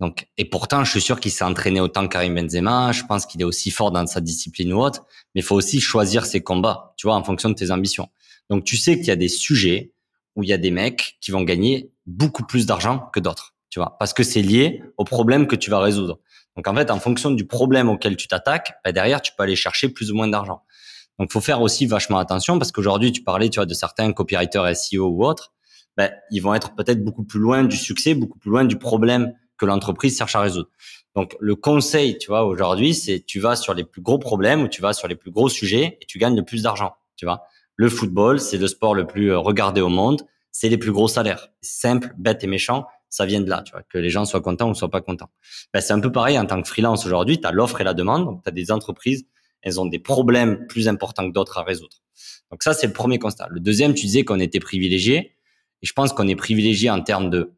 Donc, 0.00 0.26
et 0.36 0.44
pourtant, 0.44 0.84
je 0.84 0.90
suis 0.90 1.00
sûr 1.00 1.20
qu'il 1.20 1.30
s'est 1.30 1.44
entraîné 1.44 1.80
autant 1.80 2.08
Karim 2.08 2.34
Benzema. 2.34 2.92
Je 2.92 3.04
pense 3.04 3.26
qu'il 3.26 3.40
est 3.40 3.44
aussi 3.44 3.70
fort 3.70 3.90
dans 3.92 4.06
sa 4.06 4.20
discipline 4.20 4.72
ou 4.72 4.80
autre. 4.80 5.04
Mais 5.34 5.40
il 5.40 5.44
faut 5.44 5.54
aussi 5.54 5.80
choisir 5.80 6.26
ses 6.26 6.42
combats, 6.42 6.94
tu 6.96 7.06
vois, 7.06 7.16
en 7.16 7.22
fonction 7.22 7.48
de 7.48 7.54
tes 7.54 7.70
ambitions. 7.70 8.08
Donc, 8.50 8.64
tu 8.64 8.76
sais 8.76 8.96
qu'il 8.96 9.06
y 9.06 9.12
a 9.12 9.16
des 9.16 9.28
sujets 9.28 9.92
où 10.36 10.42
il 10.42 10.48
y 10.48 10.52
a 10.52 10.58
des 10.58 10.70
mecs 10.70 11.16
qui 11.20 11.30
vont 11.30 11.42
gagner 11.42 11.92
beaucoup 12.06 12.44
plus 12.44 12.66
d'argent 12.66 13.08
que 13.12 13.20
d'autres, 13.20 13.54
tu 13.70 13.78
vois, 13.78 13.96
parce 13.98 14.12
que 14.12 14.22
c'est 14.22 14.42
lié 14.42 14.82
au 14.98 15.04
problème 15.04 15.46
que 15.46 15.56
tu 15.56 15.70
vas 15.70 15.78
résoudre. 15.78 16.20
Donc, 16.56 16.68
en 16.68 16.74
fait, 16.74 16.90
en 16.90 17.00
fonction 17.00 17.30
du 17.30 17.46
problème 17.46 17.88
auquel 17.88 18.16
tu 18.16 18.28
t'attaques, 18.28 18.74
bah, 18.84 18.92
derrière, 18.92 19.22
tu 19.22 19.32
peux 19.36 19.44
aller 19.44 19.56
chercher 19.56 19.88
plus 19.88 20.10
ou 20.10 20.16
moins 20.16 20.28
d'argent. 20.28 20.62
Donc, 21.18 21.32
faut 21.32 21.40
faire 21.40 21.62
aussi 21.62 21.86
vachement 21.86 22.18
attention 22.18 22.58
parce 22.58 22.72
qu'aujourd'hui, 22.72 23.12
tu 23.12 23.22
parlais, 23.22 23.48
tu 23.48 23.58
vois, 23.58 23.66
de 23.66 23.74
certains 23.74 24.12
copywriters 24.12 24.76
SEO 24.76 25.08
ou 25.08 25.24
autres, 25.24 25.52
ben, 25.96 26.10
ils 26.30 26.40
vont 26.40 26.54
être 26.54 26.74
peut-être 26.74 27.04
beaucoup 27.04 27.24
plus 27.24 27.38
loin 27.38 27.62
du 27.62 27.76
succès, 27.76 28.14
beaucoup 28.14 28.38
plus 28.38 28.50
loin 28.50 28.64
du 28.64 28.76
problème 28.76 29.32
que 29.56 29.66
l'entreprise 29.66 30.16
cherche 30.16 30.36
à 30.36 30.40
résoudre. 30.40 30.68
Donc, 31.14 31.36
le 31.38 31.54
conseil, 31.54 32.18
tu 32.18 32.28
vois, 32.28 32.44
aujourd'hui, 32.44 32.94
c'est 32.94 33.20
tu 33.20 33.38
vas 33.38 33.56
sur 33.56 33.74
les 33.74 33.84
plus 33.84 34.02
gros 34.02 34.18
problèmes 34.18 34.62
ou 34.62 34.68
tu 34.68 34.82
vas 34.82 34.92
sur 34.92 35.06
les 35.06 35.14
plus 35.14 35.30
gros 35.30 35.48
sujets 35.48 35.98
et 36.00 36.06
tu 36.06 36.18
gagnes 36.18 36.36
le 36.36 36.44
plus 36.44 36.62
d'argent, 36.62 36.94
tu 37.16 37.24
vois. 37.24 37.44
Le 37.76 37.88
football, 37.88 38.40
c'est 38.40 38.58
le 38.58 38.66
sport 38.66 38.94
le 38.94 39.06
plus 39.06 39.30
euh, 39.30 39.38
regardé 39.38 39.80
au 39.80 39.88
monde, 39.88 40.22
c'est 40.50 40.68
les 40.68 40.78
plus 40.78 40.92
gros 40.92 41.08
salaires. 41.08 41.48
Simple, 41.60 42.12
bête 42.18 42.42
et 42.44 42.46
méchant, 42.46 42.86
ça 43.08 43.26
vient 43.26 43.40
de 43.40 43.48
là, 43.48 43.62
tu 43.62 43.72
vois, 43.72 43.82
que 43.82 43.98
les 43.98 44.10
gens 44.10 44.24
soient 44.24 44.40
contents 44.40 44.70
ou 44.70 44.74
soient 44.74 44.90
pas 44.90 45.00
contents. 45.00 45.30
Ben, 45.72 45.80
c'est 45.80 45.92
un 45.92 46.00
peu 46.00 46.10
pareil 46.10 46.38
en 46.38 46.46
tant 46.46 46.60
que 46.60 46.68
freelance 46.68 47.06
aujourd'hui, 47.06 47.40
tu 47.40 47.46
as 47.46 47.52
l'offre 47.52 47.80
et 47.80 47.84
la 47.84 47.94
demande, 47.94 48.24
donc 48.24 48.42
tu 48.42 48.48
as 48.48 48.52
des 48.52 48.72
entreprises, 48.72 49.24
elles 49.62 49.80
ont 49.80 49.86
des 49.86 50.00
problèmes 50.00 50.66
plus 50.66 50.88
importants 50.88 51.28
que 51.28 51.32
d'autres 51.32 51.58
à 51.58 51.62
résoudre. 51.62 52.02
Donc 52.50 52.62
ça, 52.62 52.74
c'est 52.74 52.88
le 52.88 52.92
premier 52.92 53.18
constat. 53.18 53.48
Le 53.50 53.60
deuxième, 53.60 53.94
tu 53.94 54.06
disais 54.06 54.24
qu'on 54.24 54.40
était 54.40 54.60
privilégié, 54.60 55.36
et 55.82 55.86
je 55.86 55.92
pense 55.92 56.12
qu'on 56.12 56.26
est 56.26 56.36
privilégié 56.36 56.90
en 56.90 57.02
termes 57.02 57.30
de, 57.30 57.52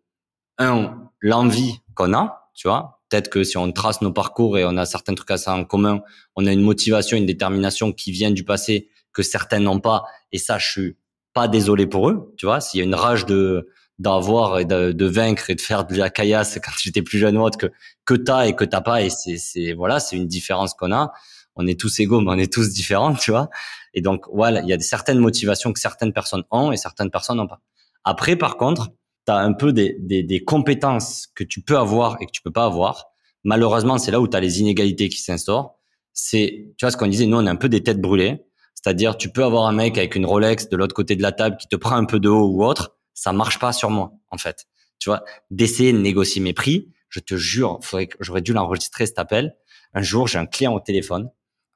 un, 0.58 1.10
l'envie 1.20 1.80
qu'on 1.96 2.14
a, 2.14 2.50
tu 2.54 2.68
vois, 2.68 3.00
peut-être 3.08 3.28
que 3.28 3.42
si 3.42 3.56
on 3.56 3.72
trace 3.72 4.00
nos 4.02 4.12
parcours 4.12 4.56
et 4.58 4.64
on 4.64 4.76
a 4.76 4.86
certains 4.86 5.14
trucs 5.14 5.30
à 5.32 5.38
ça 5.38 5.54
en 5.54 5.64
commun, 5.64 6.02
on 6.36 6.46
a 6.46 6.52
une 6.52 6.62
motivation, 6.62 7.16
une 7.16 7.26
détermination 7.26 7.92
qui 7.92 8.12
vient 8.12 8.30
du 8.30 8.44
passé 8.44 8.88
que 9.12 9.22
certains 9.22 9.58
n'ont 9.58 9.80
pas, 9.80 10.04
et 10.30 10.38
ça, 10.38 10.58
je 10.58 10.70
suis 10.70 10.96
pas 11.32 11.48
désolé 11.48 11.86
pour 11.86 12.08
eux, 12.08 12.32
tu 12.36 12.46
vois, 12.46 12.60
s'il 12.60 12.78
y 12.78 12.82
a 12.82 12.86
une 12.86 12.94
rage 12.94 13.26
de 13.26 13.68
d'avoir 13.98 14.58
et 14.58 14.64
de, 14.66 14.92
de, 14.92 15.06
vaincre 15.06 15.48
et 15.48 15.54
de 15.54 15.60
faire 15.60 15.86
de 15.86 15.94
la 15.96 16.10
caillasse 16.10 16.58
quand 16.64 16.72
j'étais 16.78 17.02
plus 17.02 17.18
jeune 17.18 17.36
ou 17.38 17.42
autre 17.42 17.58
que 17.58 17.66
que 18.04 18.14
t'as 18.14 18.46
et 18.46 18.54
que 18.54 18.64
t'as 18.64 18.82
pas 18.82 19.02
et 19.02 19.10
c'est 19.10 19.38
c'est 19.38 19.72
voilà 19.72 20.00
c'est 20.00 20.16
une 20.16 20.26
différence 20.26 20.74
qu'on 20.74 20.92
a. 20.92 21.12
On 21.58 21.66
est 21.66 21.80
tous 21.80 22.00
égaux 22.00 22.20
mais 22.20 22.30
on 22.30 22.38
est 22.38 22.52
tous 22.52 22.72
différents 22.72 23.14
tu 23.24 23.30
vois. 23.30 23.48
Et 23.94 24.02
donc 24.02 24.26
voilà 24.32 24.60
il 24.60 24.68
y 24.68 24.72
a 24.72 24.80
certaines 24.80 25.18
motivations 25.18 25.72
que 25.72 25.80
certaines 25.80 26.12
personnes 26.12 26.44
ont 26.50 26.72
et 26.72 26.76
certaines 26.76 27.10
personnes 27.10 27.38
n'ont 27.38 27.46
pas. 27.46 27.60
Après 28.04 28.36
par 28.36 28.56
contre 28.56 28.90
tu 29.26 29.32
as 29.32 29.38
un 29.38 29.52
peu 29.52 29.72
des, 29.72 29.96
des, 29.98 30.22
des 30.22 30.44
compétences 30.44 31.28
que 31.34 31.44
tu 31.44 31.60
peux 31.60 31.76
avoir 31.76 32.16
et 32.20 32.26
que 32.26 32.30
tu 32.32 32.42
peux 32.42 32.52
pas 32.52 32.64
avoir 32.64 33.06
malheureusement 33.44 33.98
c'est 33.98 34.10
là 34.10 34.20
où 34.20 34.28
tu 34.28 34.36
as 34.36 34.40
les 34.40 34.60
inégalités 34.60 35.08
qui 35.08 35.20
s'instaurent 35.20 35.78
c'est 36.12 36.72
tu 36.78 36.84
vois 36.84 36.90
ce 36.90 36.96
qu'on 36.96 37.06
disait 37.06 37.26
nous 37.26 37.36
on 37.36 37.46
est 37.46 37.50
un 37.50 37.56
peu 37.56 37.68
des 37.68 37.82
têtes 37.82 38.00
brûlées 38.00 38.44
c'est-à-dire 38.74 39.16
tu 39.16 39.30
peux 39.30 39.44
avoir 39.44 39.66
un 39.66 39.72
mec 39.72 39.98
avec 39.98 40.14
une 40.14 40.26
Rolex 40.26 40.68
de 40.68 40.76
l'autre 40.76 40.94
côté 40.94 41.16
de 41.16 41.22
la 41.22 41.32
table 41.32 41.56
qui 41.56 41.68
te 41.68 41.76
prend 41.76 41.96
un 41.96 42.04
peu 42.04 42.20
de 42.20 42.28
haut 42.28 42.46
ou 42.46 42.64
autre 42.64 42.96
ça 43.16 43.32
marche 43.32 43.58
pas 43.58 43.72
sur 43.72 43.90
moi, 43.90 44.12
en 44.30 44.38
fait. 44.38 44.66
Tu 45.00 45.08
vois, 45.08 45.24
d'essayer 45.50 45.92
de 45.92 45.98
négocier 45.98 46.40
mes 46.40 46.52
prix, 46.52 46.92
je 47.08 47.18
te 47.18 47.34
jure, 47.34 47.80
j'aurais 48.20 48.42
dû 48.42 48.52
l'enregistrer 48.52 49.06
cet 49.06 49.18
appel. 49.18 49.56
Un 49.94 50.02
jour, 50.02 50.28
j'ai 50.28 50.38
un 50.38 50.46
client 50.46 50.74
au 50.74 50.80
téléphone, 50.80 51.30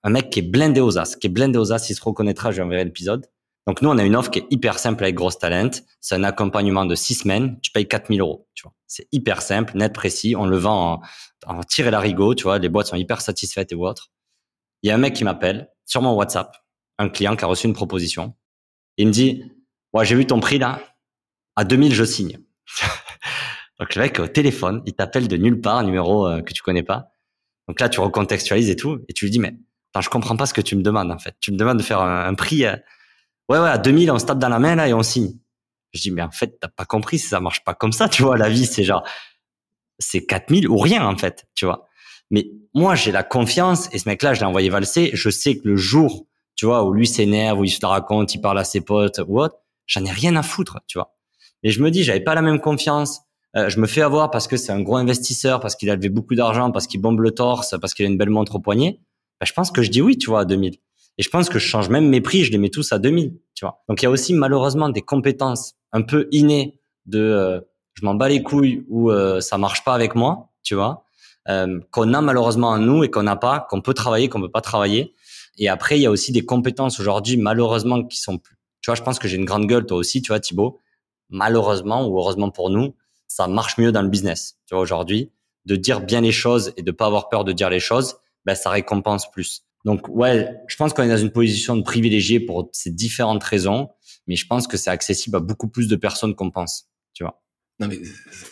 un 0.05 0.11
mec 0.11 0.31
qui 0.31 0.41
est 0.41 0.43
blindé 0.43 0.81
aux 0.81 0.99
as, 0.99 1.17
qui 1.17 1.27
est 1.27 1.31
blindé 1.31 1.59
aux 1.59 1.73
as, 1.73 1.91
il 1.91 1.95
se 1.95 2.03
reconnaîtra, 2.03 2.53
je 2.53 2.57
lui 2.57 2.63
enverrai 2.63 2.85
l'épisode. 2.85 3.27
Donc 3.67 3.83
nous, 3.83 3.91
on 3.91 3.99
a 3.99 4.05
une 4.05 4.17
offre 4.17 4.31
qui 4.31 4.41
est 4.41 4.47
hyper 4.51 4.79
simple 4.79 5.05
avec 5.05 5.15
Grosse 5.15 5.39
Talent. 5.39 5.71
C'est 6.01 6.15
un 6.15 6.25
accompagnement 6.25 6.87
de 6.87 6.95
six 6.95 7.15
semaines. 7.15 7.59
Tu 7.61 7.71
payes 7.71 7.87
4000 7.87 8.21
euros. 8.21 8.49
Tu 8.55 8.63
vois, 8.63 8.73
c'est 8.87 9.07
hyper 9.13 9.43
simple, 9.43 9.77
net, 9.77 9.93
précis. 9.93 10.35
On 10.37 10.47
le 10.47 10.57
vend 10.57 11.03
en, 11.47 11.59
en 11.59 11.63
tir 11.63 11.87
et 11.87 11.91
larigot. 11.91 12.35
Tu 12.35 12.45
vois, 12.45 12.59
les 12.59 12.69
boîtes 12.69 12.89
sont 12.89 12.97
hyper 12.97 13.21
satisfaites 13.21 13.73
et 13.73 13.75
autres. 13.75 14.11
Il 14.83 14.89
y 14.89 14.91
a 14.91 14.95
un 14.95 14.99
mec 14.99 15.15
qui 15.15 15.25
m'appelle 15.25 15.69
sur 15.85 16.03
mon 16.03 16.15
WhatsApp, 16.15 16.57
un 16.99 17.09
client 17.09 17.37
qui 17.37 17.45
a 17.45 17.49
reçu 17.49 17.67
une 17.67 17.75
proposition. 17.75 18.35
Il 18.97 19.09
me 19.09 19.13
dit, 19.13 19.45
ouais, 19.93 20.05
j'ai 20.05 20.15
vu 20.15 20.27
ton 20.27 20.41
prix 20.41 20.59
là 20.59 20.81
à 21.57 21.65
2000, 21.65 21.93
je 21.95 22.05
signe. 22.05 22.39
Donc 23.79 23.95
le 23.95 24.03
mec 24.03 24.19
au 24.21 24.27
téléphone, 24.27 24.83
il 24.87 24.95
t'appelle 24.95 25.29
de 25.29 25.37
nulle 25.37 25.61
part, 25.61 25.79
un 25.79 25.85
numéro 25.85 26.27
euh, 26.27 26.43
que 26.43 26.53
tu 26.53 26.63
connais 26.63 26.83
pas. 26.83 27.13
Donc 27.69 27.81
là, 27.81 27.89
tu 27.89 28.01
recontextualises 28.01 28.71
et 28.71 28.77
tout, 28.77 29.01
et 29.09 29.13
tu 29.13 29.25
lui 29.25 29.31
dis 29.31 29.39
mais 29.39 29.55
attends, 29.91 30.01
je 30.01 30.11
comprends 30.11 30.37
pas 30.37 30.47
ce 30.47 30.55
que 30.55 30.61
tu 30.61 30.77
me 30.77 30.83
demandes 30.83 31.11
en 31.11 31.19
fait. 31.19 31.35
Tu 31.41 31.53
me 31.53 31.57
demandes 31.57 31.79
de 31.79 31.83
faire 31.83 32.01
un, 32.01 32.35
prix. 32.35 32.65
Euh, 32.65 32.77
ouais 33.51 33.59
ouais, 33.59 33.69
à 33.69 33.79
2000, 33.79 34.11
on 34.11 34.19
se 34.19 34.25
tape 34.25 34.39
dans 34.39 34.49
la 34.49 34.59
main 34.59 34.77
là 34.77 34.89
et 34.89 34.95
on 34.95 35.03
signe. 35.03 35.33
Je 35.93 36.01
dis 36.01 36.11
mais 36.11 36.23
en 36.23 36.31
fait, 36.31 36.59
t'as 36.61 36.69
pas 36.69 36.85
compris, 36.85 37.19
ça 37.19 37.41
marche 37.41 37.65
pas 37.65 37.75
comme 37.75 37.93
ça, 37.93 38.09
tu 38.09 38.23
vois. 38.23 38.37
La 38.39 38.49
vie, 38.49 38.67
c'est 38.67 38.85
genre 38.85 39.05
c'est 39.99 40.25
4000 40.25 40.69
ou 40.69 40.79
rien 40.79 41.07
en 41.07 41.17
fait, 41.17 41.47
tu 41.55 41.67
vois. 41.67 41.87
Mais 42.31 42.47
moi, 42.75 42.95
j'ai 42.95 43.13
la 43.13 43.25
confiance 43.25 43.89
et 43.93 43.99
ce 43.99 44.09
mec-là, 44.09 44.35
je 44.35 44.41
l'ai 44.41 44.47
envoyé 44.47 44.71
valser. 44.71 45.11
Je 45.13 45.31
sais 45.31 45.57
que 45.59 45.69
le 45.69 45.77
jour, 45.77 46.27
tu 46.55 46.67
vois, 46.67 46.85
où 46.85 46.93
lui 46.93 47.07
s'énerve, 47.07 47.59
où 47.59 47.65
il 47.65 47.71
se 47.71 47.81
la 47.83 47.89
raconte, 47.89 48.35
il 48.35 48.41
parle 48.41 48.59
à 48.59 48.65
ses 48.65 48.81
potes 48.81 49.21
ou 49.27 49.41
autre, 49.41 49.57
j'en 49.87 50.05
ai 50.05 50.11
rien 50.11 50.37
à 50.37 50.43
foutre, 50.43 50.79
tu 50.87 50.99
vois. 50.99 51.15
Et 51.63 51.71
je 51.71 51.83
me 51.83 51.91
dis, 51.91 52.05
j'avais 52.05 52.21
pas 52.21 52.35
la 52.35 52.43
même 52.43 52.61
confiance. 52.61 53.23
Euh, 53.57 53.69
je 53.69 53.81
me 53.81 53.89
fais 53.89 54.03
avoir 54.03 54.31
parce 54.31 54.47
que 54.47 54.57
c'est 54.57 54.71
un 54.71 54.81
gros 54.81 54.97
investisseur, 54.97 55.59
parce 55.61 55.75
qu'il 55.75 55.91
a 55.91 55.97
levé 55.97 56.09
beaucoup 56.09 56.37
d'argent, 56.37 56.71
parce 56.71 56.87
qu'il 56.87 57.01
bombe 57.01 57.21
le 57.21 57.33
torse, 57.33 57.75
parce 57.81 57.95
qu'il 57.95 58.07
a 58.07 58.09
une 58.09 58.17
belle 58.17 58.31
montre 58.31 58.55
au 58.55 58.61
poignet. 58.61 59.01
Ben, 59.41 59.47
je 59.47 59.53
pense 59.53 59.73
que 59.73 59.83
je 59.83 59.91
dis 59.91 60.01
oui, 60.01 60.17
tu 60.17 60.31
vois, 60.31 60.41
à 60.41 60.45
2000. 60.45 60.77
Et 61.19 61.23
je 61.23 61.29
pense 61.29 61.49
que 61.49 61.59
je 61.59 61.67
change 61.67 61.89
même 61.89 62.09
mes 62.09 62.21
prix, 62.21 62.45
je 62.45 62.53
les 62.53 62.59
mets 62.59 62.71
tous 62.71 62.93
à 62.93 62.99
2000, 62.99 63.35
tu 63.55 63.65
vois. 63.65 63.83
Donc 63.89 64.01
il 64.03 64.05
y 64.05 64.09
a 64.09 64.11
aussi 64.11 64.33
malheureusement 64.33 64.89
des 64.89 65.03
compétences 65.03 65.75
un 65.93 66.03
peu 66.03 66.29
innées 66.31 66.81
de 67.07 67.21
euh, 67.21 67.61
je 67.95 68.05
m'en 68.05 68.15
bats 68.15 68.29
les 68.29 68.43
couilles 68.43 68.85
ou 68.89 69.11
euh, 69.11 69.41
ça 69.41 69.59
marche 69.59 69.85
pas 69.85 69.95
avec 69.95 70.15
moi, 70.15 70.51
tu 70.63 70.75
vois, 70.75 71.05
euh, 71.49 71.81
qu'on 71.91 72.15
a 72.15 72.21
malheureusement 72.21 72.69
en 72.69 72.79
nous 72.79 73.05
et 73.05 73.11
qu'on 73.11 73.23
n'a 73.23 73.37
pas, 73.37 73.67
qu'on 73.69 73.81
peut 73.81 73.95
travailler, 73.95 74.29
qu'on 74.29 74.41
peut 74.41 74.51
pas 74.51 74.61
travailler. 74.61 75.15
Et 75.59 75.69
après 75.69 75.99
il 75.99 76.03
y 76.03 76.07
a 76.07 76.11
aussi 76.11 76.33
des 76.33 76.45
compétences 76.45 77.01
aujourd'hui 77.01 77.37
malheureusement 77.37 78.05
qui 78.05 78.19
sont 78.19 78.39
plus. 78.39 78.57
Tu 78.81 78.91
vois, 78.91 78.95
je 78.95 79.03
pense 79.03 79.19
que 79.19 79.29
j'ai 79.29 79.37
une 79.37 79.45
grande 79.45 79.67
gueule, 79.67 79.85
toi 79.85 79.99
aussi, 79.99 80.23
tu 80.23 80.29
vois, 80.29 80.41
Thibaut 80.41 80.79
malheureusement 81.31 82.07
ou 82.07 82.19
heureusement 82.19 82.51
pour 82.51 82.71
nous, 82.71 82.95
ça 83.27 83.47
marche 83.47 83.79
mieux 83.79 83.93
dans 83.93 84.03
le 84.03 84.09
business. 84.09 84.59
Tu 84.67 84.75
vois, 84.75 84.83
aujourd'hui, 84.83 85.31
de 85.65 85.77
dire 85.77 86.01
bien 86.01 86.21
les 86.21 86.33
choses 86.33 86.73
et 86.77 86.83
de 86.83 86.91
pas 86.91 87.07
avoir 87.07 87.29
peur 87.29 87.45
de 87.45 87.53
dire 87.53 87.71
les 87.71 87.81
choses, 87.81 88.17
ben, 88.45 88.55
ça 88.55 88.71
récompense 88.71 89.31
plus. 89.31 89.63
Donc, 89.85 90.09
ouais, 90.09 90.49
je 90.69 90.77
pense 90.77 90.93
qu'on 90.93 91.03
est 91.03 91.09
dans 91.09 91.17
une 91.17 91.33
position 91.33 91.77
de 91.77 91.83
privilégié 91.83 92.41
pour 92.41 92.69
ces 92.73 92.91
différentes 92.91 93.43
raisons, 93.43 93.89
mais 94.27 94.37
je 94.37 94.47
pense 94.47 94.67
que 94.67 94.77
c'est 94.77 94.91
accessible 94.91 95.37
à 95.37 95.41
beaucoup 95.41 95.69
plus 95.69 95.89
de 95.89 95.97
personnes 95.97 96.35
qu'on 96.35 96.51
pense, 96.51 96.89
tu 97.15 97.25
vois. 97.25 97.41
Non 97.81 97.89
mais 97.89 97.99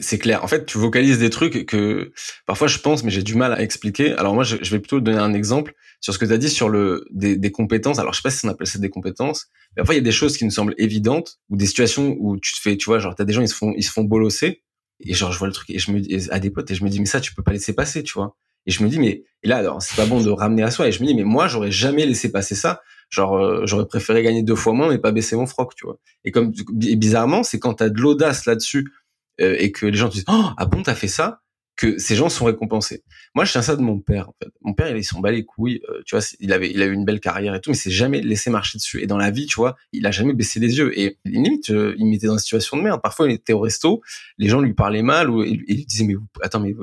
c'est 0.00 0.18
clair. 0.18 0.42
En 0.42 0.48
fait, 0.48 0.64
tu 0.64 0.78
vocalises 0.78 1.18
des 1.18 1.28
trucs 1.28 1.66
que 1.66 2.12
parfois 2.46 2.66
je 2.66 2.78
pense, 2.78 3.04
mais 3.04 3.10
j'ai 3.10 3.22
du 3.22 3.34
mal 3.34 3.52
à 3.52 3.60
expliquer. 3.60 4.12
Alors 4.12 4.32
moi, 4.32 4.42
je, 4.42 4.56
vais 4.56 4.78
plutôt 4.78 5.00
donner 5.00 5.18
un 5.18 5.34
exemple 5.34 5.74
sur 6.00 6.14
ce 6.14 6.18
que 6.18 6.24
tu 6.24 6.32
as 6.32 6.38
dit 6.38 6.48
sur 6.48 6.70
le 6.70 7.04
des, 7.10 7.36
des, 7.36 7.50
compétences. 7.50 7.98
Alors 7.98 8.14
je 8.14 8.20
sais 8.20 8.22
pas 8.22 8.30
si 8.30 8.46
on 8.46 8.48
appelle 8.48 8.66
ça 8.66 8.78
des 8.78 8.88
compétences, 8.88 9.48
mais 9.76 9.82
parfois 9.82 9.94
il 9.96 9.98
y 9.98 10.00
a 10.00 10.04
des 10.04 10.12
choses 10.12 10.38
qui 10.38 10.46
nous 10.46 10.50
semblent 10.50 10.74
évidentes 10.78 11.40
ou 11.50 11.58
des 11.58 11.66
situations 11.66 12.16
où 12.18 12.38
tu 12.38 12.54
te 12.54 12.58
fais, 12.58 12.78
tu 12.78 12.86
vois, 12.86 13.00
genre 13.00 13.14
t'as 13.14 13.26
des 13.26 13.34
gens 13.34 13.42
ils 13.42 13.48
se 13.48 13.54
font 13.54 13.74
ils 13.76 13.82
se 13.82 13.92
font 13.92 14.02
bolosser 14.02 14.62
et 15.00 15.12
genre 15.12 15.30
je 15.30 15.38
vois 15.38 15.48
le 15.48 15.52
truc 15.52 15.68
et 15.68 15.78
je 15.78 15.92
me 15.92 16.00
dis 16.00 16.30
à 16.30 16.40
des 16.40 16.50
potes 16.50 16.70
et 16.70 16.74
je 16.74 16.82
me 16.82 16.88
dis 16.88 16.98
mais 16.98 17.06
ça 17.06 17.20
tu 17.20 17.34
peux 17.34 17.42
pas 17.42 17.52
laisser 17.52 17.74
passer, 17.74 18.02
tu 18.02 18.14
vois. 18.14 18.34
Et 18.68 18.70
je 18.70 18.84
me 18.84 18.88
dis 18.88 19.00
mais 19.00 19.24
et 19.42 19.48
là 19.48 19.56
alors 19.56 19.82
c'est 19.82 19.96
pas 19.96 20.06
bon 20.06 20.20
de 20.20 20.30
ramener 20.30 20.62
à 20.62 20.70
soi 20.70 20.86
et 20.86 20.92
je 20.92 21.02
me 21.02 21.06
dis 21.06 21.14
mais 21.14 21.24
moi 21.24 21.48
j'aurais 21.48 21.72
jamais 21.72 22.06
laissé 22.06 22.30
passer 22.30 22.54
ça. 22.54 22.82
Genre 23.08 23.36
euh, 23.36 23.62
j'aurais 23.64 23.86
préféré 23.86 24.22
gagner 24.22 24.42
deux 24.42 24.54
fois 24.54 24.74
moins 24.74 24.88
mais 24.90 24.98
pas 24.98 25.10
baisser 25.10 25.34
mon 25.36 25.46
froc, 25.46 25.74
tu 25.74 25.86
vois. 25.86 25.98
Et 26.24 26.30
comme 26.30 26.52
bizarrement 26.52 27.42
c'est 27.42 27.58
quand 27.58 27.74
t'as 27.74 27.88
de 27.88 27.98
l'audace 27.98 28.44
là-dessus 28.44 28.92
euh, 29.40 29.56
et 29.58 29.72
que 29.72 29.86
les 29.86 29.96
gens 29.96 30.10
te 30.10 30.14
disent 30.14 30.26
oh, 30.28 30.50
ah 30.56 30.66
bon 30.66 30.82
t'as 30.82 30.94
fait 30.94 31.08
ça 31.08 31.40
que 31.78 31.96
ces 31.96 32.16
gens 32.16 32.28
sont 32.28 32.44
récompensés. 32.44 33.04
Moi, 33.36 33.44
je 33.44 33.52
tiens 33.52 33.62
ça 33.62 33.76
de 33.76 33.80
mon 33.82 34.00
père. 34.00 34.30
Mon 34.62 34.74
père, 34.74 34.96
il 34.96 35.04
s'en 35.04 35.20
bat 35.20 35.30
les 35.30 35.44
couilles. 35.44 35.80
Euh, 35.88 36.02
tu 36.04 36.16
vois, 36.16 36.24
il 36.40 36.52
avait, 36.52 36.68
il 36.72 36.82
a 36.82 36.86
eu 36.86 36.92
une 36.92 37.04
belle 37.04 37.20
carrière 37.20 37.54
et 37.54 37.60
tout, 37.60 37.70
mais 37.70 37.76
s'est 37.76 37.92
jamais 37.92 38.20
laissé 38.20 38.50
marcher 38.50 38.78
dessus. 38.78 39.00
Et 39.00 39.06
dans 39.06 39.16
la 39.16 39.30
vie, 39.30 39.46
tu 39.46 39.54
vois, 39.54 39.76
il 39.92 40.04
a 40.04 40.10
jamais 40.10 40.32
baissé 40.32 40.58
les 40.58 40.76
yeux. 40.76 40.98
Et 40.98 41.18
limite, 41.24 41.70
euh, 41.70 41.94
il 41.96 42.06
mettait 42.06 42.26
dans 42.26 42.32
une 42.32 42.40
situation 42.40 42.76
de 42.76 42.82
merde. 42.82 43.00
Parfois, 43.00 43.28
il 43.28 43.32
était 43.32 43.52
au 43.52 43.60
resto, 43.60 44.02
les 44.38 44.48
gens 44.48 44.60
lui 44.60 44.74
parlaient 44.74 45.02
mal 45.02 45.30
ou 45.30 45.44
il, 45.44 45.58
lui 45.58 45.86
disait 45.86 46.04
mais 46.04 46.16
attends, 46.42 46.58
mais 46.58 46.74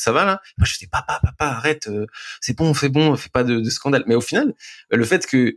ça 0.00 0.12
va 0.12 0.24
là? 0.24 0.40
Moi, 0.58 0.66
je 0.66 0.74
disais 0.74 0.88
papa, 0.90 1.20
papa, 1.22 1.46
arrête, 1.46 1.88
c'est 2.40 2.56
bon, 2.56 2.74
c'est 2.74 2.88
bon, 2.88 3.16
fais 3.16 3.30
pas 3.30 3.44
de, 3.44 3.62
scandale. 3.70 4.04
Mais 4.06 4.14
au 4.14 4.20
final, 4.20 4.54
le 4.90 5.04
fait 5.04 5.26
que 5.26 5.54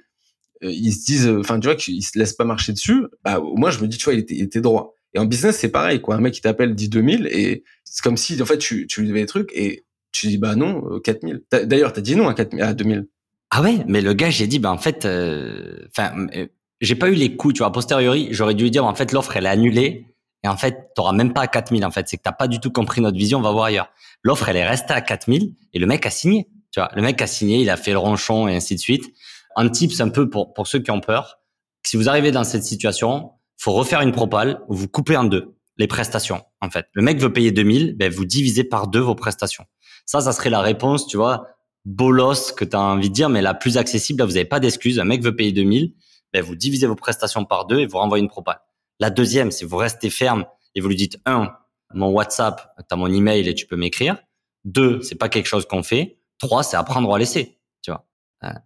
ils 0.62 0.94
se 0.94 1.06
disent, 1.06 1.28
enfin, 1.28 1.60
tu 1.60 1.68
vois, 1.68 1.76
qu'ils 1.76 2.04
se 2.04 2.18
laissent 2.18 2.34
pas 2.34 2.46
marcher 2.46 2.72
dessus, 2.72 3.06
bah, 3.24 3.42
moi, 3.56 3.70
je 3.70 3.80
me 3.80 3.88
dis, 3.88 3.98
tu 3.98 4.06
vois, 4.06 4.14
il 4.14 4.20
était, 4.20 4.36
il 4.36 4.44
était 4.44 4.62
droit. 4.62 4.96
Et 5.14 5.20
en 5.20 5.26
business, 5.26 5.58
c'est 5.58 5.70
pareil, 5.70 6.02
quoi. 6.02 6.16
Un 6.16 6.22
mec 6.22 6.34
qui 6.34 6.42
t'appelle 6.42 6.74
dit 6.74 6.90
2000 6.90 7.28
et 7.28 7.64
c'est 7.84 8.02
comme 8.02 8.18
si, 8.18 8.42
en 8.42 8.46
fait, 8.46 8.58
tu, 8.58 8.88
tu 8.88 9.02
lui 9.02 9.08
devais 9.08 9.22
des 9.22 9.28
trucs 9.28 9.52
et 9.54 9.86
tu 10.12 10.28
dis, 10.28 10.38
bah 10.38 10.56
non, 10.56 11.00
4000. 11.04 11.44
Euh, 11.54 11.66
d'ailleurs, 11.66 11.94
t'as 11.94 12.02
dit 12.02 12.16
non 12.16 12.28
à 12.28 12.34
4000, 12.34 12.64
à 12.64 12.74
2000. 12.74 13.08
Ah 13.52 13.62
ouais, 13.62 13.84
mais 13.88 14.02
le 14.02 14.14
gars, 14.14 14.30
j'ai 14.30 14.48
dit, 14.48 14.60
bah 14.60 14.72
en 14.72 14.78
fait, 14.78 15.06
euh, 15.06 15.88
enfin, 15.90 16.28
euh, 16.36 16.48
j'ai 16.82 16.96
pas 16.96 17.10
eu 17.10 17.14
les 17.14 17.36
coups, 17.36 17.56
tu 17.56 17.60
vois. 17.60 17.68
A 17.68 17.72
posteriori, 17.72 18.30
j'aurais 18.32 18.56
dû 18.56 18.64
lui 18.64 18.72
dire, 18.72 18.86
en 18.86 18.96
fait, 18.96 19.12
l'offre, 19.12 19.36
elle 19.38 19.46
est 19.46 19.50
annulée. 19.50 20.08
Et 20.44 20.48
en 20.48 20.58
fait, 20.58 20.92
t'auras 20.96 21.14
même 21.14 21.34
pas 21.34 21.42
à 21.42 21.48
4000, 21.48 21.86
en 21.86 21.92
fait. 21.92 22.08
C'est 22.08 22.18
que 22.18 22.24
t'as 22.24 22.34
pas 22.34 22.48
du 22.48 22.60
tout 22.60 22.72
compris 22.72 23.02
notre 23.02 23.18
vision, 23.18 23.40
on 23.40 23.42
va 23.42 23.52
voir 23.52 23.66
ailleurs. 23.66 23.90
L'offre, 24.24 24.50
elle 24.50 24.58
est 24.58 24.68
restée 24.68 24.94
à 24.94 25.02
4000 25.02 25.56
et 25.74 25.80
le 25.80 25.86
mec 25.86 26.06
a 26.06 26.10
signé. 26.10 26.50
Tu 26.72 26.80
vois, 26.80 26.90
le 26.96 27.02
mec 27.02 27.22
a 27.22 27.28
signé, 27.28 27.62
il 27.62 27.70
a 27.70 27.78
fait 27.78 27.92
le 27.92 28.00
ronchon 28.00 28.48
et 28.48 28.56
ainsi 28.56 28.76
de 28.76 28.80
suite. 28.80 29.14
Un 29.56 29.70
tips 29.70 30.02
un 30.02 30.10
peu 30.10 30.30
pour, 30.30 30.54
pour 30.54 30.68
ceux 30.68 30.80
qui 30.80 30.92
ont 30.92 31.00
peur. 31.00 31.40
Si 31.86 31.98
vous 31.98 32.10
arrivez 32.10 32.32
dans 32.32 32.44
cette 32.44 32.64
situation, 32.64 33.32
faut 33.58 33.74
refaire 33.74 34.02
une 34.02 34.12
propale 34.12 34.62
où 34.68 34.76
vous 34.76 34.88
coupez 34.88 35.16
en 35.16 35.24
deux 35.24 35.56
les 35.78 35.88
prestations, 35.88 36.44
en 36.62 36.70
fait. 36.70 36.88
Le 36.94 37.02
mec 37.02 37.20
veut 37.20 37.34
payer 37.34 37.52
2000, 37.52 37.96
ben, 37.98 38.12
vous 38.12 38.26
divisez 38.26 38.64
par 38.64 38.88
deux 38.88 39.00
vos 39.00 39.16
prestations. 39.16 39.66
Ça, 40.06 40.22
ça 40.22 40.32
serait 40.32 40.50
la 40.50 40.62
réponse, 40.62 41.08
tu 41.08 41.18
vois, 41.18 41.48
bolos 41.86 42.52
que 42.56 42.66
tu 42.66 42.76
as 42.76 42.80
envie 42.80 43.10
de 43.10 43.14
dire, 43.14 43.30
mais 43.30 43.42
la 43.42 43.54
plus 43.54 43.78
accessible, 43.78 44.20
là, 44.20 44.26
vous 44.26 44.34
n'avez 44.34 44.46
pas 44.46 44.60
d'excuse. 44.60 45.00
Un 45.00 45.06
mec 45.06 45.24
veut 45.24 45.36
payer 45.36 45.52
2000, 45.52 45.94
ben, 46.32 46.44
vous 46.44 46.56
divisez 46.56 46.88
vos 46.88 46.96
prestations 46.96 47.46
par 47.46 47.66
deux 47.66 47.80
et 47.80 47.86
vous 47.86 47.98
renvoyez 47.98 48.24
une 48.24 48.30
propale. 48.30 48.60
La 49.00 49.10
deuxième, 49.10 49.52
c'est 49.52 49.66
vous 49.66 49.78
restez 49.78 50.10
ferme 50.10 50.46
et 50.76 50.82
vous 50.82 50.88
lui 50.88 50.96
dites, 50.96 51.20
un, 51.26 51.56
mon 51.94 52.10
WhatsApp, 52.10 52.76
tu 52.78 52.94
as 52.94 52.96
mon 52.96 53.12
email 53.12 53.48
et 53.48 53.54
tu 53.54 53.66
peux 53.66 53.76
m'écrire. 53.76 54.18
Deux, 54.66 55.02
c'est 55.02 55.16
pas 55.16 55.30
quelque 55.30 55.48
chose 55.48 55.66
qu'on 55.66 55.84
fait. 55.84 56.20
Trois, 56.40 56.64
c'est 56.64 56.78
apprendre 56.78 57.14
à 57.14 57.20
laisser, 57.20 57.60
tu 57.82 57.92
vois. 57.92 58.06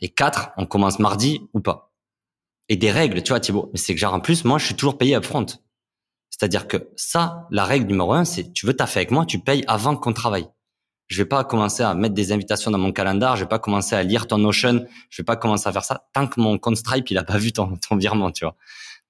Et 0.02 0.10
quatre, 0.10 0.52
on 0.58 0.66
commence 0.66 1.00
mardi 1.00 1.42
ou 1.54 1.60
pas 1.60 1.88
et 2.70 2.76
des 2.76 2.92
règles, 2.92 3.22
tu 3.24 3.30
vois, 3.30 3.40
Thibaut. 3.40 3.70
Mais 3.74 3.80
c'est 3.80 3.94
que 3.94 4.00
genre, 4.00 4.14
en 4.14 4.20
plus, 4.20 4.44
moi, 4.44 4.58
je 4.58 4.66
suis 4.66 4.76
toujours 4.76 4.98
payé 4.98 5.16
upfront. 5.16 5.46
C'est-à-dire 6.30 6.68
que 6.68 6.90
ça, 6.96 7.48
la 7.52 7.66
règle 7.66 7.88
numéro 7.88 8.14
un, 8.14 8.26
c'est 8.26 8.54
tu 8.54 8.66
veux 8.66 8.76
taffer 8.76 9.00
avec 9.00 9.12
moi, 9.12 9.26
tu 9.26 9.40
payes 9.40 9.64
avant 9.68 9.96
qu'on 9.96 10.14
travaille. 10.14 10.48
Je 11.08 11.18
vais 11.18 11.28
pas 11.28 11.44
commencer 11.46 11.84
à 11.84 11.94
mettre 11.94 12.14
des 12.14 12.34
invitations 12.34 12.70
dans 12.70 12.78
mon 12.78 12.92
calendar, 12.92 13.38
je 13.38 13.44
vais 13.44 13.48
pas 13.48 13.60
commencer 13.60 13.96
à 13.96 14.04
lire 14.04 14.28
ton 14.28 14.38
Notion, 14.38 14.86
je 15.10 15.22
vais 15.22 15.26
pas 15.26 15.38
commencer 15.38 15.68
à 15.70 15.72
faire 15.72 15.86
ça 15.86 16.06
tant 16.14 16.28
que 16.28 16.42
mon 16.42 16.58
compte 16.58 16.76
Stripe, 16.76 17.10
il 17.10 17.18
a 17.18 17.24
pas 17.24 17.38
vu 17.38 17.54
ton, 17.54 17.78
ton 17.78 17.96
virement, 17.96 18.30
tu 18.32 18.44
vois. 18.44 18.56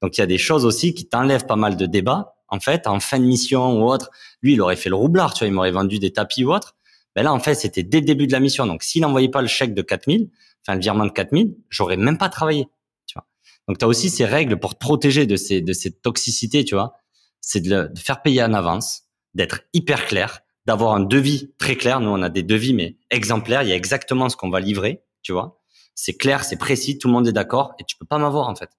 Donc, 0.01 0.17
il 0.17 0.21
y 0.21 0.23
a 0.23 0.27
des 0.27 0.37
choses 0.37 0.65
aussi 0.65 0.93
qui 0.93 1.07
t'enlèvent 1.07 1.45
pas 1.45 1.55
mal 1.55 1.77
de 1.77 1.85
débats 1.85 2.37
en 2.49 2.59
fait, 2.59 2.87
en 2.87 2.99
fin 2.99 3.19
de 3.19 3.25
mission 3.25 3.79
ou 3.79 3.89
autre, 3.89 4.09
lui, 4.41 4.53
il 4.53 4.61
aurait 4.61 4.75
fait 4.75 4.89
le 4.89 4.95
roublard, 4.95 5.33
tu 5.33 5.39
vois, 5.39 5.47
il 5.47 5.53
m'aurait 5.53 5.71
vendu 5.71 5.99
des 5.99 6.11
tapis 6.11 6.43
ou 6.45 6.53
autre. 6.53 6.75
Ben 7.15 7.23
là, 7.23 7.33
en 7.33 7.39
fait, 7.39 7.55
c'était 7.55 7.83
dès 7.83 7.99
le 7.99 8.05
début 8.05 8.27
de 8.27 8.31
la 8.31 8.39
mission. 8.39 8.65
Donc, 8.65 8.83
s'il 8.83 9.01
n'envoyait 9.01 9.29
pas 9.29 9.41
le 9.41 9.47
chèque 9.47 9.73
de 9.73 9.81
4000, 9.81 10.29
enfin, 10.61 10.75
le 10.75 10.81
virement 10.81 11.05
de 11.05 11.11
4000, 11.11 11.55
j'aurais 11.69 11.97
même 11.97 12.17
pas 12.17 12.29
travaillé, 12.29 12.67
tu 13.05 13.13
vois. 13.15 13.27
Donc, 13.67 13.79
tu 13.79 13.85
as 13.85 13.87
aussi 13.87 14.09
ces 14.09 14.25
règles 14.25 14.59
pour 14.59 14.75
te 14.75 14.79
protéger 14.79 15.25
de 15.25 15.35
ces, 15.35 15.61
de 15.61 15.73
cette 15.73 16.01
toxicité, 16.01 16.63
tu 16.63 16.75
vois. 16.75 16.93
C'est 17.41 17.61
de, 17.61 17.89
de 17.93 17.99
faire 17.99 18.21
payer 18.21 18.43
en 18.43 18.53
avance, 18.53 19.03
d'être 19.33 19.61
hyper 19.73 20.05
clair, 20.05 20.41
d'avoir 20.65 20.93
un 20.93 20.99
devis 20.99 21.51
très 21.57 21.75
clair. 21.75 21.99
Nous, 21.99 22.09
on 22.09 22.21
a 22.21 22.29
des 22.29 22.43
devis, 22.43 22.73
mais 22.73 22.97
exemplaires. 23.09 23.63
Il 23.63 23.69
y 23.69 23.73
a 23.73 23.75
exactement 23.75 24.29
ce 24.29 24.37
qu'on 24.37 24.49
va 24.49 24.59
livrer, 24.59 25.03
tu 25.21 25.31
vois. 25.31 25.59
C'est 25.95 26.15
clair, 26.15 26.43
c'est 26.43 26.57
précis, 26.57 26.99
tout 26.99 27.07
le 27.07 27.13
monde 27.13 27.27
est 27.27 27.33
d'accord 27.33 27.73
et 27.79 27.83
tu 27.83 27.97
peux 27.97 28.05
pas 28.05 28.19
m'avoir, 28.19 28.47
en 28.47 28.55
fait. 28.55 28.69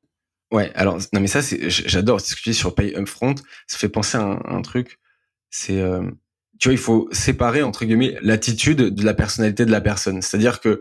Ouais, 0.50 0.72
alors, 0.74 0.98
non, 1.12 1.20
mais 1.20 1.26
ça, 1.26 1.40
j'adore 1.68 2.20
ce 2.20 2.34
que 2.34 2.40
tu 2.40 2.50
dis 2.50 2.54
sur 2.54 2.74
Pay 2.74 2.94
Upfront. 2.96 3.34
Ça 3.66 3.76
fait 3.76 3.88
penser 3.88 4.16
à 4.16 4.40
un, 4.44 4.62
truc. 4.62 4.98
C'est, 5.50 5.80
euh, 5.80 6.02
tu 6.58 6.68
vois, 6.68 6.72
il 6.72 6.78
faut 6.78 7.08
séparer, 7.12 7.62
entre 7.62 7.84
guillemets, 7.84 8.16
l'attitude 8.22 8.78
de 8.78 9.04
la 9.04 9.14
personnalité 9.14 9.66
de 9.66 9.70
la 9.70 9.82
personne. 9.82 10.22
C'est-à-dire 10.22 10.60
que 10.60 10.80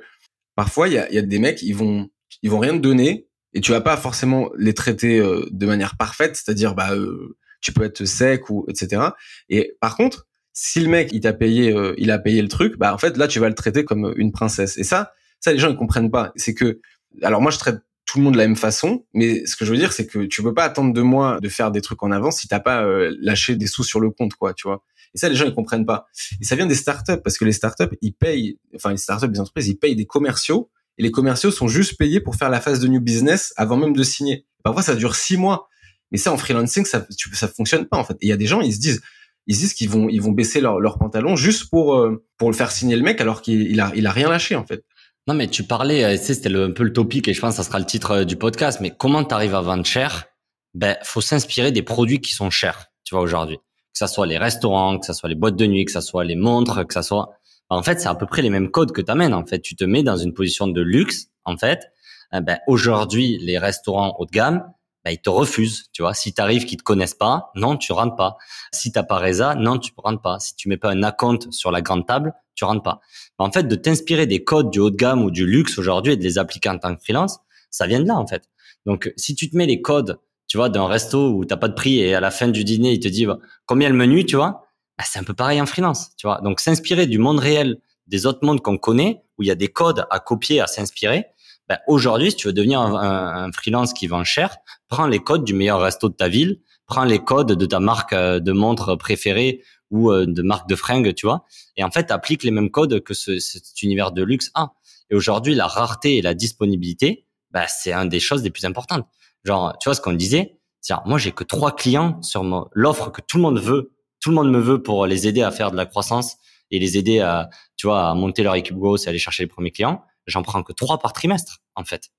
parfois, 0.56 0.88
il 0.88 0.94
y 0.94 0.98
a, 0.98 1.12
y 1.12 1.18
a 1.18 1.22
des 1.22 1.40
mecs, 1.40 1.62
ils 1.64 1.76
vont, 1.76 2.10
ils 2.44 2.50
vont 2.50 2.60
rien 2.60 2.74
te 2.74 2.82
donner 2.82 3.28
et 3.54 3.62
tu 3.62 3.72
vas 3.72 3.82
pas 3.82 3.98
forcément 3.98 4.50
les 4.58 4.74
traiter 4.74 5.20
euh, 5.20 5.46
de 5.52 5.66
manière 5.66 5.98
parfaite. 5.98 6.38
C'est-à-dire, 6.38 6.74
bah, 6.74 6.94
euh, 6.94 7.38
tu 7.60 7.74
peux 7.74 7.84
être 7.84 8.06
sec 8.06 8.50
ou 8.50 8.66
etc. 8.70 9.02
Et 9.50 9.76
par 9.82 9.98
contre, 9.98 10.28
si 10.54 10.80
le 10.80 10.88
mec 10.90 11.10
il 11.12 11.22
t'a 11.22 11.34
payé, 11.34 11.76
il 11.98 12.10
a 12.12 12.20
payé 12.20 12.42
le 12.42 12.48
truc, 12.48 12.78
bah 12.78 12.94
en 12.94 12.98
fait 12.98 13.18
là 13.18 13.28
tu 13.28 13.40
vas 13.40 13.50
le 13.50 13.56
traiter 13.56 13.84
comme 13.84 14.14
une 14.16 14.32
princesse. 14.32 14.78
Et 14.78 14.84
ça, 14.84 15.14
ça 15.40 15.54
les 15.54 15.60
gens 15.60 15.70
ils 15.70 15.76
comprennent 15.76 16.10
pas. 16.12 16.32
C'est 16.36 16.54
que, 16.54 16.80
alors 17.22 17.42
moi 17.42 17.52
je 17.52 17.58
traite 17.60 17.80
tout 18.08 18.18
le 18.18 18.24
monde 18.24 18.34
de 18.34 18.40
la 18.40 18.48
même 18.48 18.56
façon. 18.56 19.06
Mais 19.14 19.46
ce 19.46 19.56
que 19.56 19.66
je 19.66 19.72
veux 19.72 19.78
dire, 19.78 19.94
c'est 19.94 20.08
que 20.08 20.26
tu 20.26 20.42
peux 20.42 20.54
pas 20.54 20.64
attendre 20.64 20.94
de 20.94 21.02
moi 21.02 21.40
de 21.40 21.50
faire 21.50 21.72
des 21.72 21.82
trucs 21.82 22.02
en 22.02 22.12
avance 22.12 22.40
si 22.40 22.48
t'as 22.48 22.62
pas 22.62 22.84
euh, 22.84 23.16
lâché 23.20 23.56
des 23.56 23.68
sous 23.68 23.84
sur 23.84 24.00
le 24.00 24.10
compte, 24.10 24.34
quoi, 24.34 24.54
tu 24.54 24.68
vois. 24.68 24.84
Et 25.14 25.20
ça, 25.20 25.30
les 25.30 25.36
gens 25.36 25.46
ils 25.46 25.54
comprennent 25.54 25.86
pas. 25.86 26.08
Et 26.42 26.46
ça 26.46 26.56
vient 26.56 26.66
des 26.66 26.76
startups 26.76 27.22
parce 27.24 27.38
que 27.38 27.46
les 27.46 27.52
startups, 27.52 27.96
ils 28.02 28.14
payent, 28.14 28.58
enfin 28.76 28.92
les 28.92 28.98
startups, 28.98 29.30
les 29.32 29.40
entreprises, 29.40 29.68
ils 29.68 29.78
payent 29.78 29.96
des 29.96 30.06
commerciaux 30.06 30.72
et 30.98 31.04
les 31.04 31.12
commerciaux 31.12 31.52
sont 31.52 31.68
juste 31.68 31.98
payés 31.98 32.22
pour 32.22 32.36
faire 32.36 32.50
la 32.50 32.62
phase 32.62 32.80
de 32.80 32.88
new 32.88 33.02
business 33.02 33.54
avant 33.58 33.78
même 33.78 33.94
de 33.94 34.04
signer. 34.04 34.46
Parfois, 34.64 34.82
ça 34.82 34.96
dure 34.96 35.16
six 35.16 35.38
mois. 35.38 35.68
Mais 36.12 36.18
ça, 36.18 36.32
en 36.32 36.38
freelancing, 36.38 36.86
ça, 36.86 37.06
ça 37.34 37.48
fonctionne 37.50 37.86
pas 37.86 37.98
en 37.98 38.06
fait. 38.06 38.16
il 38.22 38.30
y 38.30 38.32
a 38.32 38.38
des 38.38 38.48
gens, 38.48 38.62
ils 38.62 38.74
se 38.74 38.80
disent, 38.80 39.02
ils 39.48 39.56
se 39.56 39.60
disent 39.60 39.74
qu'ils 39.74 39.90
vont, 39.90 40.08
ils 40.08 40.22
vont 40.22 40.32
baisser 40.32 40.62
leur, 40.62 40.80
leur 40.80 40.98
pantalon 40.98 41.36
juste 41.36 41.70
pour 41.70 41.98
euh, 41.98 42.24
pour 42.38 42.50
le 42.50 42.56
faire 42.56 42.72
signer 42.72 42.96
le 42.96 43.04
mec 43.04 43.20
alors 43.20 43.42
qu'il 43.42 43.80
a, 43.82 43.92
il 43.94 44.08
a 44.08 44.12
rien 44.12 44.30
lâché 44.30 44.56
en 44.56 44.66
fait. 44.66 44.86
Non, 45.28 45.34
mais 45.34 45.48
tu 45.48 45.64
parlais, 45.64 46.06
euh, 46.06 46.18
c'était 46.18 46.56
un 46.56 46.72
peu 46.72 46.84
le 46.84 46.94
topic 46.94 47.28
et 47.28 47.34
je 47.34 47.42
pense 47.42 47.58
que 47.58 47.58
ça 47.58 47.64
sera 47.64 47.80
le 47.80 47.86
titre 47.86 48.12
euh, 48.12 48.24
du 48.24 48.38
podcast, 48.38 48.80
mais 48.80 48.92
comment 48.92 49.26
tu 49.26 49.34
arrives 49.36 49.56
à 49.56 49.62
vendre 49.62 49.86
cher? 49.86 50.26
Ben, 50.74 50.96
faut 51.04 51.20
s'inspirer 51.20 51.74
des 51.74 51.82
produits 51.82 52.22
qui 52.22 52.34
sont 52.34 52.50
chers, 52.50 52.88
tu 53.04 53.14
vois, 53.14 53.24
aujourd'hui. 53.24 53.58
Que 53.58 53.98
ça 54.00 54.08
soit 54.08 54.26
les 54.26 54.38
restaurants, 54.38 54.98
que 54.98 55.06
ça 55.06 55.14
soit 55.14 55.28
les 55.28 55.36
boîtes 55.36 55.58
de 55.58 55.66
nuit, 55.66 55.84
que 55.84 55.92
ça 55.92 56.00
soit 56.00 56.24
les 56.24 56.38
montres, 56.38 56.88
que 56.88 56.94
ça 56.94 57.04
soit... 57.04 57.30
En 57.68 57.84
fait, 57.84 58.00
c'est 58.00 58.08
à 58.08 58.16
peu 58.16 58.26
près 58.26 58.42
les 58.42 58.50
mêmes 58.50 58.72
codes 58.72 58.94
que 58.94 59.02
tu 59.02 59.12
amènes. 59.12 59.34
En 59.34 59.46
fait, 59.46 59.60
tu 59.60 59.76
te 59.76 59.84
mets 59.84 60.02
dans 60.02 60.16
une 60.16 60.34
position 60.34 60.68
de 60.68 60.82
luxe, 60.82 61.28
en 61.44 61.58
fait. 61.58 61.92
Eh 62.34 62.40
ben, 62.40 62.60
aujourd'hui, 62.68 63.38
les 63.42 63.58
restaurants 63.58 64.16
haut 64.20 64.26
de 64.26 64.32
gamme, 64.32 64.64
ben, 65.08 65.14
ils 65.14 65.22
te 65.22 65.30
refusent, 65.30 65.86
tu 65.94 66.02
vois. 66.02 66.14
Si 66.14 66.34
tu 66.34 66.42
arrives 66.42 66.66
qu'ils 66.66 66.78
te 66.78 66.84
connaissent 66.84 67.14
pas, 67.14 67.52
non, 67.56 67.78
tu 67.78 67.94
rentres 67.94 68.16
pas. 68.16 68.38
Si 68.74 68.92
t'as 68.92 69.04
pas 69.04 69.20
Reza, 69.20 69.56
non, 69.56 69.78
tu 69.78 69.92
rentres 69.96 70.22
pas. 70.22 70.38
Si 70.40 70.56
tu 70.56 70.68
mets 70.68 70.78
pas 70.78 70.92
un 70.92 71.02
account 71.02 71.40
sur 71.50 71.72
la 71.72 71.82
grande 71.82 72.06
table, 72.06 72.34
tu 72.56 72.66
rentres 72.66 72.84
pas. 72.84 73.00
En 73.38 73.52
fait, 73.52 73.64
de 73.64 73.76
t'inspirer 73.76 74.26
des 74.26 74.44
codes 74.44 74.70
du 74.70 74.80
haut 74.80 74.90
de 74.90 74.98
gamme 74.98 75.24
ou 75.24 75.32
du 75.32 75.46
luxe 75.46 75.78
aujourd'hui 75.78 76.14
et 76.14 76.18
de 76.18 76.24
les 76.24 76.38
appliquer 76.38 76.70
en 76.70 76.78
tant 76.78 76.94
que 76.94 77.02
freelance, 77.02 77.40
ça 77.70 77.88
vient 77.88 78.02
de 78.02 78.08
là, 78.08 78.16
en 78.16 78.28
fait. 78.28 78.50
Donc, 78.86 79.14
si 79.16 79.34
tu 79.36 79.50
te 79.50 79.56
mets 79.56 79.66
les 79.66 79.82
codes, 79.82 80.20
tu 80.48 80.58
vois, 80.58 80.70
d'un 80.70 80.88
resto 80.88 81.32
où 81.32 81.46
t'as 81.46 81.58
pas 81.58 81.70
de 81.70 81.74
prix 81.74 82.00
et 82.00 82.14
à 82.14 82.20
la 82.20 82.32
fin 82.32 82.50
du 82.50 82.64
dîner, 82.66 82.92
il 82.92 83.00
te 83.00 83.08
dit 83.08 83.26
bah, 83.26 83.38
combien 83.66 83.88
le 83.90 83.96
menu, 83.96 84.26
tu 84.26 84.36
vois, 84.36 84.68
bah, 84.98 85.06
c'est 85.08 85.20
un 85.20 85.24
peu 85.24 85.34
pareil 85.34 85.62
en 85.62 85.66
freelance, 85.66 86.10
tu 86.18 86.28
vois. 86.28 86.42
Donc, 86.42 86.60
s'inspirer 86.60 87.08
du 87.08 87.18
monde 87.18 87.40
réel, 87.40 87.78
des 88.08 88.26
autres 88.26 88.40
mondes 88.42 88.62
qu'on 88.62 88.78
connaît, 88.78 89.24
où 89.38 89.44
il 89.44 89.48
y 89.48 89.52
a 89.52 89.56
des 89.56 89.70
codes 89.70 90.06
à 90.10 90.20
copier, 90.20 90.60
à 90.60 90.68
s'inspirer. 90.68 91.28
Bah, 91.70 91.80
aujourd'hui, 91.88 92.32
si 92.32 92.38
tu 92.38 92.48
veux 92.48 92.54
devenir 92.54 92.80
un, 92.80 93.52
freelance 93.52 93.94
qui 93.94 94.08
vend 94.08 94.24
cher, 94.24 94.58
prends 94.88 95.08
les 95.08 95.20
codes 95.20 95.44
du 95.44 95.54
meilleur 95.54 95.82
resto 95.82 96.08
de 96.10 96.14
ta 96.14 96.30
ville, 96.30 96.62
prends 96.86 97.04
les 97.04 97.20
codes 97.20 97.52
de 97.52 97.66
ta 97.66 97.80
marque 97.80 98.14
euh, 98.14 98.40
de 98.40 98.52
montre 98.54 98.96
préférée 98.96 99.62
ou 99.92 100.12
euh, 100.12 100.26
de 100.26 100.42
marque 100.42 100.70
de 100.70 100.76
fringues, 100.76 101.14
tu 101.14 101.26
vois. 101.26 101.46
Et 101.76 101.84
en 101.84 101.92
fait, 101.92 102.12
applique 102.12 102.44
les 102.44 102.52
mêmes 102.52 102.72
codes 102.72 103.02
que 103.02 103.14
ce, 103.14 103.40
cet 103.40 103.82
univers 103.82 104.12
de 104.12 104.24
luxe 104.24 104.52
a. 104.54 104.74
Et 105.10 105.16
aujourd'hui, 105.16 105.56
la 105.56 105.68
rareté 105.68 106.18
et 106.18 106.22
la 106.22 106.34
disponibilité, 106.34 107.26
bah, 107.52 107.68
c'est 107.68 107.92
un 107.92 108.06
des 108.06 108.20
choses 108.20 108.44
les 108.44 108.50
plus 108.50 108.66
importantes. 108.66 109.06
Genre, 109.44 109.78
tu 109.80 109.90
vois 109.90 109.96
ce 109.96 110.02
qu'on 110.02 110.14
disait, 110.14 110.58
c'est 110.82 110.94
moi 111.06 111.18
j'ai 111.18 111.32
que 111.32 111.44
trois 111.44 111.76
clients 111.76 112.22
sur 112.22 112.70
l'offre 112.74 113.12
que 113.12 113.22
tout 113.22 113.38
le 113.38 113.44
monde 113.44 113.60
veut, 113.60 113.92
tout 114.22 114.30
le 114.30 114.36
monde 114.36 114.52
me 114.52 114.60
veut 114.60 114.82
pour 114.82 115.06
les 115.06 115.28
aider 115.28 115.42
à 115.42 115.52
faire 115.52 115.72
de 115.72 115.78
la 115.78 115.86
croissance 115.86 116.38
et 116.72 116.80
les 116.80 116.98
aider 116.98 117.20
à, 117.20 117.50
tu 117.76 117.88
vois, 117.88 118.10
à 118.10 118.14
monter 118.14 118.44
leur 118.44 118.56
équipe 118.56 118.76
grosse 118.76 119.06
et 119.06 119.10
aller 119.10 119.20
chercher 119.20 119.44
les 119.44 119.48
premiers 119.48 119.72
clients. 119.72 120.04
J'en 120.28 120.44
prends 120.44 120.62
que 120.64 120.74
trois 120.74 121.00
par 121.00 121.14
trimestre, 121.14 121.60
en 121.76 121.84
fait. 121.84 122.10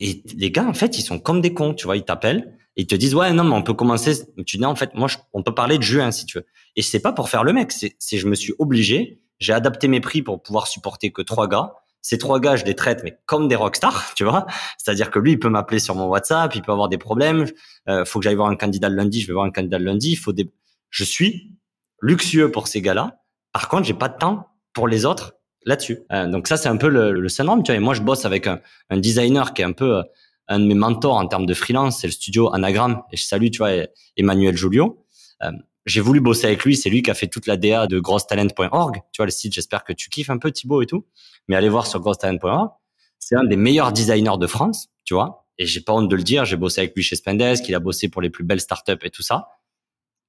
Et 0.00 0.22
les 0.36 0.50
gars, 0.50 0.66
en 0.66 0.74
fait, 0.74 0.98
ils 0.98 1.02
sont 1.02 1.20
comme 1.20 1.40
des 1.40 1.54
cons, 1.54 1.74
tu 1.74 1.84
vois, 1.84 1.96
ils 1.96 2.04
t'appellent, 2.04 2.58
ils 2.76 2.86
te 2.86 2.94
disent 2.94 3.14
ouais 3.14 3.32
non 3.32 3.44
mais 3.44 3.54
on 3.54 3.62
peut 3.62 3.74
commencer 3.74 4.14
tu 4.46 4.56
dis 4.56 4.64
en 4.64 4.74
fait 4.74 4.94
moi 4.94 5.08
on 5.32 5.42
peut 5.42 5.54
parler 5.54 5.78
de 5.78 5.82
juin 5.82 6.10
si 6.10 6.26
tu 6.26 6.38
veux. 6.38 6.46
Et 6.76 6.82
c'est 6.82 7.00
pas 7.00 7.12
pour 7.12 7.28
faire 7.28 7.44
le 7.44 7.52
mec 7.52 7.72
c'est 7.72 8.16
je 8.16 8.26
me 8.26 8.34
suis 8.34 8.54
obligé 8.58 9.20
j'ai 9.38 9.52
adapté 9.52 9.88
mes 9.88 10.00
prix 10.00 10.22
pour 10.22 10.42
pouvoir 10.42 10.66
supporter 10.66 11.12
que 11.12 11.22
trois 11.22 11.48
gars. 11.48 11.74
Ces 12.00 12.18
trois 12.18 12.40
gars 12.40 12.56
je 12.56 12.64
les 12.64 12.74
traite 12.74 13.02
mais 13.04 13.18
comme 13.26 13.48
des 13.48 13.56
rockstars 13.56 14.14
tu 14.16 14.24
vois. 14.24 14.46
C'est-à-dire 14.78 15.10
que 15.10 15.18
lui 15.18 15.32
il 15.32 15.38
peut 15.38 15.50
m'appeler 15.50 15.80
sur 15.80 15.94
mon 15.94 16.06
WhatsApp 16.06 16.54
il 16.54 16.62
peut 16.62 16.72
avoir 16.72 16.88
des 16.88 16.98
problèmes 16.98 17.46
euh, 17.88 18.04
faut 18.04 18.20
que 18.20 18.24
j'aille 18.24 18.36
voir 18.36 18.48
un 18.48 18.56
candidat 18.56 18.88
lundi 18.88 19.20
je 19.20 19.26
vais 19.26 19.34
voir 19.34 19.44
un 19.44 19.50
candidat 19.50 19.78
le 19.78 19.84
lundi 19.84 20.16
faut 20.16 20.32
des 20.32 20.50
je 20.90 21.04
suis 21.04 21.58
luxueux 22.00 22.50
pour 22.50 22.68
ces 22.68 22.80
gars-là. 22.80 23.18
Par 23.52 23.68
contre 23.68 23.84
j'ai 23.84 23.94
pas 23.94 24.08
de 24.08 24.16
temps 24.16 24.48
pour 24.72 24.88
les 24.88 25.04
autres 25.04 25.34
là-dessus 25.64 26.00
euh, 26.12 26.26
donc 26.26 26.48
ça 26.48 26.56
c'est 26.56 26.68
un 26.68 26.76
peu 26.76 26.88
le, 26.88 27.12
le 27.12 27.28
syndrome 27.28 27.62
tu 27.62 27.72
vois 27.72 27.76
et 27.76 27.80
moi 27.80 27.94
je 27.94 28.02
bosse 28.02 28.24
avec 28.24 28.46
un, 28.46 28.60
un 28.90 28.98
designer 28.98 29.54
qui 29.54 29.62
est 29.62 29.64
un 29.64 29.72
peu 29.72 29.98
euh, 29.98 30.02
un 30.48 30.60
de 30.60 30.66
mes 30.66 30.74
mentors 30.74 31.16
en 31.16 31.26
termes 31.26 31.46
de 31.46 31.54
freelance, 31.54 32.00
c'est 32.00 32.06
le 32.06 32.12
studio 32.12 32.52
Anagram. 32.52 33.02
Et 33.10 33.16
je 33.16 33.24
salue, 33.24 33.48
tu 33.50 33.58
vois, 33.58 33.70
Emmanuel 34.16 34.56
Julio. 34.56 35.04
Euh, 35.42 35.50
j'ai 35.86 36.00
voulu 36.00 36.20
bosser 36.20 36.46
avec 36.46 36.64
lui. 36.64 36.76
C'est 36.76 36.90
lui 36.90 37.02
qui 37.02 37.10
a 37.10 37.14
fait 37.14 37.28
toute 37.28 37.46
la 37.46 37.56
DA 37.56 37.86
de 37.86 37.98
grosstalent.org. 37.98 39.00
Tu 39.12 39.18
vois, 39.18 39.26
le 39.26 39.32
site, 39.32 39.52
j'espère 39.52 39.84
que 39.84 39.92
tu 39.92 40.10
kiffes 40.10 40.30
un 40.30 40.38
peu, 40.38 40.52
Thibaut 40.52 40.82
et 40.82 40.86
tout. 40.86 41.06
Mais 41.48 41.56
allez 41.56 41.68
voir 41.68 41.86
sur 41.86 42.00
grosstalent.org. 42.00 42.70
C'est 43.18 43.36
un 43.36 43.44
des 43.44 43.56
meilleurs 43.56 43.92
designers 43.92 44.38
de 44.38 44.46
France, 44.46 44.88
tu 45.04 45.14
vois. 45.14 45.46
Et 45.58 45.66
j'ai 45.66 45.80
pas 45.80 45.92
honte 45.92 46.08
de 46.08 46.16
le 46.16 46.22
dire. 46.22 46.44
J'ai 46.44 46.56
bossé 46.56 46.80
avec 46.80 46.94
lui 46.94 47.02
chez 47.02 47.16
Spendesk. 47.16 47.68
Il 47.68 47.74
a 47.74 47.80
bossé 47.80 48.08
pour 48.08 48.22
les 48.22 48.30
plus 48.30 48.44
belles 48.44 48.60
startups 48.60 48.92
et 49.02 49.10
tout 49.10 49.22
ça. 49.22 49.48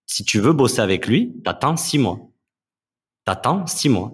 Si 0.06 0.24
tu 0.24 0.40
veux 0.40 0.54
bosser 0.54 0.82
avec 0.82 1.08
lui, 1.08 1.34
t'attends 1.44 1.78
six 1.78 1.98
mois. 1.98 2.20
T'attends 3.26 3.66
six 3.68 3.90
mois. 3.90 4.14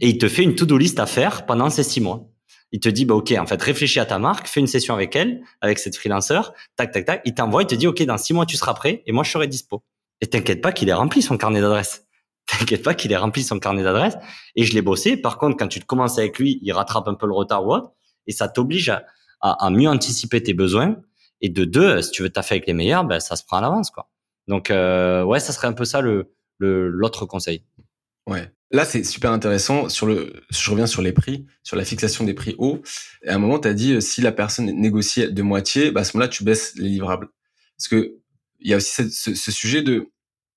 Et 0.00 0.08
il 0.10 0.18
te 0.18 0.28
fait 0.28 0.42
une 0.42 0.54
to-do 0.54 0.76
list 0.76 0.98
à 1.00 1.06
faire 1.06 1.46
pendant 1.46 1.70
ces 1.70 1.82
six 1.82 2.00
mois 2.00 2.28
il 2.72 2.80
te 2.80 2.88
dit, 2.88 3.04
bah, 3.04 3.14
OK, 3.14 3.32
en 3.32 3.46
fait, 3.46 3.62
réfléchis 3.62 4.00
à 4.00 4.06
ta 4.06 4.18
marque, 4.18 4.48
fais 4.48 4.60
une 4.60 4.66
session 4.66 4.94
avec 4.94 5.14
elle, 5.16 5.42
avec 5.60 5.78
cette 5.78 5.96
freelanceur, 5.96 6.52
tac, 6.76 6.92
tac, 6.92 7.04
tac. 7.04 7.22
Il 7.24 7.34
t'envoie, 7.34 7.62
il 7.62 7.66
te 7.66 7.74
dit, 7.74 7.86
OK, 7.86 8.02
dans 8.02 8.18
six 8.18 8.34
mois, 8.34 8.46
tu 8.46 8.56
seras 8.56 8.74
prêt 8.74 9.02
et 9.06 9.12
moi, 9.12 9.24
je 9.24 9.30
serai 9.30 9.46
dispo. 9.46 9.82
Et 10.20 10.26
t'inquiète 10.26 10.60
pas 10.60 10.72
qu'il 10.72 10.88
ait 10.88 10.94
rempli 10.94 11.22
son 11.22 11.36
carnet 11.36 11.60
d'adresses. 11.60 12.04
T'inquiète 12.46 12.82
pas 12.82 12.94
qu'il 12.94 13.10
ait 13.12 13.16
rempli 13.16 13.42
son 13.42 13.58
carnet 13.58 13.82
d'adresses. 13.82 14.16
Et 14.54 14.64
je 14.64 14.74
l'ai 14.74 14.82
bossé. 14.82 15.16
Par 15.16 15.36
contre, 15.36 15.56
quand 15.56 15.68
tu 15.68 15.80
te 15.80 15.84
commences 15.84 16.18
avec 16.18 16.38
lui, 16.38 16.60
il 16.62 16.72
rattrape 16.72 17.08
un 17.08 17.14
peu 17.14 17.26
le 17.26 17.32
retard 17.34 17.66
ou 17.66 17.72
autre. 17.72 17.92
Et 18.26 18.32
ça 18.32 18.48
t'oblige 18.48 18.92
à, 19.40 19.70
mieux 19.70 19.88
anticiper 19.88 20.42
tes 20.42 20.54
besoins. 20.54 20.96
Et 21.40 21.48
de 21.48 21.64
deux, 21.64 22.02
si 22.02 22.12
tu 22.12 22.22
veux 22.22 22.30
taffer 22.30 22.54
avec 22.54 22.66
les 22.66 22.72
meilleurs, 22.72 23.04
ben, 23.04 23.20
ça 23.20 23.36
se 23.36 23.44
prend 23.44 23.58
à 23.58 23.60
l'avance, 23.60 23.90
quoi. 23.90 24.08
Donc, 24.48 24.70
euh, 24.70 25.24
ouais, 25.24 25.40
ça 25.40 25.52
serait 25.52 25.66
un 25.66 25.72
peu 25.72 25.84
ça 25.84 26.00
le, 26.00 26.30
l'autre 26.58 27.26
conseil. 27.26 27.64
Ouais. 28.26 28.50
Là, 28.72 28.84
c'est 28.84 29.04
super 29.04 29.30
intéressant. 29.30 29.88
Sur 29.88 30.06
le, 30.06 30.32
je 30.50 30.70
reviens 30.70 30.86
sur 30.86 31.02
les 31.02 31.12
prix, 31.12 31.46
sur 31.62 31.76
la 31.76 31.84
fixation 31.84 32.24
des 32.24 32.34
prix 32.34 32.56
hauts. 32.58 32.82
à 33.26 33.34
un 33.34 33.38
moment, 33.38 33.58
tu 33.58 33.68
as 33.68 33.74
dit, 33.74 33.94
euh, 33.94 34.00
si 34.00 34.20
la 34.20 34.32
personne 34.32 34.66
négocie 34.66 35.32
de 35.32 35.42
moitié, 35.42 35.90
bah, 35.92 36.00
à 36.00 36.04
ce 36.04 36.16
moment-là, 36.16 36.28
tu 36.28 36.42
baisses 36.42 36.74
les 36.76 36.88
livrables. 36.88 37.28
Parce 37.78 37.88
que 37.88 38.16
il 38.58 38.70
y 38.70 38.74
a 38.74 38.78
aussi 38.78 39.10
ce, 39.10 39.34
ce, 39.34 39.52
sujet 39.52 39.82
de, 39.82 40.10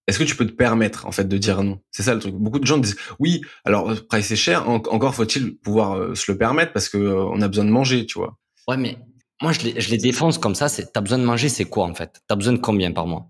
est-ce 0.07 0.17
que 0.17 0.24
tu 0.24 0.36
peux 0.36 0.47
te 0.47 0.53
permettre, 0.53 1.05
en 1.05 1.11
fait, 1.11 1.26
de 1.26 1.38
dire 1.38 1.61
non? 1.61 1.82
C'est 1.91 2.01
ça 2.01 2.15
le 2.15 2.20
truc. 2.20 2.34
Beaucoup 2.34 2.59
de 2.59 2.65
gens 2.65 2.78
disent, 2.78 2.95
oui, 3.20 3.41
alors, 3.65 3.91
euh, 3.91 3.95
price 3.95 4.32
est 4.32 4.36
cher, 4.36 4.67
encore 4.70 5.13
faut-il 5.13 5.57
pouvoir 5.57 5.97
euh, 5.97 6.15
se 6.15 6.32
le 6.32 6.38
permettre 6.38 6.74
parce 6.74 6.89
que 6.89 6.97
on 6.97 7.41
a 7.41 7.47
besoin 7.47 7.65
de 7.65 7.70
manger, 7.70 8.05
tu 8.05 8.17
vois. 8.17 8.39
Ouais, 8.67 8.78
mais 8.78 8.97
moi, 9.41 9.51
je 9.51 9.61
les, 9.61 9.80
je 9.80 9.91
les 9.91 9.97
défonce 9.97 10.38
comme 10.39 10.55
ça. 10.55 10.67
C'est, 10.67 10.91
t'as 10.91 11.01
besoin 11.01 11.20
de 11.20 11.24
manger, 11.24 11.49
c'est 11.49 11.65
quoi, 11.65 11.86
en 11.86 11.93
fait? 11.93 12.22
T'as 12.28 12.36
besoin 12.36 12.53
de 12.53 12.57
combien 12.59 12.91
par 12.91 13.05
mois? 13.05 13.30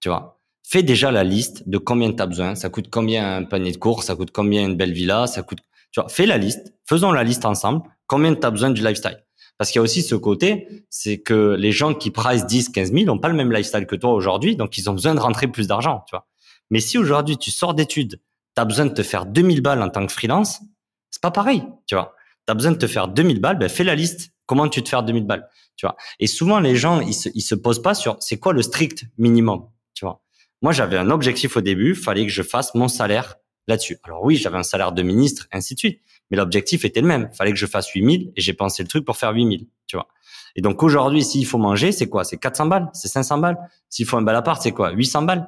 Tu 0.00 0.08
vois? 0.08 0.33
Fais 0.64 0.82
déjà 0.82 1.12
la 1.12 1.22
liste 1.22 1.68
de 1.68 1.78
combien 1.78 2.12
tu 2.12 2.22
as 2.22 2.26
besoin, 2.26 2.54
ça 2.54 2.70
coûte 2.70 2.88
combien 2.90 3.36
un 3.36 3.44
panier 3.44 3.70
de 3.70 3.76
course, 3.76 4.06
ça 4.06 4.16
coûte 4.16 4.30
combien 4.32 4.66
une 4.66 4.76
belle 4.76 4.92
villa, 4.92 5.26
ça 5.26 5.42
coûte 5.42 5.60
tu 5.92 6.00
vois, 6.00 6.08
fais 6.08 6.26
la 6.26 6.38
liste, 6.38 6.74
faisons 6.84 7.12
la 7.12 7.22
liste 7.22 7.44
ensemble, 7.44 7.82
combien 8.08 8.34
tu 8.34 8.44
as 8.44 8.50
besoin 8.50 8.70
du 8.70 8.82
lifestyle. 8.82 9.24
Parce 9.56 9.70
qu'il 9.70 9.78
y 9.78 9.80
a 9.80 9.82
aussi 9.82 10.02
ce 10.02 10.16
côté, 10.16 10.84
c'est 10.90 11.18
que 11.18 11.54
les 11.56 11.70
gens 11.70 11.94
qui 11.94 12.10
price 12.10 12.46
10, 12.46 12.70
15 12.70 12.92
000 12.92 13.04
n'ont 13.04 13.18
pas 13.18 13.28
le 13.28 13.34
même 13.34 13.52
lifestyle 13.52 13.86
que 13.86 13.94
toi 13.94 14.12
aujourd'hui, 14.12 14.56
donc 14.56 14.76
ils 14.76 14.90
ont 14.90 14.94
besoin 14.94 15.14
de 15.14 15.20
rentrer 15.20 15.46
plus 15.46 15.68
d'argent, 15.68 16.02
tu 16.08 16.16
vois. 16.16 16.26
Mais 16.70 16.80
si 16.80 16.98
aujourd'hui 16.98 17.38
tu 17.38 17.52
sors 17.52 17.74
d'études, 17.74 18.20
tu 18.56 18.60
as 18.60 18.64
besoin 18.64 18.86
de 18.86 18.92
te 18.92 19.04
faire 19.04 19.26
2000 19.26 19.60
balles 19.60 19.82
en 19.82 19.88
tant 19.88 20.04
que 20.04 20.12
freelance, 20.12 20.60
c'est 21.10 21.22
pas 21.22 21.30
pareil, 21.30 21.62
tu 21.86 21.94
vois. 21.94 22.16
Tu 22.48 22.50
as 22.50 22.54
besoin 22.54 22.72
de 22.72 22.78
te 22.78 22.88
faire 22.88 23.06
2000 23.06 23.40
balles, 23.40 23.58
ben 23.58 23.68
fais 23.68 23.84
la 23.84 23.94
liste. 23.94 24.32
Comment 24.46 24.68
tu 24.68 24.82
te 24.82 24.88
fais 24.88 25.00
2000 25.00 25.24
balles, 25.24 25.48
tu 25.76 25.86
vois. 25.86 25.96
Et 26.18 26.26
souvent 26.26 26.58
les 26.58 26.74
gens, 26.74 27.00
ils 27.00 27.14
se, 27.14 27.28
ils 27.34 27.40
se 27.40 27.54
posent 27.54 27.80
pas 27.80 27.94
sur 27.94 28.16
c'est 28.18 28.38
quoi 28.38 28.52
le 28.52 28.62
strict 28.62 29.04
minimum, 29.16 29.68
tu 29.94 30.04
vois. 30.04 30.23
Moi, 30.64 30.72
j'avais 30.72 30.96
un 30.96 31.10
objectif 31.10 31.58
au 31.58 31.60
début, 31.60 31.94
fallait 31.94 32.24
que 32.24 32.32
je 32.32 32.40
fasse 32.42 32.74
mon 32.74 32.88
salaire 32.88 33.36
là-dessus. 33.68 33.98
Alors 34.02 34.24
oui, 34.24 34.36
j'avais 34.36 34.56
un 34.56 34.62
salaire 34.62 34.92
de 34.92 35.02
ministre, 35.02 35.46
ainsi 35.52 35.74
de 35.74 35.78
suite. 35.78 36.00
Mais 36.30 36.38
l'objectif 36.38 36.86
était 36.86 37.02
le 37.02 37.06
même. 37.06 37.28
Fallait 37.34 37.52
que 37.52 37.58
je 37.58 37.66
fasse 37.66 37.90
8000 37.90 38.32
et 38.34 38.40
j'ai 38.40 38.54
pensé 38.54 38.82
le 38.82 38.88
truc 38.88 39.04
pour 39.04 39.18
faire 39.18 39.32
8000, 39.34 39.66
tu 39.86 39.96
vois. 39.96 40.08
Et 40.56 40.62
donc 40.62 40.82
aujourd'hui, 40.82 41.22
s'il 41.22 41.44
faut 41.44 41.58
manger, 41.58 41.92
c'est 41.92 42.08
quoi? 42.08 42.24
C'est 42.24 42.38
400 42.38 42.64
balles? 42.64 42.88
C'est 42.94 43.08
500 43.08 43.36
balles? 43.36 43.58
S'il 43.90 44.06
faut 44.06 44.16
un 44.16 44.22
bel 44.22 44.34
appart, 44.34 44.62
c'est 44.62 44.72
quoi? 44.72 44.92
800 44.92 45.24
balles? 45.24 45.46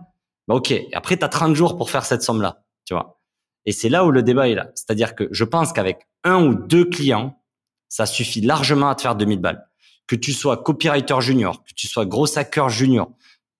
Bah, 0.49 0.57
Ok. 0.57 0.75
Après, 0.93 1.17
tu 1.17 1.25
as 1.25 1.31
30 1.31 1.57
jours 1.57 1.79
pour 1.79 1.89
faire 1.89 2.05
cette 2.05 2.21
somme-là, 2.21 2.63
tu 2.85 2.93
vois. 2.93 3.19
Et 3.65 3.73
c'est 3.73 3.89
là 3.89 4.05
où 4.05 4.11
le 4.11 4.23
débat 4.23 4.51
est 4.51 4.55
là. 4.55 4.69
C'est-à-dire 4.75 5.15
que 5.15 5.31
je 5.31 5.45
pense 5.45 5.73
qu'avec 5.73 6.07
un 6.25 6.45
ou 6.45 6.55
deux 6.55 6.85
clients, 6.85 7.43
ça 7.89 8.05
suffit 8.05 8.43
largement 8.43 8.91
à 8.91 8.95
te 8.95 9.01
faire 9.01 9.15
2000 9.15 9.41
balles. 9.41 9.67
Que 10.09 10.15
tu 10.15 10.35
sois 10.35 10.59
copywriter 10.59 11.23
junior, 11.23 11.65
que 11.65 11.73
tu 11.75 11.87
sois 11.87 12.05
gros 12.05 12.39
hacker 12.39 12.69
junior, 12.69 13.13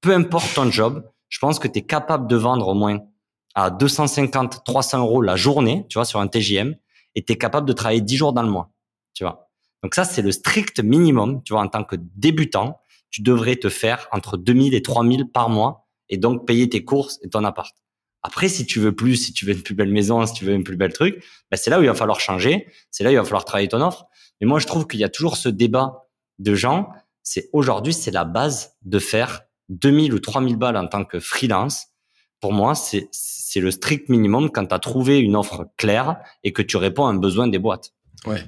peu 0.03 0.13
importe 0.13 0.53
ton 0.53 0.71
job, 0.71 1.03
je 1.29 1.39
pense 1.39 1.59
que 1.59 1.69
tu 1.69 1.81
es 1.81 1.83
capable 1.83 2.27
de 2.29 2.37
vendre 2.37 2.69
au 2.69 2.75
moins 2.75 3.01
à 3.55 3.71
250, 3.71 4.65
300 4.65 5.01
euros 5.01 5.23
la 5.23 5.37
journée, 5.37 5.87
tu 5.89 5.99
vois, 5.99 6.05
sur 6.05 6.21
un 6.21 6.29
TJM, 6.29 6.75
et 7.15 7.25
tu 7.25 7.33
es 7.33 7.37
capable 7.37 7.67
de 7.67 7.73
travailler 7.73 8.03
10 8.03 8.17
jours 8.17 8.33
dans 8.33 8.43
le 8.43 8.51
mois, 8.51 8.71
tu 9.15 9.25
vois. 9.25 9.49
Donc 9.83 9.95
ça, 9.95 10.05
c'est 10.05 10.23
le 10.23 10.33
strict 10.33 10.81
minimum, 10.81 11.43
tu 11.43 11.53
vois, 11.53 11.63
en 11.63 11.69
tant 11.69 11.85
que 11.85 11.97
débutant, 12.17 12.81
tu 13.11 13.23
devrais 13.23 13.57
te 13.57 13.69
faire 13.69 14.09
entre 14.13 14.37
2000 14.37 14.75
et 14.75 14.83
3000 14.83 15.31
par 15.31 15.49
mois, 15.49 15.87
et 16.09 16.19
donc 16.19 16.47
payer 16.47 16.69
tes 16.69 16.85
courses 16.85 17.19
et 17.23 17.29
ton 17.29 17.45
appart. 17.45 17.75
Après, 18.23 18.49
si 18.49 18.67
tu 18.67 18.81
veux 18.81 18.95
plus, 18.95 19.17
si 19.17 19.33
tu 19.33 19.47
veux 19.47 19.53
une 19.53 19.63
plus 19.63 19.75
belle 19.75 19.93
maison, 19.93 20.27
si 20.27 20.35
tu 20.35 20.45
veux 20.45 20.53
une 20.53 20.65
plus 20.65 20.77
belle 20.77 20.93
truc, 20.93 21.25
ben 21.51 21.57
c'est 21.57 21.71
là 21.71 21.79
où 21.79 21.83
il 21.83 21.89
va 21.89 21.95
falloir 21.95 22.21
changer, 22.21 22.67
c'est 22.91 23.05
là 23.05 23.11
où 23.11 23.13
il 23.13 23.17
va 23.17 23.25
falloir 23.25 23.45
travailler 23.45 23.69
ton 23.69 23.81
offre. 23.81 24.07
Mais 24.41 24.47
moi, 24.47 24.59
je 24.59 24.67
trouve 24.67 24.87
qu'il 24.87 25.01
y 25.01 25.05
a 25.05 25.09
toujours 25.09 25.37
ce 25.37 25.49
débat 25.49 26.09
de 26.39 26.55
gens, 26.55 26.91
c'est 27.23 27.49
aujourd'hui, 27.53 27.95
c'est 27.95 28.11
la 28.11 28.25
base 28.25 28.77
de 28.83 28.99
faire 28.99 29.46
2000 29.69 30.15
ou 30.15 30.19
3000 30.19 30.57
balles 30.57 30.77
en 30.77 30.87
tant 30.87 31.05
que 31.05 31.21
freelance, 31.21 31.87
pour 32.41 32.53
moi, 32.53 32.75
c'est, 32.75 33.09
le 33.57 33.71
strict 33.71 34.11
minimum 34.11 34.51
quand 34.51 34.67
tu 34.67 34.75
as 34.75 34.79
trouvé 34.79 35.19
une 35.19 35.35
offre 35.35 35.67
claire 35.79 36.19
et 36.45 36.53
que 36.53 36.61
tu 36.61 36.77
réponds 36.77 37.07
à 37.07 37.11
un 37.11 37.15
besoin 37.15 37.49
des 37.49 37.59
boîtes. 37.59 37.95
Ouais. 38.27 38.43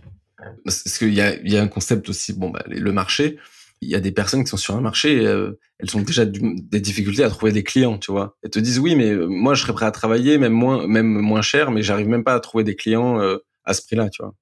Parce 0.67 0.99
qu'il 0.99 1.15
y 1.15 1.23
a, 1.23 1.35
y 1.49 1.57
a 1.57 1.63
un 1.63 1.69
concept 1.69 2.11
aussi, 2.11 2.35
bon, 2.35 2.51
bah, 2.51 2.63
le 2.67 2.93
marché, 2.93 3.39
il 3.81 3.89
y 3.89 3.95
a 3.95 4.01
des 4.01 4.13
personnes 4.13 4.45
qui 4.45 4.51
sont 4.51 4.57
sur 4.57 4.77
un 4.77 4.81
marché, 4.81 5.25
euh, 5.27 5.59
elles 5.79 5.97
ont 5.97 6.03
déjà 6.03 6.25
des 6.25 6.81
difficultés 6.81 7.25
à 7.25 7.31
trouver 7.31 7.53
des 7.53 7.63
clients, 7.63 7.99
tu 7.99 8.11
vois. 8.11 8.37
Elles 8.43 8.51
te 8.51 8.59
disent 8.59 8.79
oui, 8.79 8.97
mais 8.97 9.11
euh, 9.11 9.27
moi 9.27 9.55
je 9.55 9.63
serais 9.63 9.73
prêt 9.73 9.87
à 9.87 9.91
travailler, 9.91 10.39
même 10.39 10.53
moins, 10.53 10.87
même 10.87 11.07
moins 11.07 11.43
cher, 11.43 11.71
mais 11.71 11.83
j'arrive 11.83 12.09
même 12.09 12.25
pas 12.25 12.35
à 12.35 12.41
trouver 12.41 12.65
des 12.65 12.77
clients 12.77 13.21
euh, 13.21 13.39
à 13.65 13.75
ce 13.75 13.83
prix-là, 13.83 14.11
tu 14.11 14.23
vois. 14.23 14.35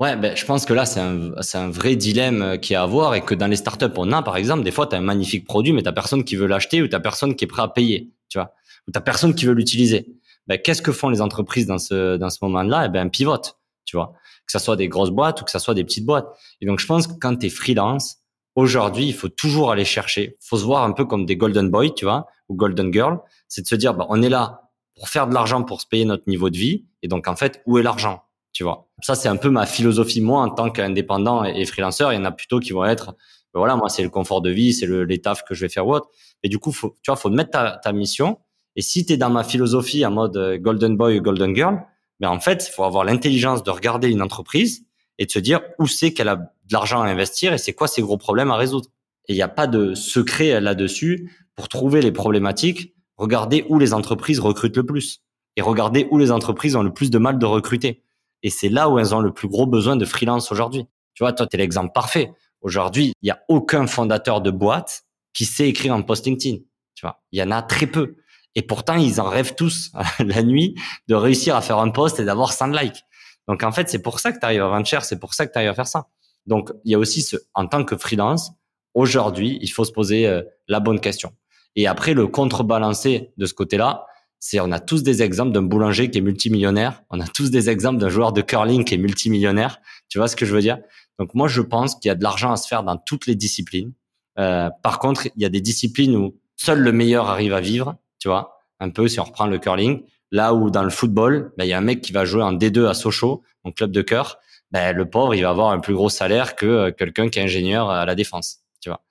Ouais, 0.00 0.16
ben, 0.16 0.34
je 0.34 0.46
pense 0.46 0.64
que 0.64 0.72
là, 0.72 0.86
c'est 0.86 1.00
un, 1.00 1.30
c'est 1.42 1.58
un 1.58 1.68
vrai 1.68 1.94
dilemme 1.94 2.40
euh, 2.40 2.56
qui 2.56 2.72
est 2.72 2.76
à 2.76 2.82
avoir 2.82 3.14
et 3.14 3.20
que 3.20 3.34
dans 3.34 3.46
les 3.48 3.56
startups, 3.56 3.92
on 3.98 4.12
a, 4.12 4.22
par 4.22 4.38
exemple, 4.38 4.62
des 4.62 4.70
fois, 4.70 4.86
tu 4.86 4.94
as 4.94 4.98
un 4.98 5.02
magnifique 5.02 5.46
produit, 5.46 5.74
mais 5.74 5.82
tu 5.82 5.92
personne 5.92 6.24
qui 6.24 6.36
veut 6.36 6.46
l'acheter 6.46 6.80
ou 6.80 6.88
tu 6.88 6.98
personne 7.02 7.36
qui 7.36 7.44
est 7.44 7.46
prêt 7.46 7.60
à 7.60 7.68
payer, 7.68 8.10
tu 8.30 8.38
vois, 8.38 8.54
ou 8.88 8.92
tu 8.92 9.00
personne 9.02 9.34
qui 9.34 9.44
veut 9.44 9.52
l'utiliser. 9.52 10.06
Ben, 10.46 10.58
qu'est-ce 10.58 10.80
que 10.80 10.90
font 10.90 11.10
les 11.10 11.20
entreprises 11.20 11.66
dans 11.66 11.76
ce, 11.76 12.16
dans 12.16 12.30
ce 12.30 12.38
moment-là? 12.42 12.86
Eh 12.86 12.88
ben, 12.88 13.10
pivote, 13.10 13.58
tu 13.84 13.96
vois, 13.96 14.14
que 14.46 14.52
ça 14.52 14.58
soit 14.58 14.76
des 14.76 14.88
grosses 14.88 15.10
boîtes 15.10 15.42
ou 15.42 15.44
que 15.44 15.50
ça 15.50 15.58
soit 15.58 15.74
des 15.74 15.84
petites 15.84 16.06
boîtes. 16.06 16.28
Et 16.62 16.66
donc, 16.66 16.80
je 16.80 16.86
pense 16.86 17.06
que 17.06 17.12
quand 17.20 17.36
tu 17.36 17.46
es 17.46 17.50
freelance, 17.50 18.20
aujourd'hui, 18.54 19.06
il 19.06 19.14
faut 19.14 19.28
toujours 19.28 19.70
aller 19.70 19.84
chercher. 19.84 20.38
faut 20.40 20.56
se 20.56 20.64
voir 20.64 20.82
un 20.82 20.92
peu 20.92 21.04
comme 21.04 21.26
des 21.26 21.36
golden 21.36 21.68
boys, 21.68 21.90
tu 21.90 22.06
vois, 22.06 22.26
ou 22.48 22.56
golden 22.56 22.90
girl. 22.90 23.18
C'est 23.48 23.60
de 23.62 23.66
se 23.66 23.74
dire, 23.74 23.92
bah, 23.92 24.06
on 24.08 24.22
est 24.22 24.30
là 24.30 24.70
pour 24.94 25.10
faire 25.10 25.26
de 25.26 25.34
l'argent, 25.34 25.62
pour 25.62 25.82
se 25.82 25.86
payer 25.86 26.06
notre 26.06 26.24
niveau 26.26 26.48
de 26.48 26.56
vie. 26.56 26.86
Et 27.02 27.08
donc, 27.08 27.28
en 27.28 27.36
fait, 27.36 27.60
où 27.66 27.76
est 27.76 27.82
l'argent? 27.82 28.22
Tu 28.52 28.64
vois. 28.64 28.88
Ça, 29.02 29.14
c'est 29.14 29.28
un 29.28 29.36
peu 29.36 29.50
ma 29.50 29.66
philosophie, 29.66 30.20
moi, 30.20 30.42
en 30.42 30.50
tant 30.50 30.70
qu'indépendant 30.70 31.44
et, 31.44 31.64
freelanceur. 31.64 32.12
Il 32.12 32.16
y 32.16 32.18
en 32.18 32.24
a 32.24 32.32
plutôt 32.32 32.60
qui 32.60 32.72
vont 32.72 32.84
être, 32.84 33.14
ben 33.52 33.60
voilà, 33.60 33.76
moi, 33.76 33.88
c'est 33.88 34.02
le 34.02 34.10
confort 34.10 34.42
de 34.42 34.50
vie, 34.50 34.72
c'est 34.72 34.86
le, 34.86 35.04
les 35.04 35.20
tafs 35.20 35.44
que 35.44 35.54
je 35.54 35.62
vais 35.62 35.68
faire 35.68 35.86
ou 35.86 35.94
autre. 35.94 36.08
Et 36.42 36.48
du 36.48 36.58
coup, 36.58 36.72
faut, 36.72 36.96
tu 37.02 37.10
vois, 37.10 37.16
faut 37.16 37.30
mettre 37.30 37.50
ta, 37.50 37.80
ta 37.82 37.92
mission. 37.92 38.38
Et 38.76 38.82
si 38.82 39.04
tu 39.04 39.12
es 39.12 39.16
dans 39.16 39.30
ma 39.30 39.44
philosophie 39.44 40.04
en 40.04 40.10
mode 40.10 40.36
euh, 40.36 40.58
golden 40.58 40.96
boy 40.96 41.18
ou 41.18 41.22
golden 41.22 41.54
girl, 41.54 41.82
ben, 42.20 42.28
en 42.28 42.40
fait, 42.40 42.66
il 42.68 42.72
faut 42.72 42.84
avoir 42.84 43.04
l'intelligence 43.04 43.62
de 43.62 43.70
regarder 43.70 44.08
une 44.08 44.22
entreprise 44.22 44.84
et 45.18 45.26
de 45.26 45.30
se 45.30 45.38
dire 45.38 45.60
où 45.78 45.86
c'est 45.86 46.12
qu'elle 46.12 46.28
a 46.28 46.36
de 46.36 46.72
l'argent 46.72 47.02
à 47.02 47.08
investir 47.08 47.52
et 47.52 47.58
c'est 47.58 47.72
quoi 47.72 47.88
ses 47.88 48.02
gros 48.02 48.16
problèmes 48.18 48.50
à 48.50 48.56
résoudre. 48.56 48.88
Et 49.28 49.32
il 49.32 49.36
n'y 49.36 49.42
a 49.42 49.48
pas 49.48 49.66
de 49.66 49.94
secret 49.94 50.60
là-dessus 50.60 51.30
pour 51.56 51.68
trouver 51.68 52.00
les 52.00 52.12
problématiques. 52.12 52.94
Regardez 53.16 53.64
où 53.68 53.78
les 53.78 53.92
entreprises 53.92 54.40
recrutent 54.40 54.76
le 54.76 54.86
plus 54.86 55.22
et 55.56 55.62
regardez 55.62 56.08
où 56.10 56.18
les 56.18 56.30
entreprises 56.30 56.76
ont 56.76 56.82
le 56.82 56.92
plus 56.92 57.10
de 57.10 57.18
mal 57.18 57.38
de 57.38 57.46
recruter. 57.46 58.02
Et 58.42 58.50
c'est 58.50 58.68
là 58.68 58.88
où 58.88 58.98
elles 58.98 59.14
ont 59.14 59.20
le 59.20 59.32
plus 59.32 59.48
gros 59.48 59.66
besoin 59.66 59.96
de 59.96 60.04
freelance 60.04 60.50
aujourd'hui. 60.52 60.86
Tu 61.14 61.22
vois, 61.22 61.32
toi, 61.32 61.46
tu 61.46 61.56
es 61.56 61.58
l'exemple 61.58 61.92
parfait. 61.92 62.32
Aujourd'hui, 62.60 63.12
il 63.22 63.26
n'y 63.26 63.30
a 63.30 63.40
aucun 63.48 63.86
fondateur 63.86 64.40
de 64.40 64.50
boîte 64.50 65.04
qui 65.32 65.44
sait 65.44 65.68
écrire 65.68 65.94
un 65.94 66.02
post 66.02 66.26
LinkedIn. 66.26 66.58
Tu 66.94 67.06
vois, 67.06 67.22
il 67.32 67.38
y 67.38 67.42
en 67.42 67.50
a 67.50 67.62
très 67.62 67.86
peu. 67.86 68.16
Et 68.54 68.62
pourtant, 68.62 68.96
ils 68.96 69.20
en 69.20 69.28
rêvent 69.28 69.54
tous 69.54 69.92
la 70.18 70.42
nuit 70.42 70.74
de 71.08 71.14
réussir 71.14 71.56
à 71.56 71.60
faire 71.60 71.78
un 71.78 71.90
post 71.90 72.18
et 72.20 72.24
d'avoir 72.24 72.52
100 72.52 72.68
likes. 72.68 73.04
Donc, 73.48 73.62
en 73.62 73.72
fait, 73.72 73.88
c'est 73.88 74.02
pour 74.02 74.20
ça 74.20 74.32
que 74.32 74.38
tu 74.38 74.44
arrives 74.44 74.62
à 74.62 74.68
vendre 74.68 74.86
cher, 74.86 75.04
c'est 75.04 75.18
pour 75.18 75.34
ça 75.34 75.46
que 75.46 75.52
tu 75.52 75.58
arrives 75.58 75.70
à 75.70 75.74
faire 75.74 75.86
ça. 75.86 76.08
Donc, 76.46 76.72
il 76.84 76.92
y 76.92 76.94
a 76.94 76.98
aussi 76.98 77.22
ce, 77.22 77.36
en 77.54 77.66
tant 77.66 77.84
que 77.84 77.96
freelance, 77.96 78.52
aujourd'hui, 78.94 79.58
il 79.62 79.68
faut 79.68 79.84
se 79.84 79.92
poser 79.92 80.26
euh, 80.26 80.42
la 80.68 80.80
bonne 80.80 81.00
question. 81.00 81.32
Et 81.76 81.86
après, 81.86 82.14
le 82.14 82.26
contrebalancer 82.26 83.32
de 83.36 83.46
ce 83.46 83.54
côté-là, 83.54 84.06
c'est 84.40 84.58
on 84.58 84.72
a 84.72 84.80
tous 84.80 85.02
des 85.02 85.22
exemples 85.22 85.52
d'un 85.52 85.62
boulanger 85.62 86.10
qui 86.10 86.18
est 86.18 86.22
multimillionnaire, 86.22 87.02
on 87.10 87.20
a 87.20 87.26
tous 87.26 87.50
des 87.50 87.68
exemples 87.68 87.98
d'un 87.98 88.08
joueur 88.08 88.32
de 88.32 88.40
curling 88.40 88.84
qui 88.84 88.94
est 88.94 88.98
multimillionnaire. 88.98 89.80
Tu 90.08 90.18
vois 90.18 90.28
ce 90.28 90.34
que 90.34 90.46
je 90.46 90.54
veux 90.54 90.62
dire? 90.62 90.78
Donc 91.18 91.34
moi, 91.34 91.46
je 91.46 91.60
pense 91.60 91.94
qu'il 91.94 92.08
y 92.08 92.12
a 92.12 92.14
de 92.14 92.22
l'argent 92.22 92.50
à 92.50 92.56
se 92.56 92.66
faire 92.66 92.82
dans 92.82 92.96
toutes 92.96 93.26
les 93.26 93.34
disciplines. 93.34 93.92
Euh, 94.38 94.70
par 94.82 94.98
contre, 94.98 95.26
il 95.36 95.42
y 95.42 95.44
a 95.44 95.50
des 95.50 95.60
disciplines 95.60 96.16
où 96.16 96.34
seul 96.56 96.80
le 96.80 96.92
meilleur 96.92 97.28
arrive 97.28 97.52
à 97.52 97.60
vivre. 97.60 97.96
Tu 98.18 98.28
vois? 98.28 98.58
Un 98.80 98.88
peu 98.88 99.06
si 99.06 99.20
on 99.20 99.24
reprend 99.24 99.46
le 99.46 99.58
curling, 99.58 100.02
là 100.30 100.54
où 100.54 100.70
dans 100.70 100.82
le 100.82 100.90
football, 100.90 101.52
ben, 101.58 101.64
il 101.64 101.68
y 101.68 101.72
a 101.74 101.78
un 101.78 101.82
mec 101.82 102.00
qui 102.00 102.12
va 102.12 102.24
jouer 102.24 102.42
en 102.42 102.54
D2 102.54 102.86
à 102.86 102.94
Sochaux, 102.94 103.42
en 103.64 103.72
club 103.72 103.92
de 103.92 104.00
cœur, 104.00 104.38
ben, 104.70 104.96
le 104.96 105.08
pauvre, 105.08 105.34
il 105.34 105.42
va 105.42 105.50
avoir 105.50 105.70
un 105.70 105.80
plus 105.80 105.94
gros 105.94 106.08
salaire 106.08 106.56
que 106.56 106.66
euh, 106.66 106.92
quelqu'un 106.92 107.28
qui 107.28 107.38
est 107.38 107.42
ingénieur 107.42 107.90
à 107.90 108.06
la 108.06 108.14
défense. 108.14 108.60
Tu 108.80 108.88
vois? 108.88 109.02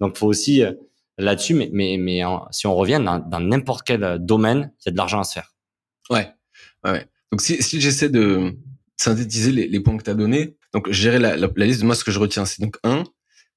Donc 0.00 0.16
faut 0.16 0.26
aussi 0.26 0.62
euh, 0.62 0.72
là-dessus, 1.18 1.54
mais, 1.54 1.68
mais, 1.72 1.96
mais 1.98 2.22
si 2.50 2.66
on 2.66 2.74
revient 2.74 3.02
dans 3.02 3.40
n'importe 3.40 3.86
quel 3.86 4.18
domaine, 4.20 4.72
il 4.80 4.86
y 4.86 4.88
a 4.88 4.92
de 4.92 4.96
l'argent 4.96 5.20
à 5.20 5.24
se 5.24 5.34
faire. 5.34 5.54
Ouais, 6.10 6.28
ouais. 6.84 7.06
Donc 7.30 7.40
si, 7.40 7.62
si 7.62 7.80
j'essaie 7.80 8.08
de 8.08 8.54
synthétiser 8.96 9.52
les, 9.52 9.80
points 9.80 9.96
que 9.96 10.02
tu 10.02 10.10
as 10.10 10.14
donnés, 10.14 10.56
donc 10.72 10.90
je 10.90 11.10
la, 11.10 11.36
la, 11.36 11.48
liste 11.56 11.80
de 11.80 11.86
moi 11.86 11.94
ce 11.94 12.04
que 12.04 12.10
je 12.10 12.18
retiens, 12.18 12.44
c'est 12.44 12.60
donc 12.62 12.76
un, 12.84 13.04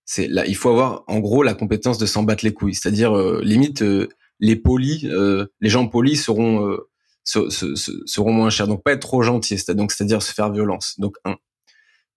c'est 0.06 0.28
là 0.28 0.46
il 0.46 0.56
faut 0.56 0.70
avoir 0.70 1.04
en 1.08 1.20
gros 1.20 1.44
la 1.44 1.54
compétence 1.54 1.98
de 1.98 2.06
s'en 2.06 2.24
battre 2.24 2.44
les 2.46 2.54
couilles, 2.54 2.76
c'est-à-dire 2.76 3.18
euh, 3.18 3.42
limite 3.44 3.82
euh, 3.82 4.10
les 4.40 4.56
polis, 4.56 5.06
euh, 5.06 5.48
les 5.62 5.70
gens 5.70 5.88
polis 5.88 6.22
seront 6.24 6.78
seront 7.24 8.34
moins 8.34 8.50
chers, 8.50 8.68
donc 8.68 8.84
pas 8.84 8.94
être 8.94 9.02
trop 9.02 9.22
gentil, 9.22 9.58
c'est-à-dire 9.58 10.22
se 10.22 10.34
faire 10.34 10.52
violence. 10.52 10.96
Donc 11.00 11.18
un. 11.26 11.38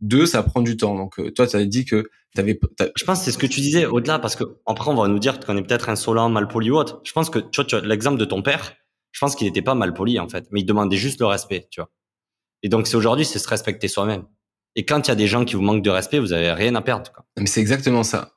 Deux, 0.05 0.27
ça 0.27 0.43
prend 0.43 0.61
du 0.61 0.77
temps. 0.77 0.95
Donc 0.95 1.17
toi, 1.35 1.47
tu 1.47 1.57
avais 1.57 1.67
dit 1.67 1.85
que 1.85 2.09
je 2.37 3.05
pense 3.05 3.21
que 3.21 3.25
c'est 3.25 3.33
ce 3.33 3.39
que 3.39 3.47
tu 3.47 3.61
disais 3.61 3.87
au-delà, 3.87 4.19
parce 4.19 4.37
que 4.37 4.45
après 4.67 4.91
on 4.91 4.95
va 4.95 5.09
nous 5.09 5.19
dire 5.19 5.41
qu'on 5.41 5.57
est 5.57 5.63
peut-être 5.63 5.89
insolent, 5.89 6.29
mal 6.29 6.47
poli 6.49 6.71
ou 6.71 6.77
autre. 6.77 7.01
Je 7.05 7.13
pense 7.13 7.31
que 7.31 7.39
tu 7.39 7.63
vois, 7.63 7.81
l'exemple 7.81 8.19
de 8.19 8.25
ton 8.25 8.43
père, 8.43 8.75
je 9.13 9.21
pense 9.21 9.35
qu'il 9.35 9.47
n'était 9.47 9.63
pas 9.63 9.75
mal 9.75 9.95
poli 9.95 10.19
en 10.19 10.29
fait, 10.29 10.47
mais 10.51 10.61
il 10.61 10.65
demandait 10.65 10.97
juste 10.97 11.21
le 11.21 11.27
respect, 11.27 11.69
tu 11.71 11.81
vois. 11.81 11.91
Et 12.63 12.69
donc 12.69 12.87
c'est 12.87 12.97
aujourd'hui, 12.97 13.25
c'est 13.25 13.39
se 13.39 13.49
respecter 13.49 13.89
soi-même. 13.89 14.25
Et 14.77 14.85
quand 14.85 15.07
il 15.07 15.11
y 15.11 15.13
a 15.13 15.15
des 15.15 15.29
gens 15.29 15.45
qui 15.45 15.55
vous 15.55 15.63
manquent 15.63 15.85
de 15.85 15.91
respect, 15.91 16.19
vous 16.19 16.33
avez 16.33 16.53
rien 16.53 16.75
à 16.75 16.83
perdre. 16.83 17.13
Quoi. 17.13 17.25
Mais 17.39 17.47
c'est 17.47 17.61
exactement 17.61 18.03
ça. 18.03 18.33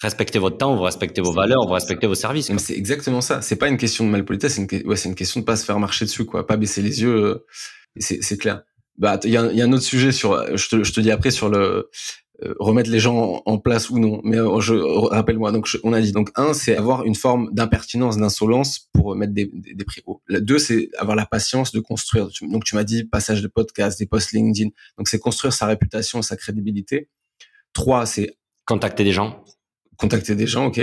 Respectez 0.00 0.38
votre 0.38 0.56
temps, 0.56 0.74
vous 0.76 0.82
respectez 0.82 1.20
vos 1.20 1.32
valeurs, 1.32 1.66
vous 1.66 1.74
respectez 1.74 2.06
vos 2.06 2.14
services. 2.14 2.48
Mais 2.50 2.58
c'est 2.58 2.76
exactement 2.76 3.20
ça. 3.20 3.42
C'est 3.42 3.56
pas 3.56 3.68
une 3.68 3.76
question 3.76 4.06
de 4.06 4.10
malpolitesse, 4.10 4.54
c'est 4.54 4.72
une, 4.72 4.86
ouais, 4.86 4.96
une 4.96 5.14
question 5.14 5.40
de 5.40 5.44
pas 5.44 5.56
se 5.56 5.64
faire 5.64 5.78
marcher 5.78 6.06
dessus, 6.06 6.24
quoi. 6.24 6.46
Pas 6.46 6.56
baisser 6.56 6.80
les 6.80 7.02
yeux. 7.02 7.16
Euh, 7.16 7.46
c'est 7.98 8.38
clair. 8.38 8.62
Bah, 9.00 9.18
il 9.24 9.30
y 9.30 9.36
a, 9.36 9.50
y 9.52 9.62
a, 9.62 9.64
un 9.64 9.72
autre 9.72 9.82
sujet 9.82 10.12
sur. 10.12 10.56
Je 10.56 10.68
te, 10.68 10.84
je 10.84 10.92
te 10.92 11.00
dis 11.00 11.10
après 11.10 11.30
sur 11.30 11.48
le 11.48 11.88
euh, 12.42 12.54
remettre 12.58 12.88
les 12.90 13.00
gens 13.00 13.42
en 13.44 13.58
place 13.58 13.90
ou 13.90 13.98
non. 13.98 14.20
Mais 14.24 14.38
euh, 14.38 14.60
je 14.60 14.74
rappelle-moi. 14.74 15.52
Donc 15.52 15.68
on 15.84 15.92
a 15.92 16.00
dit 16.00 16.12
donc 16.12 16.30
un, 16.36 16.54
c'est 16.54 16.76
avoir 16.76 17.04
une 17.04 17.14
forme 17.14 17.50
d'impertinence, 17.52 18.16
d'insolence 18.16 18.88
pour 18.92 19.14
mettre 19.14 19.34
des, 19.34 19.50
des, 19.52 19.84
prix 19.84 20.02
hauts. 20.06 20.22
Deux, 20.28 20.58
c'est 20.58 20.90
avoir 20.98 21.16
la 21.16 21.26
patience 21.26 21.72
de 21.72 21.80
construire. 21.80 22.28
Donc 22.42 22.64
tu 22.64 22.76
m'as 22.76 22.84
dit 22.84 23.04
passage 23.04 23.42
de 23.42 23.48
podcast, 23.48 23.98
des 23.98 24.06
posts 24.06 24.32
LinkedIn. 24.32 24.70
Donc 24.96 25.08
c'est 25.08 25.18
construire 25.18 25.52
sa 25.52 25.66
réputation, 25.66 26.22
sa 26.22 26.36
crédibilité. 26.36 27.08
Trois, 27.72 28.06
c'est 28.06 28.36
contacter 28.64 29.04
des 29.04 29.12
gens. 29.12 29.44
Contacter 29.98 30.34
des 30.34 30.46
gens, 30.46 30.66
ok. 30.66 30.80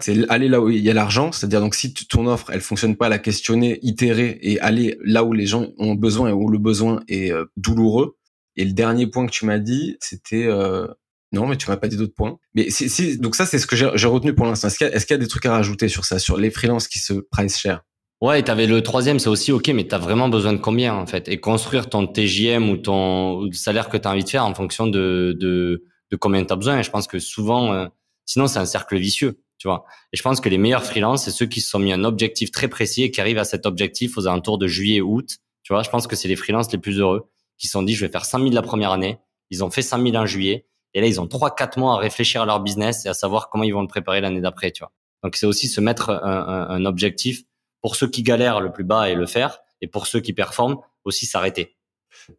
C'est 0.00 0.28
aller 0.28 0.48
là 0.48 0.60
où 0.60 0.70
il 0.70 0.80
y 0.80 0.90
a 0.90 0.94
l'argent, 0.94 1.32
c'est-à-dire 1.32 1.60
donc 1.60 1.74
si 1.74 1.94
ton 1.94 2.26
offre 2.26 2.50
elle 2.52 2.60
fonctionne 2.60 2.96
pas, 2.96 3.08
la 3.08 3.18
questionner, 3.18 3.78
itérer 3.82 4.38
et 4.42 4.60
aller 4.60 4.98
là 5.04 5.24
où 5.24 5.32
les 5.32 5.46
gens 5.46 5.68
ont 5.78 5.94
besoin 5.94 6.30
et 6.30 6.32
où 6.32 6.48
le 6.48 6.58
besoin 6.58 7.00
est 7.08 7.32
euh, 7.32 7.44
douloureux. 7.56 8.16
Et 8.56 8.64
le 8.64 8.72
dernier 8.72 9.06
point 9.06 9.26
que 9.26 9.32
tu 9.32 9.46
m'as 9.46 9.58
dit, 9.58 9.96
c'était 10.00 10.46
euh... 10.46 10.86
non, 11.32 11.46
mais 11.46 11.56
tu 11.56 11.68
m'as 11.68 11.76
pas 11.76 11.88
dit 11.88 11.96
d'autres 11.96 12.14
points. 12.14 12.38
Mais 12.54 12.68
si, 12.70 12.88
si, 12.90 13.18
donc 13.18 13.34
ça, 13.34 13.46
c'est 13.46 13.58
ce 13.58 13.66
que 13.66 13.76
j'ai 13.76 14.06
retenu 14.06 14.34
pour 14.34 14.46
l'instant. 14.46 14.68
Est-ce 14.68 14.78
qu'il 14.78 14.86
y, 14.86 14.90
est 14.90 15.10
y, 15.10 15.14
a 15.14 15.18
des 15.18 15.28
trucs 15.28 15.46
à 15.46 15.52
rajouter 15.52 15.88
sur 15.88 16.04
ça, 16.04 16.18
sur 16.18 16.36
les 16.36 16.50
freelances 16.50 16.88
qui 16.88 16.98
se 16.98 17.14
price 17.14 17.58
cher? 17.58 17.82
Ouais, 18.20 18.42
tu 18.42 18.50
avais 18.50 18.66
le 18.66 18.82
troisième, 18.82 19.18
c'est 19.18 19.30
aussi 19.30 19.50
ok, 19.50 19.68
mais 19.68 19.88
tu 19.88 19.94
as 19.94 19.98
vraiment 19.98 20.28
besoin 20.28 20.52
de 20.52 20.58
combien 20.58 20.94
en 20.94 21.06
fait? 21.06 21.26
Et 21.28 21.40
construire 21.40 21.88
ton 21.88 22.06
TJM 22.06 22.68
ou 22.68 22.76
ton 22.76 23.38
ou 23.38 23.52
salaire 23.52 23.88
que 23.88 23.96
tu 23.96 24.06
as 24.06 24.10
envie 24.10 24.24
de 24.24 24.28
faire 24.28 24.44
en 24.44 24.52
fonction 24.52 24.86
de, 24.86 25.34
de, 25.40 25.84
de 26.10 26.16
combien 26.16 26.44
tu 26.44 26.52
as 26.52 26.56
besoin. 26.56 26.78
Et 26.80 26.82
je 26.82 26.90
pense 26.90 27.06
que 27.06 27.18
souvent, 27.18 27.72
euh, 27.72 27.86
sinon 28.26 28.46
c'est 28.46 28.58
un 28.58 28.66
cercle 28.66 28.98
vicieux. 28.98 29.40
Tu 29.60 29.68
vois. 29.68 29.84
Et 30.12 30.16
je 30.16 30.22
pense 30.22 30.40
que 30.40 30.48
les 30.48 30.56
meilleurs 30.56 30.84
freelances, 30.84 31.24
c'est 31.24 31.30
ceux 31.30 31.44
qui 31.44 31.60
se 31.60 31.68
sont 31.68 31.78
mis 31.78 31.92
un 31.92 32.02
objectif 32.02 32.50
très 32.50 32.66
précis 32.66 33.02
et 33.02 33.10
qui 33.10 33.20
arrivent 33.20 33.38
à 33.38 33.44
cet 33.44 33.66
objectif 33.66 34.16
aux 34.16 34.26
alentours 34.26 34.56
de 34.56 34.66
juillet, 34.66 35.02
août. 35.02 35.36
Tu 35.62 35.74
vois, 35.74 35.82
je 35.82 35.90
pense 35.90 36.06
que 36.06 36.16
c'est 36.16 36.28
les 36.28 36.34
freelances 36.34 36.72
les 36.72 36.78
plus 36.78 36.98
heureux 36.98 37.30
qui 37.58 37.66
se 37.66 37.72
sont 37.72 37.82
dit, 37.82 37.94
je 37.94 38.04
vais 38.04 38.10
faire 38.10 38.24
100 38.24 38.38
000 38.38 38.50
la 38.52 38.62
première 38.62 38.90
année. 38.90 39.18
Ils 39.50 39.62
ont 39.62 39.70
fait 39.70 39.82
100 39.82 40.02
000 40.02 40.16
en 40.16 40.24
juillet. 40.24 40.66
Et 40.94 41.02
là, 41.02 41.06
ils 41.06 41.20
ont 41.20 41.26
trois, 41.26 41.54
quatre 41.54 41.78
mois 41.78 41.94
à 41.94 41.98
réfléchir 41.98 42.40
à 42.40 42.46
leur 42.46 42.60
business 42.60 43.04
et 43.04 43.10
à 43.10 43.14
savoir 43.14 43.50
comment 43.50 43.62
ils 43.64 43.74
vont 43.74 43.82
le 43.82 43.86
préparer 43.86 44.22
l'année 44.22 44.40
d'après, 44.40 44.70
tu 44.70 44.82
vois. 44.82 44.92
Donc, 45.22 45.36
c'est 45.36 45.44
aussi 45.44 45.68
se 45.68 45.82
mettre 45.82 46.08
un, 46.08 46.68
un, 46.70 46.84
objectif 46.86 47.42
pour 47.82 47.96
ceux 47.96 48.08
qui 48.08 48.22
galèrent 48.22 48.60
le 48.60 48.72
plus 48.72 48.84
bas 48.84 49.10
et 49.10 49.14
le 49.14 49.26
faire, 49.26 49.58
et 49.82 49.86
pour 49.86 50.06
ceux 50.06 50.20
qui 50.20 50.32
performent 50.32 50.78
aussi 51.04 51.26
s'arrêter. 51.26 51.76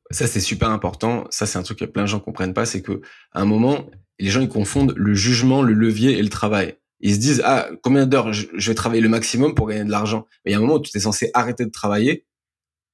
Ça, 0.10 0.26
c'est 0.26 0.40
super 0.40 0.70
important. 0.70 1.26
Ça, 1.30 1.46
c'est 1.46 1.60
un 1.60 1.64
truc 1.64 1.78
que 1.78 1.86
plein 1.86 2.04
de 2.04 2.08
gens 2.08 2.20
comprennent 2.20 2.56
pas, 2.56 2.66
c'est 2.66 2.82
que 2.82 3.02
à 3.32 3.42
un 3.42 3.46
moment, 3.46 3.86
les 4.20 4.30
gens 4.30 4.42
ils 4.42 4.50
confondent 4.50 4.94
le 4.98 5.14
jugement, 5.14 5.62
le 5.62 5.74
levier 5.74 6.18
et 6.18 6.24
le 6.24 6.30
travail. 6.30 6.76
Ils 7.02 7.16
se 7.16 7.20
disent 7.20 7.42
ah 7.44 7.70
combien 7.82 8.06
d'heures 8.06 8.32
je, 8.34 8.48
vais 8.54 8.76
travailler 8.76 9.02
le 9.02 9.10
maximum 9.10 9.56
pour 9.56 9.68
gagner 9.68 9.84
de 9.84 9.92
l'argent? 9.92 10.28
Mais 10.46 10.52
il 10.52 10.54
y 10.54 10.56
a 10.56 10.60
un 10.60 10.62
moment 10.62 10.76
où 10.76 10.82
tu 10.82 10.96
es 10.96 11.00
censé 11.00 11.32
arrêter 11.34 11.66
de 11.66 11.72
travailler 11.72 12.26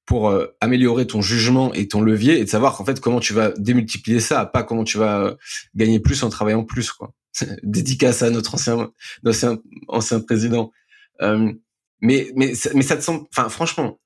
pour 0.06 0.30
euh, 0.30 0.46
améliorer 0.60 1.06
ton 1.06 1.20
jugement 1.20 1.72
et 1.74 1.86
ton 1.86 2.00
levier 2.00 2.38
et 2.38 2.44
de 2.44 2.48
savoir 2.48 2.80
en 2.80 2.84
fait 2.84 2.98
comment 3.00 3.20
tu 3.20 3.34
vas 3.34 3.50
démultiplier 3.58 4.20
ça, 4.20 4.46
pas 4.46 4.62
comment 4.62 4.84
tu 4.84 4.96
vas 4.96 5.20
euh, 5.20 5.34
gagner 5.74 6.00
plus 6.00 6.22
en 6.22 6.30
travaillant 6.30 6.64
plus 6.64 6.90
quoi. 6.92 7.12
Dédicace 7.62 8.22
à 8.22 8.30
notre 8.30 8.54
ancien 8.54 8.90
ancien, 9.24 9.58
ancien 9.88 10.20
président. 10.20 10.72
Euh, 11.20 11.52
mais 12.00 12.30
mais 12.34 12.52
mais 12.74 12.82
ça 12.82 12.96
te 12.96 13.02
semble 13.02 13.26
enfin 13.30 13.48
franchement 13.48 13.98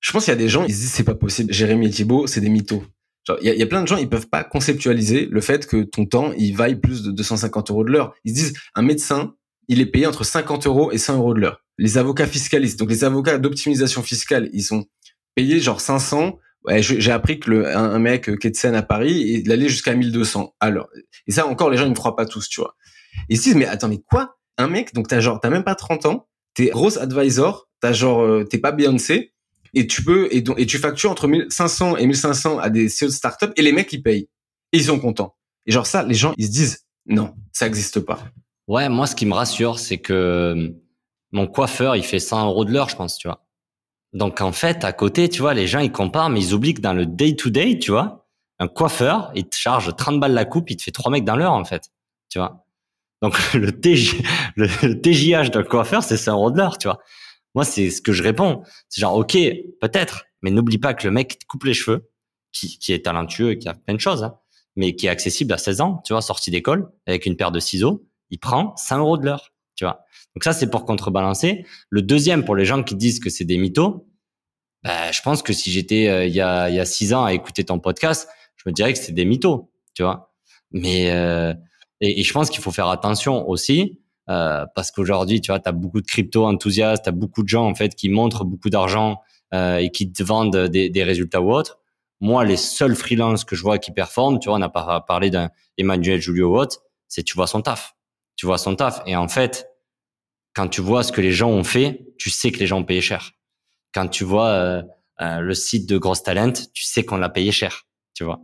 je 0.00 0.12
pense 0.12 0.24
qu'il 0.24 0.32
y 0.32 0.36
a 0.36 0.38
des 0.38 0.48
gens 0.48 0.64
ils 0.64 0.74
se 0.74 0.80
disent 0.80 0.92
c'est 0.92 1.04
pas 1.04 1.16
possible 1.16 1.52
Jérémy 1.52 1.88
et 1.88 1.90
Thibault 1.90 2.28
c'est 2.28 2.40
des 2.40 2.48
mythos 2.48 2.84
il 3.40 3.52
y 3.52 3.62
a, 3.62 3.66
plein 3.66 3.82
de 3.82 3.88
gens 3.88 3.96
ils 3.96 4.08
peuvent 4.08 4.28
pas 4.28 4.44
conceptualiser 4.44 5.26
le 5.30 5.40
fait 5.40 5.66
que 5.66 5.82
ton 5.82 6.06
temps 6.06 6.32
il 6.36 6.56
vaille 6.56 6.76
plus 6.76 7.02
de 7.02 7.10
250 7.10 7.70
euros 7.70 7.84
de 7.84 7.90
l'heure 7.90 8.14
ils 8.24 8.30
se 8.30 8.34
disent 8.34 8.52
un 8.74 8.82
médecin 8.82 9.34
il 9.68 9.80
est 9.80 9.86
payé 9.86 10.06
entre 10.06 10.24
50 10.24 10.66
euros 10.66 10.92
et 10.92 10.98
100 10.98 11.16
euros 11.16 11.34
de 11.34 11.40
l'heure 11.40 11.62
les 11.78 11.98
avocats 11.98 12.26
fiscalistes 12.26 12.78
donc 12.78 12.90
les 12.90 13.04
avocats 13.04 13.38
d'optimisation 13.38 14.02
fiscale 14.02 14.48
ils 14.52 14.62
sont 14.62 14.86
payés 15.34 15.60
genre 15.60 15.80
500 15.80 16.38
Ouais, 16.64 16.82
j'ai 16.82 17.12
appris 17.12 17.38
que 17.38 17.50
le, 17.50 17.76
un, 17.76 17.98
mec 17.98 18.36
qui 18.38 18.46
est 18.46 18.50
de 18.50 18.56
scène 18.56 18.74
à 18.74 18.82
Paris, 18.82 19.42
il 19.44 19.50
allait 19.52 19.68
jusqu'à 19.68 19.94
1200. 19.94 20.54
Alors, 20.60 20.88
et 21.26 21.32
ça 21.32 21.46
encore, 21.46 21.70
les 21.70 21.76
gens 21.76 21.84
ils 21.84 21.90
ne 21.90 21.94
croient 21.94 22.16
pas 22.16 22.26
tous, 22.26 22.48
tu 22.48 22.60
vois. 22.60 22.74
Ils 23.28 23.38
se 23.38 23.44
disent 23.44 23.54
mais 23.54 23.66
attends 23.66 23.88
mais 23.88 24.02
quoi? 24.10 24.36
Un 24.58 24.68
mec 24.68 24.92
donc 24.92 25.08
t'as 25.08 25.20
genre 25.20 25.40
t'as 25.40 25.50
même 25.50 25.64
pas 25.64 25.76
30 25.76 26.06
ans, 26.06 26.28
t'es 26.54 26.66
grosse 26.66 26.96
advisor, 26.96 27.68
t'as 27.80 27.92
genre 27.92 28.22
euh, 28.22 28.44
t'es 28.44 28.58
pas 28.58 28.72
Beyoncé 28.72 29.32
et 29.74 29.86
tu 29.86 30.02
peux 30.02 30.28
et, 30.32 30.44
et 30.56 30.66
tu 30.66 30.78
factures 30.78 31.10
entre 31.10 31.28
1500 31.28 31.96
et 31.96 32.06
1500 32.06 32.58
à 32.58 32.70
des 32.70 32.86
CEO 32.86 33.06
de 33.06 33.12
startup 33.12 33.52
et 33.56 33.62
les 33.62 33.72
mecs 33.72 33.92
ils 33.92 34.02
payent 34.02 34.28
et 34.72 34.78
ils 34.78 34.84
sont 34.84 34.98
contents. 34.98 35.36
Et 35.66 35.72
genre 35.72 35.86
ça, 35.86 36.02
les 36.02 36.14
gens 36.14 36.34
ils 36.36 36.46
se 36.46 36.50
disent 36.52 36.86
non, 37.06 37.34
ça 37.52 37.66
existe 37.66 38.00
pas. 38.00 38.18
Ouais, 38.66 38.88
moi 38.88 39.06
ce 39.06 39.14
qui 39.14 39.26
me 39.26 39.34
rassure, 39.34 39.78
c'est 39.78 39.98
que 39.98 40.12
euh, 40.12 40.68
mon 41.32 41.46
coiffeur 41.46 41.96
il 41.96 42.04
fait 42.04 42.18
100 42.18 42.46
euros 42.46 42.64
de 42.64 42.72
l'heure, 42.72 42.88
je 42.88 42.96
pense, 42.96 43.18
tu 43.18 43.28
vois. 43.28 43.46
Donc 44.12 44.40
en 44.40 44.52
fait, 44.52 44.84
à 44.84 44.92
côté, 44.92 45.28
tu 45.28 45.40
vois, 45.40 45.54
les 45.54 45.66
gens 45.66 45.80
ils 45.80 45.92
comparent, 45.92 46.30
mais 46.30 46.40
ils 46.40 46.54
oublient 46.54 46.74
que 46.74 46.80
dans 46.80 46.94
le 46.94 47.06
day 47.06 47.34
to 47.36 47.50
day, 47.50 47.78
tu 47.78 47.90
vois, 47.90 48.26
un 48.58 48.68
coiffeur 48.68 49.30
il 49.34 49.48
te 49.48 49.56
charge 49.56 49.94
30 49.94 50.20
balles 50.20 50.32
la 50.32 50.44
coupe, 50.44 50.70
il 50.70 50.76
te 50.76 50.82
fait 50.82 50.90
trois 50.90 51.10
mecs 51.10 51.24
dans 51.24 51.36
l'heure 51.36 51.52
en 51.52 51.64
fait, 51.64 51.90
tu 52.28 52.38
vois. 52.38 52.64
Donc 53.22 53.36
le, 53.54 53.72
le, 54.56 55.00
TJH 55.00 55.50
d'un 55.50 55.64
coiffeur, 55.64 56.02
c'est 56.02 56.16
100 56.16 56.32
euros 56.32 56.50
de 56.50 56.58
l'heure, 56.58 56.78
tu 56.78 56.88
vois. 56.88 56.98
Moi, 57.54 57.64
c'est 57.64 57.90
ce 57.90 58.02
que 58.02 58.12
je 58.12 58.22
réponds. 58.22 58.62
C'est 58.88 59.00
genre, 59.00 59.14
ok, 59.16 59.36
peut-être, 59.80 60.24
mais 60.42 60.50
n'oublie 60.50 60.78
pas 60.78 60.94
que 60.94 61.06
le 61.06 61.12
mec 61.12 61.28
qui 61.28 61.38
te 61.38 61.46
coupe 61.46 61.64
les 61.64 61.74
cheveux, 61.74 62.10
qui, 62.52 62.78
qui 62.78 62.92
est 62.92 63.04
talentueux 63.04 63.54
qui 63.54 63.68
a 63.68 63.74
plein 63.74 63.94
de 63.94 64.00
choses, 64.00 64.22
hein, 64.22 64.38
mais 64.76 64.94
qui 64.94 65.06
est 65.06 65.10
accessible 65.10 65.52
à 65.52 65.58
16 65.58 65.80
ans, 65.80 66.02
tu 66.04 66.12
vois, 66.12 66.22
sorti 66.22 66.50
d'école, 66.50 66.90
avec 67.06 67.26
une 67.26 67.36
paire 67.36 67.50
de 67.50 67.60
ciseaux, 67.60 68.06
il 68.30 68.38
prend 68.38 68.76
100 68.76 68.98
euros 68.98 69.18
de 69.18 69.24
l'heure, 69.24 69.52
tu 69.74 69.84
vois. 69.84 70.04
Donc 70.34 70.44
ça, 70.44 70.52
c'est 70.52 70.70
pour 70.70 70.84
contrebalancer. 70.84 71.66
Le 71.90 72.02
deuxième, 72.02 72.44
pour 72.44 72.54
les 72.54 72.64
gens 72.64 72.82
qui 72.82 72.94
disent 72.94 73.20
que 73.20 73.30
c'est 73.30 73.44
des 73.44 73.58
mythos, 73.58 74.06
bah, 74.84 75.10
je 75.10 75.20
pense 75.22 75.42
que 75.42 75.52
si 75.52 75.70
j'étais 75.70 76.08
euh, 76.08 76.26
il 76.26 76.34
y 76.34 76.40
a 76.40 76.68
il 76.70 76.76
y 76.76 76.80
a 76.80 76.84
six 76.84 77.12
ans 77.12 77.24
à 77.24 77.32
écouter 77.32 77.64
ton 77.64 77.80
podcast, 77.80 78.28
je 78.56 78.68
me 78.68 78.72
dirais 78.72 78.92
que 78.92 78.98
c'est 78.98 79.12
des 79.12 79.24
mythos, 79.24 79.70
tu 79.94 80.02
vois. 80.02 80.32
Mais 80.70 81.10
euh, 81.10 81.52
et, 82.00 82.22
je 82.22 82.32
pense 82.32 82.50
qu'il 82.50 82.60
faut 82.60 82.70
faire 82.70 82.88
attention 82.88 83.48
aussi 83.48 84.00
euh, 84.30 84.66
parce 84.74 84.90
qu'aujourd'hui, 84.90 85.40
tu 85.40 85.50
vois, 85.50 85.58
tu 85.58 85.68
as 85.68 85.72
beaucoup 85.72 86.00
de 86.00 86.06
crypto 86.06 86.46
enthousiastes, 86.46 87.04
tu 87.04 87.08
as 87.08 87.12
beaucoup 87.12 87.42
de 87.42 87.48
gens 87.48 87.66
en 87.66 87.74
fait 87.74 87.94
qui 87.94 88.08
montrent 88.08 88.44
beaucoup 88.44 88.68
d'argent 88.68 89.22
euh, 89.54 89.78
et 89.78 89.90
qui 89.90 90.12
te 90.12 90.22
vendent 90.22 90.66
des, 90.66 91.04
résultats 91.04 91.40
ou 91.40 91.52
autres. 91.52 91.78
Moi, 92.20 92.44
les 92.44 92.56
seuls 92.56 92.94
freelances 92.94 93.44
que 93.44 93.56
je 93.56 93.62
vois 93.62 93.78
qui 93.78 93.90
performent, 93.90 94.38
tu 94.38 94.48
vois, 94.48 94.56
on 94.56 94.60
n'a 94.60 94.68
pas 94.68 95.00
parlé 95.00 95.30
d'un 95.30 95.50
Emmanuel 95.78 96.20
Julio 96.20 96.50
ou 96.50 96.58
autre, 96.58 96.82
c'est 97.06 97.22
tu 97.22 97.34
vois 97.34 97.46
son 97.46 97.62
taf. 97.62 97.94
Tu 98.36 98.44
vois 98.44 98.58
son 98.58 98.74
taf. 98.74 99.02
Et 99.06 99.16
en 99.16 99.28
fait, 99.28 99.68
quand 100.54 100.68
tu 100.68 100.80
vois 100.80 101.02
ce 101.02 101.12
que 101.12 101.20
les 101.20 101.32
gens 101.32 101.50
ont 101.50 101.64
fait, 101.64 102.06
tu 102.18 102.28
sais 102.30 102.50
que 102.50 102.58
les 102.58 102.66
gens 102.66 102.78
ont 102.78 102.84
payé 102.84 103.00
cher. 103.00 103.32
Quand 103.94 104.08
tu 104.08 104.24
vois 104.24 104.48
euh, 104.48 104.82
le 105.40 105.54
site 105.54 105.88
de 105.88 105.96
Gross 105.96 106.22
Talent, 106.22 106.52
tu 106.74 106.82
sais 106.82 107.04
qu'on 107.04 107.16
l'a 107.16 107.30
payé 107.30 107.52
cher. 107.52 107.86
Tu 108.14 108.24
vois. 108.24 108.40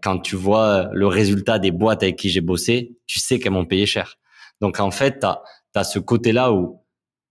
Quand 0.00 0.20
tu 0.20 0.36
vois 0.36 0.90
le 0.92 1.08
résultat 1.08 1.58
des 1.58 1.72
boîtes 1.72 2.04
avec 2.04 2.16
qui 2.16 2.28
j'ai 2.28 2.40
bossé, 2.40 2.96
tu 3.08 3.18
sais 3.18 3.40
qu'elles 3.40 3.50
m'ont 3.50 3.64
payé 3.64 3.84
cher. 3.84 4.16
Donc 4.60 4.80
en 4.80 4.90
fait, 4.90 5.20
tu 5.20 5.26
as, 5.26 5.84
ce 5.84 5.98
côté-là 5.98 6.52
où 6.52 6.80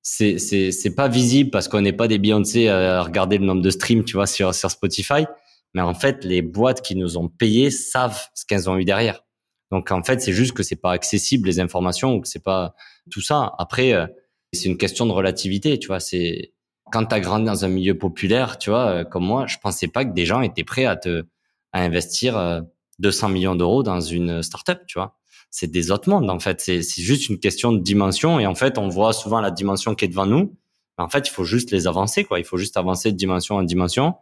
c'est 0.01 0.37
c'est 0.37 0.95
pas 0.95 1.07
visible 1.07 1.49
parce 1.49 1.67
qu'on 1.67 1.81
n'est 1.81 1.93
pas 1.93 2.07
des 2.07 2.19
Beyoncé 2.19 2.69
à 2.69 3.01
regarder 3.01 3.37
le 3.37 3.45
nombre 3.45 3.61
de 3.61 3.69
streams, 3.71 4.03
tu 4.03 4.17
vois, 4.17 4.27
sur 4.27 4.53
sur 4.53 4.69
Spotify. 4.69 5.25
Mais 5.73 5.81
en 5.81 5.93
fait, 5.93 6.23
les 6.23 6.41
boîtes 6.41 6.81
qui 6.81 6.95
nous 6.95 7.17
ont 7.17 7.27
payé 7.27 7.69
savent 7.69 8.29
ce 8.33 8.45
qu'elles 8.45 8.69
ont 8.69 8.77
eu 8.77 8.85
derrière. 8.85 9.25
Donc 9.71 9.91
en 9.91 10.03
fait, 10.03 10.21
c'est 10.21 10.31
juste 10.31 10.53
que 10.53 10.63
c'est 10.63 10.75
pas 10.77 10.91
accessible 10.91 11.47
les 11.47 11.59
informations 11.59 12.13
ou 12.15 12.21
que 12.21 12.27
c'est 12.27 12.43
pas 12.43 12.75
tout 13.11 13.21
ça. 13.21 13.53
Après, 13.57 13.93
euh, 13.93 14.07
c'est 14.53 14.69
une 14.69 14.77
question 14.77 15.05
de 15.05 15.11
relativité, 15.11 15.77
tu 15.79 15.87
vois. 15.87 15.99
C'est 15.99 16.53
quand 16.91 17.05
tu 17.05 17.15
as 17.15 17.19
grandi 17.19 17.45
dans 17.45 17.65
un 17.65 17.67
milieu 17.67 17.97
populaire, 17.97 18.57
tu 18.57 18.69
vois, 18.69 18.87
euh, 18.87 19.03
comme 19.03 19.25
moi, 19.25 19.47
je 19.47 19.57
pensais 19.57 19.87
pas 19.87 20.05
que 20.05 20.13
des 20.13 20.25
gens 20.25 20.41
étaient 20.41 20.63
prêts 20.63 20.85
à 20.85 20.95
te 20.95 21.25
à 21.73 21.81
investir 21.81 22.63
200 22.99 23.27
euh, 23.27 23.31
millions 23.33 23.55
d'euros 23.55 23.83
dans 23.83 23.99
une 23.99 24.43
startup, 24.43 24.79
tu 24.87 24.97
vois 24.97 25.17
c'est 25.57 25.71
des 25.71 25.89
autres 25.89 26.09
mondes 26.09 26.29
en 26.29 26.37
fait. 26.37 26.59
C'est 26.59 27.01
juste 27.01 27.29
une 27.29 27.39
question 27.39 27.71
de 27.71 27.79
dimension 27.79 28.41
et 28.41 28.45
en 28.45 28.55
fait 28.55 28.77
on 28.77 28.89
voit 28.89 29.13
souvent 29.13 29.39
la 29.39 29.51
dimension 29.51 29.95
qui 29.95 30.03
est 30.03 30.09
devant 30.09 30.25
nous. 30.25 30.53
En 30.97 31.07
fait, 31.07 31.29
il 31.29 31.31
faut 31.31 31.45
juste 31.45 31.71
les 31.71 31.87
avancer 31.87 32.25
quoi. 32.25 32.39
Il 32.39 32.45
faut 32.45 32.57
juste 32.57 32.75
avancer 32.75 33.13
de 33.13 33.15
dimension 33.15 33.55
en 33.55 33.63
dimension. 33.63 34.15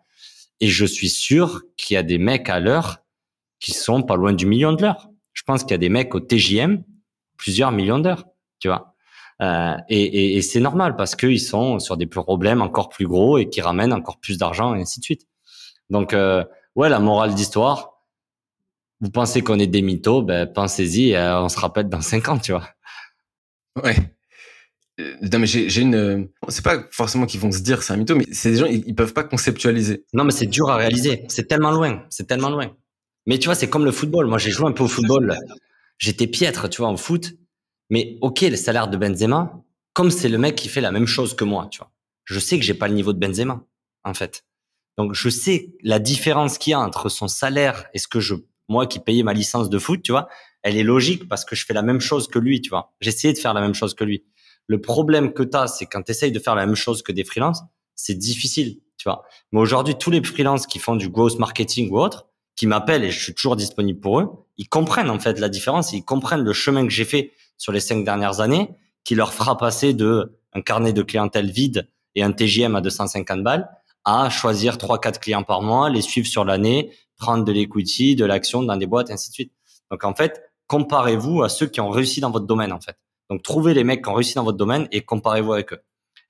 Et 0.60 0.68
je 0.68 0.86
suis 0.86 1.10
sûr 1.10 1.64
qu'il 1.76 1.96
y 1.96 1.98
a 1.98 2.04
des 2.04 2.20
mecs 2.20 2.50
à 2.50 2.60
l'heure 2.60 3.00
qui 3.60 3.72
sont 3.72 4.04
pas 4.04 4.16
loin 4.16 4.32
du 4.32 4.46
million 4.46 4.74
de 4.74 4.84
l'heure. 4.84 5.10
Je 5.34 5.42
pense 5.42 5.64
qu'il 5.64 5.72
y 5.72 5.74
a 5.74 5.80
des 5.80 5.90
mecs 5.90 6.14
au 6.14 6.20
TJM 6.20 6.84
plusieurs 7.36 7.72
millions 7.72 7.98
d'heures, 7.98 8.26
tu 8.60 8.68
vois. 8.68 8.94
Euh, 9.42 9.76
et, 9.90 10.04
et, 10.04 10.38
et 10.38 10.42
c'est 10.44 10.60
normal 10.60 10.96
parce 10.96 11.16
qu'ils 11.16 11.42
sont 11.42 11.80
sur 11.80 11.98
des 11.98 12.06
problèmes 12.06 12.62
encore 12.62 12.90
plus 12.90 13.08
gros 13.08 13.40
et 13.40 13.50
qui 13.50 13.60
ramènent 13.60 13.94
encore 13.94 14.20
plus 14.20 14.38
d'argent 14.38 14.76
et 14.76 14.82
ainsi 14.82 15.00
de 15.00 15.06
suite. 15.06 15.28
Donc 15.90 16.14
euh, 16.14 16.44
ouais, 16.76 16.90
la 16.90 17.00
morale 17.00 17.34
d'histoire, 17.34 17.93
vous 19.04 19.12
pensez 19.12 19.42
qu'on 19.42 19.60
est 19.60 19.68
des 19.68 19.82
mythos, 19.82 20.22
ben 20.22 20.48
pensez-y, 20.48 21.14
euh, 21.14 21.42
on 21.42 21.50
se 21.50 21.60
rappelle 21.60 21.90
dans 21.90 22.00
cinq 22.00 22.30
ans, 22.30 22.40
tu 22.40 22.54
vois. 22.54 22.70
Ouais. 23.84 23.98
Euh, 25.02 25.16
non 25.22 25.40
mais 25.40 25.48
j'ai 25.48 25.82
une, 25.82 26.30
c'est 26.48 26.64
pas 26.64 26.86
forcément 26.92 27.26
qu'ils 27.26 27.40
vont 27.42 27.52
se 27.52 27.60
dire 27.60 27.84
c'est 27.84 27.92
un 27.92 27.98
mytho, 27.98 28.16
mais 28.16 28.26
c'est 28.32 28.52
des 28.52 28.58
gens 28.58 28.66
ils, 28.68 28.96
peuvent 28.96 29.14
pas 29.14 29.26
conceptualiser. 29.26 30.06
Non 30.14 30.24
mais 30.24 30.32
c'est 30.32 30.46
dur 30.46 30.70
à 30.70 30.78
réaliser, 30.78 31.26
c'est 31.28 31.48
tellement 31.48 31.72
loin, 31.72 32.06
c'est 32.10 32.28
tellement 32.28 32.50
loin. 32.50 32.78
Mais 33.26 33.40
tu 33.40 33.46
vois 33.46 33.56
c'est 33.56 33.70
comme 33.70 33.84
le 33.84 33.92
football. 33.92 34.28
Moi 34.28 34.38
j'ai 34.38 34.52
joué 34.52 34.68
un 34.68 34.72
peu 34.72 34.84
au 34.84 34.88
football, 34.88 35.36
j'étais 35.98 36.28
piètre, 36.28 36.70
tu 36.70 36.82
vois 36.82 36.90
en 36.90 36.98
foot. 36.98 37.34
Mais 37.90 38.18
ok 38.22 38.42
le 38.42 38.56
salaire 38.56 38.88
de 38.88 38.96
Benzema, 38.96 39.64
comme 39.94 40.12
c'est 40.12 40.30
le 40.30 40.38
mec 40.38 40.56
qui 40.56 40.70
fait 40.70 40.82
la 40.82 40.92
même 40.92 41.08
chose 41.08 41.36
que 41.36 41.44
moi, 41.44 41.68
tu 41.72 41.80
vois. 41.80 41.92
Je 42.24 42.40
sais 42.40 42.58
que 42.58 42.64
j'ai 42.64 42.76
pas 42.76 42.88
le 42.88 42.94
niveau 42.94 43.12
de 43.12 43.20
Benzema 43.20 43.66
en 44.04 44.14
fait. 44.14 44.46
Donc 44.98 45.14
je 45.14 45.28
sais 45.28 45.74
la 45.82 46.00
différence 46.00 46.58
qu'il 46.60 46.72
y 46.72 46.74
a 46.76 46.80
entre 46.80 47.10
son 47.10 47.28
salaire 47.28 47.86
et 47.94 48.00
ce 48.00 48.08
que 48.08 48.20
je 48.20 48.36
moi 48.70 48.88
qui 48.88 49.00
payais 49.00 49.24
ma 49.24 49.34
licence 49.34 49.70
de 49.70 49.80
foot, 49.80 50.02
tu 50.02 50.12
vois, 50.12 50.28
elle 50.62 50.78
est 50.78 50.84
logique 50.84 51.28
parce 51.28 51.46
que 51.46 51.56
je 51.56 51.66
fais 51.66 51.74
la 51.74 51.82
même 51.82 52.00
chose 52.00 52.28
que 52.28 52.40
lui, 52.40 52.62
tu 52.62 52.70
vois. 52.70 52.94
Essayé 53.02 53.34
de 53.34 53.38
faire 53.38 53.54
la 53.54 53.62
même 53.62 53.74
chose 53.74 53.94
que 53.94 54.04
lui. 54.04 54.24
Le 54.68 54.80
problème 54.80 55.34
que 55.34 55.44
tu 55.44 55.58
as, 55.58 55.68
c'est 55.68 55.86
quand 55.86 56.04
tu 56.04 56.12
essayes 56.12 56.32
de 56.32 56.40
faire 56.40 56.56
la 56.56 56.66
même 56.66 56.76
chose 56.76 57.04
que 57.04 57.12
des 57.12 57.24
freelances, 57.24 57.62
c'est 57.96 58.16
difficile, 58.16 58.80
tu 58.98 59.04
vois. 59.10 59.24
Mais 59.52 59.60
aujourd'hui, 59.60 59.96
tous 59.96 60.10
les 60.10 60.24
freelances 60.24 60.66
qui 60.66 60.80
font 60.80 60.96
du 60.96 61.10
growth 61.10 61.38
marketing 61.38 61.92
ou 61.92 62.00
autre, 62.00 62.28
qui 62.56 62.68
m'appellent 62.68 63.04
et 63.04 63.12
je 63.12 63.22
suis 63.22 63.34
toujours 63.34 63.56
disponible 63.56 64.00
pour 64.00 64.20
eux, 64.20 64.30
ils 64.58 64.70
comprennent 64.70 65.10
en 65.10 65.20
fait 65.20 65.40
la 65.40 65.50
différence, 65.50 65.92
ils 65.92 66.06
comprennent 66.06 66.44
le 66.44 66.54
chemin 66.54 66.84
que 66.84 66.94
j'ai 66.94 67.06
fait 67.06 67.32
sur 67.58 67.72
les 67.72 67.80
cinq 67.80 68.06
dernières 68.06 68.40
années, 68.40 68.70
qui 69.04 69.16
leur 69.16 69.34
fera 69.34 69.58
passer 69.58 69.94
de 69.94 70.40
un 70.54 70.62
carnet 70.62 70.94
de 70.94 71.02
clientèle 71.02 71.50
vide 71.50 71.90
et 72.16 72.24
un 72.24 72.32
TGM 72.32 72.76
à 72.76 72.82
250 72.82 73.44
balles 73.44 73.70
à 74.06 74.30
choisir 74.30 74.78
trois, 74.78 75.00
quatre 75.00 75.20
clients 75.20 75.44
par 75.44 75.62
mois, 75.62 75.90
les 75.90 76.02
suivre 76.02 76.28
sur 76.28 76.44
l'année, 76.44 76.92
prendre 77.18 77.44
de 77.44 77.52
l'equity, 77.52 78.16
de 78.16 78.26
l'action 78.26 78.64
dans 78.64 78.78
des 78.78 78.86
boîtes, 78.86 79.12
ainsi 79.12 79.30
de 79.30 79.34
suite. 79.34 79.54
Donc 79.92 80.04
en 80.04 80.14
fait, 80.14 80.42
comparez-vous 80.68 81.44
à 81.44 81.50
ceux 81.50 81.68
qui 81.68 81.82
ont 81.82 81.90
réussi 81.90 82.22
dans 82.22 82.32
votre 82.32 82.46
domaine 82.46 82.72
en 82.72 82.80
fait. 82.80 82.98
Donc 83.30 83.44
trouvez 83.44 83.74
les 83.74 83.84
mecs 83.84 84.04
qui 84.04 84.10
ont 84.10 84.14
réussi 84.14 84.36
dans 84.36 84.44
votre 84.44 84.58
domaine 84.58 84.88
et 84.92 85.02
comparez-vous 85.02 85.54
avec 85.54 85.74
eux. 85.74 85.82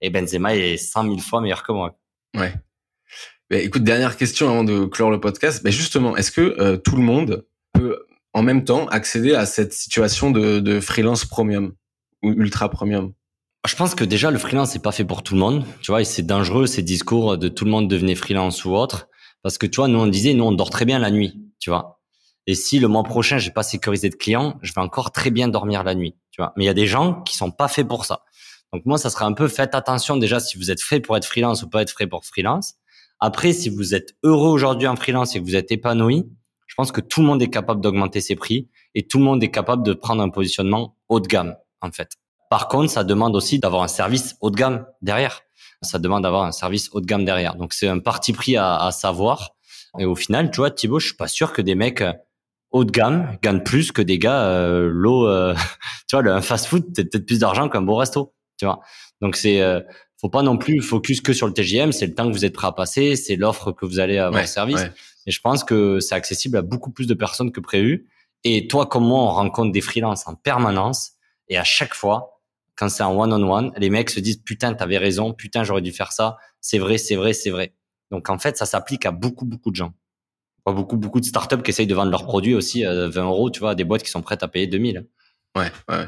Et 0.01 0.09
Benzema 0.09 0.55
est 0.55 0.77
100 0.77 1.03
000 1.03 1.17
fois 1.19 1.41
meilleur 1.41 1.63
que 1.63 1.71
moi. 1.71 1.97
Ouais. 2.36 2.53
Bah, 3.49 3.57
écoute, 3.57 3.84
dernière 3.84 4.17
question 4.17 4.49
avant 4.49 4.63
de 4.63 4.86
clore 4.86 5.11
le 5.11 5.19
podcast. 5.19 5.63
Bah, 5.63 5.69
justement, 5.69 6.17
est-ce 6.17 6.31
que 6.31 6.59
euh, 6.59 6.77
tout 6.77 6.95
le 6.95 7.03
monde 7.03 7.45
peut 7.73 8.05
en 8.34 8.41
même 8.41 8.63
temps 8.63 8.88
accéder 8.88 9.36
à 9.36 9.45
cette 9.45 9.73
situation 9.73 10.31
de, 10.31 10.59
de 10.59 10.79
freelance 10.79 11.25
premium 11.25 11.73
ultra 12.21 12.69
premium? 12.69 13.13
Je 13.65 13.75
pense 13.75 13.95
que 13.95 14.03
déjà 14.03 14.29
le 14.29 14.38
freelance 14.38 14.71
c'est 14.71 14.81
pas 14.81 14.91
fait 14.91 15.05
pour 15.05 15.23
tout 15.23 15.36
le 15.36 15.39
monde, 15.39 15.65
tu 15.81 15.91
vois, 15.91 16.01
et 16.01 16.05
c'est 16.05 16.23
dangereux 16.23 16.67
ces 16.67 16.81
discours 16.81 17.38
de 17.38 17.47
tout 17.47 17.63
le 17.63 17.71
monde 17.71 17.88
devenait 17.88 18.15
freelance 18.15 18.65
ou 18.65 18.75
autre, 18.75 19.07
parce 19.44 19.58
que 19.58 19.68
tu 19.68 19.76
vois, 19.78 19.88
nous 19.88 20.00
on 20.00 20.08
disait, 20.08 20.34
nous 20.34 20.46
on 20.46 20.52
dort 20.52 20.72
très 20.72 20.86
bien 20.86 20.98
la 20.98 21.12
nuit, 21.12 21.39
tu 21.60 21.70
vois. 21.70 22.00
Et 22.48 22.56
si 22.56 22.80
le 22.80 22.88
mois 22.88 23.04
prochain 23.04 23.38
j'ai 23.38 23.52
pas 23.52 23.64
sécurisé 23.64 24.10
de 24.10 24.16
clients, 24.16 24.58
je 24.62 24.74
vais 24.74 24.82
encore 24.82 25.12
très 25.12 25.30
bien 25.30 25.48
dormir 25.48 25.84
la 25.84 25.94
nuit, 25.94 26.16
tu 26.32 26.41
vois. 26.41 26.54
Mais 26.58 26.64
il 26.64 26.68
y 26.68 26.72
a 26.72 26.74
des 26.74 26.88
gens 26.88 27.22
qui 27.22 27.36
sont 27.36 27.52
pas 27.52 27.68
faits 27.68 27.88
pour 27.88 28.06
ça. 28.06 28.24
Donc 28.74 28.86
moi, 28.86 28.98
ça 28.98 29.12
serait 29.12 29.26
un 29.26 29.34
peu 29.34 29.48
faites 29.48 29.76
attention 29.76 30.18
déjà 30.18 30.39
si 30.39 30.58
vous 30.58 30.72
êtes 30.72 30.82
fait 30.82 31.00
pour 31.00 31.16
être 31.16 31.26
freelance 31.26 31.62
ou 31.62 31.70
pas 31.70 31.84
être 31.84 31.96
fait 31.96 32.08
pour 32.08 32.26
freelance. 32.26 32.74
Après, 33.20 33.54
si 33.54 33.70
vous 33.70 33.94
êtes 33.94 34.16
heureux 34.24 34.50
aujourd'hui 34.50 34.88
en 34.88 34.96
freelance 34.96 35.36
et 35.36 35.39
que 35.39 35.46
vous 35.46 35.56
êtes 35.56 35.72
épanoui, 35.72 36.26
je 36.66 36.76
pense 36.76 36.91
que 36.91 37.00
tout 37.00 37.22
le 37.22 37.28
monde 37.28 37.41
est 37.41 37.52
capable 37.52 37.82
d'augmenter 37.82 38.20
ses 38.20 38.36
prix 38.36 38.68
et 38.96 39.06
tout 39.08 39.20
le 39.20 39.24
monde 39.24 39.44
est 39.44 39.52
capable 39.52 39.84
de 39.84 39.94
prendre 39.94 40.24
un 40.24 40.30
positionnement 40.30 40.98
haut 41.08 41.20
de 41.20 41.28
gamme, 41.28 41.56
en 41.82 41.91
fait. 41.91 42.14
Par 42.50 42.68
contre, 42.68 42.91
ça 42.91 43.04
demande 43.04 43.36
aussi 43.36 43.60
d'avoir 43.60 43.84
un 43.84 43.88
service 43.88 44.36
haut 44.41 44.50
de 44.50 44.56
gamme 44.56 44.86
derrière. 45.02 45.41
Ça 45.84 45.99
demande 45.99 46.23
d'avoir 46.23 46.43
un 46.43 46.51
service 46.51 46.89
haut 46.93 47.01
de 47.01 47.05
gamme 47.05 47.25
derrière. 47.25 47.55
Donc, 47.55 47.73
c'est 47.73 47.88
un 47.88 47.99
parti 47.99 48.34
pris 48.34 48.57
à, 48.57 48.77
à, 48.77 48.91
savoir. 48.91 49.51
Et 49.99 50.05
au 50.05 50.15
final, 50.15 50.49
tu 50.51 50.57
vois, 50.57 50.71
Thibaut, 50.71 50.99
je 50.99 51.07
suis 51.07 51.15
pas 51.15 51.27
sûr 51.27 51.53
que 51.53 51.61
des 51.61 51.75
mecs 51.75 52.01
euh, 52.01 52.13
haut 52.71 52.84
de 52.84 52.91
gamme 52.91 53.38
gagnent 53.41 53.63
plus 53.63 53.91
que 53.91 54.01
des 54.01 54.19
gars 54.19 54.43
euh, 54.45 54.89
low. 54.91 55.27
Euh, 55.27 55.53
tu 56.07 56.15
vois, 56.15 56.21
le, 56.21 56.31
un 56.31 56.41
fast-food, 56.41 56.93
peut-être 56.93 57.25
plus 57.25 57.39
d'argent 57.39 57.69
qu'un 57.69 57.81
beau 57.81 57.95
resto. 57.95 58.34
Tu 58.57 58.65
vois. 58.65 58.81
Donc, 59.21 59.36
c'est 59.36 59.61
euh, 59.61 59.79
faut 60.19 60.29
pas 60.29 60.41
non 60.41 60.57
plus 60.57 60.81
focus 60.81 61.21
que 61.21 61.34
sur 61.34 61.47
le 61.47 61.53
TGM. 61.53 61.91
C'est 61.91 62.07
le 62.07 62.15
temps 62.15 62.27
que 62.27 62.34
vous 62.34 62.45
êtes 62.45 62.53
prêt 62.53 62.67
à 62.67 62.71
passer, 62.71 63.15
c'est 63.15 63.36
l'offre 63.36 63.71
que 63.71 63.86
vous 63.86 63.99
allez 63.99 64.17
avoir 64.17 64.41
ouais, 64.41 64.47
service. 64.47 64.81
Et 65.25 65.31
je 65.31 65.39
pense 65.41 65.63
que 65.63 65.99
c'est 65.99 66.15
accessible 66.15 66.57
à 66.57 66.61
beaucoup 66.61 66.91
plus 66.91 67.07
de 67.07 67.13
personnes 67.13 67.51
que 67.51 67.59
prévu. 67.59 68.07
Et 68.43 68.67
toi, 68.67 68.86
comme 68.86 69.05
moi, 69.05 69.19
on 69.19 69.31
rencontre 69.31 69.71
des 69.71 69.81
freelances 69.81 70.27
en 70.27 70.36
permanence? 70.36 71.11
Et 71.49 71.57
à 71.57 71.63
chaque 71.63 71.93
fois, 71.93 72.41
quand 72.76 72.89
c'est 72.89 73.03
en 73.03 73.17
one-on-one, 73.17 73.71
les 73.78 73.89
mecs 73.89 74.09
se 74.09 74.19
disent 74.19 74.38
putain, 74.38 74.74
t'avais 74.74 74.97
raison, 74.97 75.34
putain, 75.34 75.63
j'aurais 75.63 75.82
dû 75.82 75.91
faire 75.91 76.11
ça, 76.11 76.38
c'est 76.59 76.80
vrai, 76.80 76.97
c'est 76.97 77.15
vrai, 77.15 77.34
c'est 77.34 77.49
vrai. 77.49 77.74
Donc 78.11 78.30
en 78.30 78.38
fait, 78.38 78.57
ça 78.57 78.65
s'applique 78.65 79.05
à 79.05 79.11
beaucoup, 79.11 79.45
beaucoup 79.45 79.71
de 79.71 79.76
gens. 79.76 79.93
Beaucoup, 80.65 80.95
beaucoup 80.95 81.19
de 81.19 81.26
startups 81.26 81.61
qui 81.61 81.71
essayent 81.71 81.88
de 81.88 81.95
vendre 81.95 82.11
leurs 82.11 82.26
produits 82.26 82.55
aussi 82.55 82.86
à 82.86 83.09
20 83.09 83.24
euros, 83.26 83.49
tu 83.49 83.59
vois, 83.59 83.76
des 83.76 83.84
boîtes 83.84 84.03
qui 84.03 84.09
sont 84.09 84.21
prêtes 84.21 84.43
à 84.43 84.47
payer 84.47 84.65
2000. 84.67 85.07
Ouais, 85.57 85.71
ouais. 85.89 86.07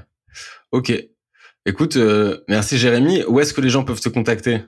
Ok. 0.71 0.93
Écoute, 1.65 1.97
euh, 1.97 2.43
merci 2.47 2.77
Jérémy. 2.77 3.23
Où 3.27 3.39
est-ce 3.39 3.53
que 3.53 3.61
les 3.61 3.69
gens 3.69 3.83
peuvent 3.83 3.99
te 3.99 4.09
contacter? 4.09 4.61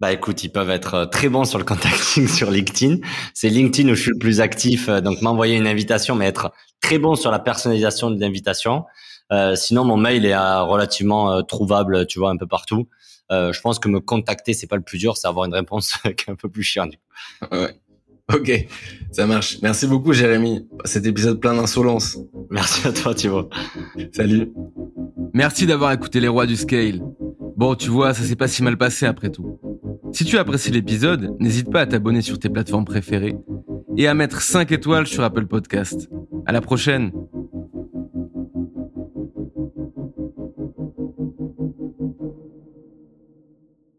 Bah 0.00 0.12
écoute, 0.12 0.42
ils 0.42 0.50
peuvent 0.50 0.70
être 0.70 0.94
euh, 0.94 1.06
très 1.06 1.28
bons 1.28 1.44
sur 1.44 1.58
le 1.58 1.64
contacting 1.64 2.26
sur 2.28 2.50
LinkedIn. 2.50 2.96
C'est 3.34 3.48
LinkedIn 3.48 3.88
où 3.88 3.94
je 3.94 4.02
suis 4.02 4.10
le 4.10 4.18
plus 4.18 4.40
actif, 4.40 4.88
euh, 4.88 5.00
donc 5.00 5.22
m'envoyer 5.22 5.56
une 5.56 5.66
invitation, 5.66 6.14
mais 6.14 6.26
être 6.26 6.52
très 6.80 6.98
bon 6.98 7.14
sur 7.14 7.30
la 7.30 7.38
personnalisation 7.38 8.10
de 8.10 8.20
l'invitation. 8.20 8.84
Euh, 9.32 9.54
sinon, 9.56 9.84
mon 9.84 9.96
mail 9.96 10.26
est 10.26 10.34
euh, 10.34 10.62
relativement 10.62 11.32
euh, 11.32 11.42
trouvable, 11.42 12.06
tu 12.06 12.18
vois, 12.18 12.30
un 12.30 12.36
peu 12.36 12.46
partout. 12.46 12.88
je 13.30 13.60
pense 13.60 13.78
que 13.78 13.88
me 13.88 14.00
contacter, 14.00 14.52
c'est 14.52 14.66
pas 14.66 14.76
le 14.76 14.82
plus 14.82 14.98
dur, 14.98 15.16
c'est 15.16 15.26
avoir 15.26 15.46
une 15.46 15.54
réponse 15.54 15.94
qui 16.16 16.28
est 16.28 16.30
un 16.30 16.36
peu 16.36 16.48
plus 16.48 16.62
chiant. 16.62 16.86
Du 16.86 16.98
coup. 16.98 17.56
Ouais. 17.56 17.74
Ok, 18.32 18.66
ça 19.10 19.26
marche. 19.26 19.58
Merci 19.62 19.86
beaucoup, 19.86 20.12
Jérémy. 20.12 20.66
Cet 20.84 21.06
épisode 21.06 21.40
plein 21.40 21.54
d'insolence. 21.54 22.18
Merci 22.50 22.86
à 22.86 22.92
toi, 22.92 23.14
Thibaut. 23.14 23.50
Salut. 24.12 24.52
Merci 25.34 25.66
d'avoir 25.66 25.92
écouté 25.92 26.20
les 26.20 26.28
rois 26.28 26.46
du 26.46 26.56
scale. 26.56 27.02
Bon, 27.56 27.74
tu 27.74 27.90
vois, 27.90 28.14
ça 28.14 28.22
s'est 28.22 28.36
pas 28.36 28.48
si 28.48 28.62
mal 28.62 28.78
passé 28.78 29.06
après 29.06 29.30
tout. 29.30 29.58
Si 30.12 30.24
tu 30.24 30.38
as 30.38 30.42
apprécié 30.42 30.72
l'épisode, 30.72 31.34
n'hésite 31.40 31.70
pas 31.70 31.80
à 31.80 31.86
t'abonner 31.86 32.22
sur 32.22 32.38
tes 32.38 32.48
plateformes 32.48 32.84
préférées 32.84 33.36
et 33.96 34.06
à 34.06 34.14
mettre 34.14 34.40
5 34.40 34.70
étoiles 34.72 35.06
sur 35.06 35.24
Apple 35.24 35.46
Podcast. 35.46 36.08
À 36.46 36.52
la 36.52 36.60
prochaine. 36.60 37.12